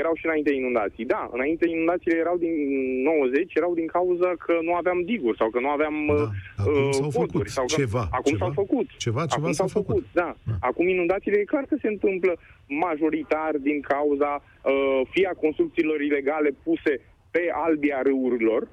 erau 0.00 0.14
și 0.14 0.26
înainte 0.26 0.50
inundații. 0.60 1.04
Da, 1.04 1.22
înainte 1.32 1.68
inundațiile 1.68 2.16
erau 2.24 2.36
din 2.36 2.54
90, 3.02 3.54
erau 3.54 3.74
din 3.74 3.86
cauza 3.86 4.30
că 4.44 4.54
nu 4.62 4.74
aveam 4.74 4.98
diguri 5.04 5.36
sau 5.36 5.48
că 5.50 5.58
nu 5.60 5.68
aveam 5.68 5.94
Da, 6.06 6.12
uh, 6.12 6.28
acum 6.56 6.86
uh, 6.86 6.92
s-au 6.92 7.10
făcut 7.10 7.30
poduri, 7.30 7.50
sau 7.50 7.64
că, 7.66 7.74
ceva, 7.80 8.04
Acum 8.18 8.32
ceva, 8.32 8.44
s-au 8.44 8.52
făcut. 8.62 8.86
ceva, 9.06 9.22
ceva 9.26 9.42
acum 9.42 9.52
s-au 9.52 9.66
s-au 9.68 9.82
făcut. 9.82 9.86
făcut. 9.86 10.04
Da. 10.12 10.30
Da. 10.50 10.54
Acum 10.60 10.88
inundațiile 10.88 11.38
e 11.38 11.52
clar 11.54 11.64
că 11.68 11.76
se 11.80 11.88
întâmplă 11.88 12.32
majoritar 12.66 13.52
din 13.68 13.80
cauza 13.80 14.32
uh, 14.42 15.00
fie 15.10 15.26
a 15.32 15.40
construcțiilor 15.44 16.00
ilegale 16.00 16.50
puse 16.62 16.92
pe 17.30 17.42
albia 17.66 18.00
râurilor, 18.02 18.68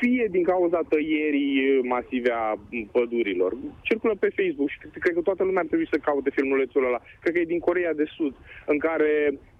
fie 0.00 0.26
din 0.30 0.42
cauza 0.42 0.80
tăierii 0.88 1.54
uh, 1.58 1.78
masive 1.82 2.30
a 2.30 2.52
m, 2.52 2.88
pădurilor. 2.92 3.52
Circulă 3.82 4.14
pe 4.14 4.34
Facebook 4.38 4.68
și 4.70 4.78
cred, 4.78 4.92
cred 4.92 5.14
că 5.14 5.20
toată 5.20 5.42
lumea 5.44 5.60
ar 5.60 5.66
trebui 5.66 5.88
să 5.90 5.98
caute 5.98 6.30
filmulețul 6.30 6.86
ăla. 6.86 7.00
Cred 7.20 7.32
că 7.34 7.40
e 7.40 7.54
din 7.54 7.58
Coreea 7.58 7.94
de 7.94 8.06
Sud, 8.16 8.34
în 8.66 8.78
care 8.78 9.12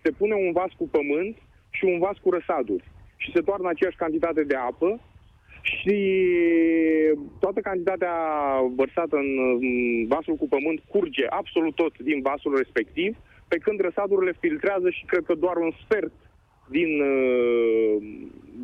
se 0.03 0.11
pune 0.11 0.35
un 0.35 0.53
vas 0.53 0.73
cu 0.77 0.89
pământ 0.89 1.37
și 1.71 1.85
un 1.85 1.99
vas 1.99 2.17
cu 2.23 2.31
răsaduri. 2.31 2.85
Și 3.17 3.33
se 3.35 3.41
toarnă 3.41 3.69
aceeași 3.69 3.97
cantitate 3.97 4.43
de 4.43 4.55
apă 4.55 5.01
și 5.63 5.99
toată 7.39 7.61
cantitatea 7.61 8.15
vărsată 8.77 9.17
în 9.17 9.29
mm, 9.61 10.07
vasul 10.07 10.37
cu 10.37 10.49
pământ 10.49 10.81
curge 10.89 11.27
absolut 11.29 11.75
tot 11.75 11.99
din 11.99 12.21
vasul 12.21 12.57
respectiv, 12.57 13.17
pe 13.49 13.57
când 13.57 13.81
răsadurile 13.81 14.33
filtrează 14.41 14.91
și 14.91 15.05
cred 15.05 15.25
că 15.25 15.35
doar 15.35 15.57
un 15.57 15.73
sfert 15.85 16.13
din, 16.71 17.01
uh, 17.01 18.03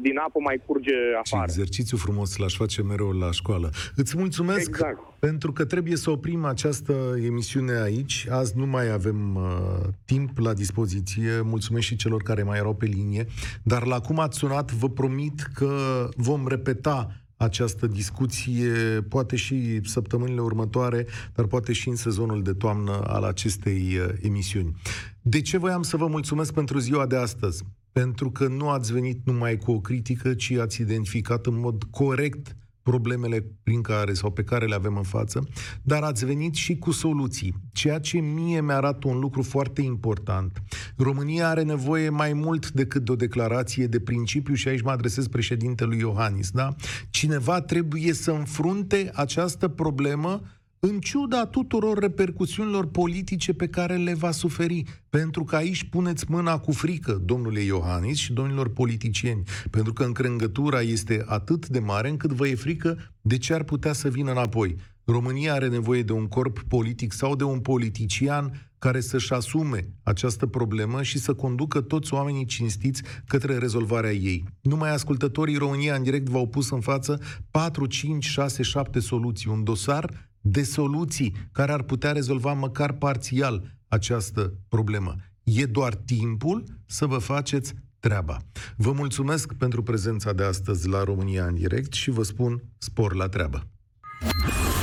din 0.01 0.17
apă 0.19 0.39
mai 0.45 0.61
curge 0.67 0.91
Ce 0.91 1.33
afară. 1.33 1.45
exercițiu 1.49 1.97
frumos 1.97 2.37
l-aș 2.37 2.57
face 2.57 2.83
mereu 2.83 3.11
la 3.11 3.31
școală. 3.31 3.71
Îți 3.97 4.19
mulțumesc 4.19 4.69
Exact. 4.69 4.99
pentru 5.19 5.53
că 5.53 5.65
trebuie 5.65 5.97
să 5.97 6.11
oprim 6.11 6.45
această 6.45 6.95
emisiune 7.25 7.81
aici. 7.81 8.27
Azi 8.31 8.57
nu 8.57 8.67
mai 8.67 8.91
avem 8.93 9.35
uh, 9.35 9.89
timp 10.05 10.39
la 10.39 10.53
dispoziție. 10.55 11.41
Mulțumesc 11.43 11.87
și 11.87 11.97
celor 11.97 12.23
care 12.23 12.43
mai 12.43 12.59
erau 12.59 12.75
pe 12.75 12.87
linie. 12.87 13.27
Dar 13.63 13.87
la 13.87 14.01
cum 14.01 14.19
ați 14.19 14.39
sunat, 14.39 14.73
vă 14.73 14.89
promit 14.89 15.41
că 15.55 16.09
vom 16.17 16.47
repeta 16.49 17.24
această 17.37 17.87
discuție, 17.87 18.71
poate 19.09 19.37
și 19.37 19.81
săptămânile 19.85 20.41
următoare, 20.41 21.07
dar 21.35 21.47
poate 21.47 21.73
și 21.73 21.89
în 21.89 21.97
sezonul 21.97 22.43
de 22.43 22.53
toamnă 22.53 23.03
al 23.07 23.23
acestei 23.23 23.99
uh, 23.99 24.09
emisiuni. 24.21 24.77
De 25.23 25.41
ce 25.41 25.59
voiam 25.59 25.83
să 25.83 25.97
vă 25.97 26.07
mulțumesc 26.07 26.53
pentru 26.53 26.79
ziua 26.79 27.07
de 27.07 27.17
astăzi? 27.17 27.65
Pentru 27.93 28.31
că 28.31 28.47
nu 28.47 28.69
ați 28.69 28.93
venit 28.93 29.21
numai 29.25 29.57
cu 29.57 29.73
o 29.73 29.81
critică, 29.81 30.35
ci 30.35 30.51
ați 30.51 30.81
identificat 30.81 31.47
în 31.47 31.59
mod 31.59 31.83
corect 31.91 32.57
problemele 32.85 33.45
prin 33.63 33.81
care 33.81 34.13
sau 34.13 34.31
pe 34.31 34.45
care 34.45 34.67
le 34.67 34.75
avem 34.75 34.97
în 34.97 35.03
față, 35.03 35.49
dar 35.83 36.03
ați 36.03 36.25
venit 36.25 36.55
și 36.55 36.77
cu 36.77 36.91
soluții, 36.91 37.55
ceea 37.73 37.99
ce 37.99 38.19
mie 38.19 38.61
mi-arată 38.61 39.09
un 39.09 39.19
lucru 39.19 39.43
foarte 39.43 39.83
important. 39.83 40.63
România 40.97 41.49
are 41.49 41.63
nevoie 41.63 42.09
mai 42.09 42.33
mult 42.33 42.71
decât 42.71 43.05
de 43.05 43.13
o 43.13 43.17
declarație 43.17 43.87
de 43.87 44.01
principiu 44.01 44.55
și 44.55 44.69
aici 44.69 44.83
mă 44.83 44.91
adresez 44.91 45.27
președintelui 45.29 45.99
Iohannis, 45.99 46.51
da? 46.51 46.75
Cineva 47.11 47.61
trebuie 47.61 48.13
să 48.13 48.31
înfrunte 48.31 49.11
această 49.15 49.69
problemă 49.69 50.43
în 50.87 51.01
ciuda 51.01 51.47
tuturor 51.47 51.99
repercusiunilor 51.99 52.87
politice 52.87 53.53
pe 53.53 53.69
care 53.69 53.97
le 53.97 54.15
va 54.15 54.31
suferi. 54.31 54.83
Pentru 55.11 55.45
că 55.45 55.57
aici 55.57 55.85
puneți 55.85 56.25
mâna 56.29 56.59
cu 56.59 56.73
frică, 56.73 57.23
domnule 57.25 57.61
Iohannis 57.61 58.19
și 58.19 58.33
domnilor 58.33 58.69
politicieni, 58.69 59.43
pentru 59.71 59.93
că 59.93 60.05
încrângătura 60.05 60.81
este 60.81 61.25
atât 61.27 61.69
de 61.69 61.79
mare 61.79 62.09
încât 62.09 62.31
vă 62.31 62.49
e 62.49 62.55
frică 62.55 62.99
de 63.21 63.39
ce 63.39 63.55
ar 63.55 63.63
putea 63.63 63.93
să 63.93 64.09
vină 64.09 64.31
înapoi. 64.31 64.77
România 65.05 65.53
are 65.53 65.69
nevoie 65.69 66.03
de 66.03 66.13
un 66.13 66.27
corp 66.27 66.63
politic 66.69 67.13
sau 67.13 67.37
de 67.37 67.45
un 67.45 67.61
politician 67.61 68.71
care 68.79 69.01
să-și 69.01 69.33
asume 69.33 69.89
această 70.03 70.47
problemă 70.47 71.03
și 71.03 71.19
să 71.19 71.35
conducă 71.35 71.81
toți 71.81 72.15
oamenii 72.15 72.45
cinstiți 72.45 73.03
către 73.27 73.59
rezolvarea 73.59 74.13
ei. 74.13 74.45
Numai 74.61 74.91
ascultătorii 74.91 75.57
România 75.57 75.95
în 75.95 76.03
direct 76.03 76.29
v-au 76.29 76.47
pus 76.47 76.71
în 76.71 76.81
față 76.81 77.21
4, 77.51 77.87
5, 77.87 78.25
6, 78.25 78.63
7 78.63 79.01
soluții, 79.01 79.51
un 79.51 79.65
dosar 79.65 80.33
de 80.47 80.63
soluții 80.63 81.35
care 81.53 81.73
ar 81.73 81.83
putea 81.83 82.13
rezolva 82.13 82.53
măcar 82.53 82.93
parțial 82.93 83.77
această 83.89 84.53
problemă. 84.69 85.17
E 85.43 85.65
doar 85.65 85.95
timpul 85.95 86.65
să 86.87 87.07
vă 87.07 87.19
faceți 87.19 87.75
treaba. 88.01 88.37
Vă 88.77 88.93
mulțumesc 88.93 89.53
pentru 89.53 89.83
prezența 89.83 90.33
de 90.33 90.45
astăzi 90.45 90.89
la 90.89 91.05
România 91.05 91.45
în 91.45 91.55
direct 91.55 91.93
și 91.93 92.11
vă 92.11 92.23
spun 92.23 92.63
spor 92.79 93.15
la 93.15 93.29
treabă. 93.29 93.67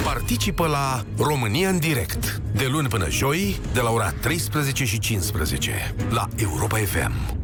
Participă 0.04 0.68
la 0.68 1.06
România 1.18 1.70
în 1.70 1.80
direct 1.80 2.42
de 2.56 2.68
luni 2.72 2.88
până 2.88 3.10
joi 3.10 3.60
de 3.74 3.80
la 3.80 3.90
ora 3.90 4.12
13 4.12 4.86
și 4.86 5.00
15 5.00 5.96
la 6.10 6.28
Europa 6.36 6.78
FM. 6.78 7.40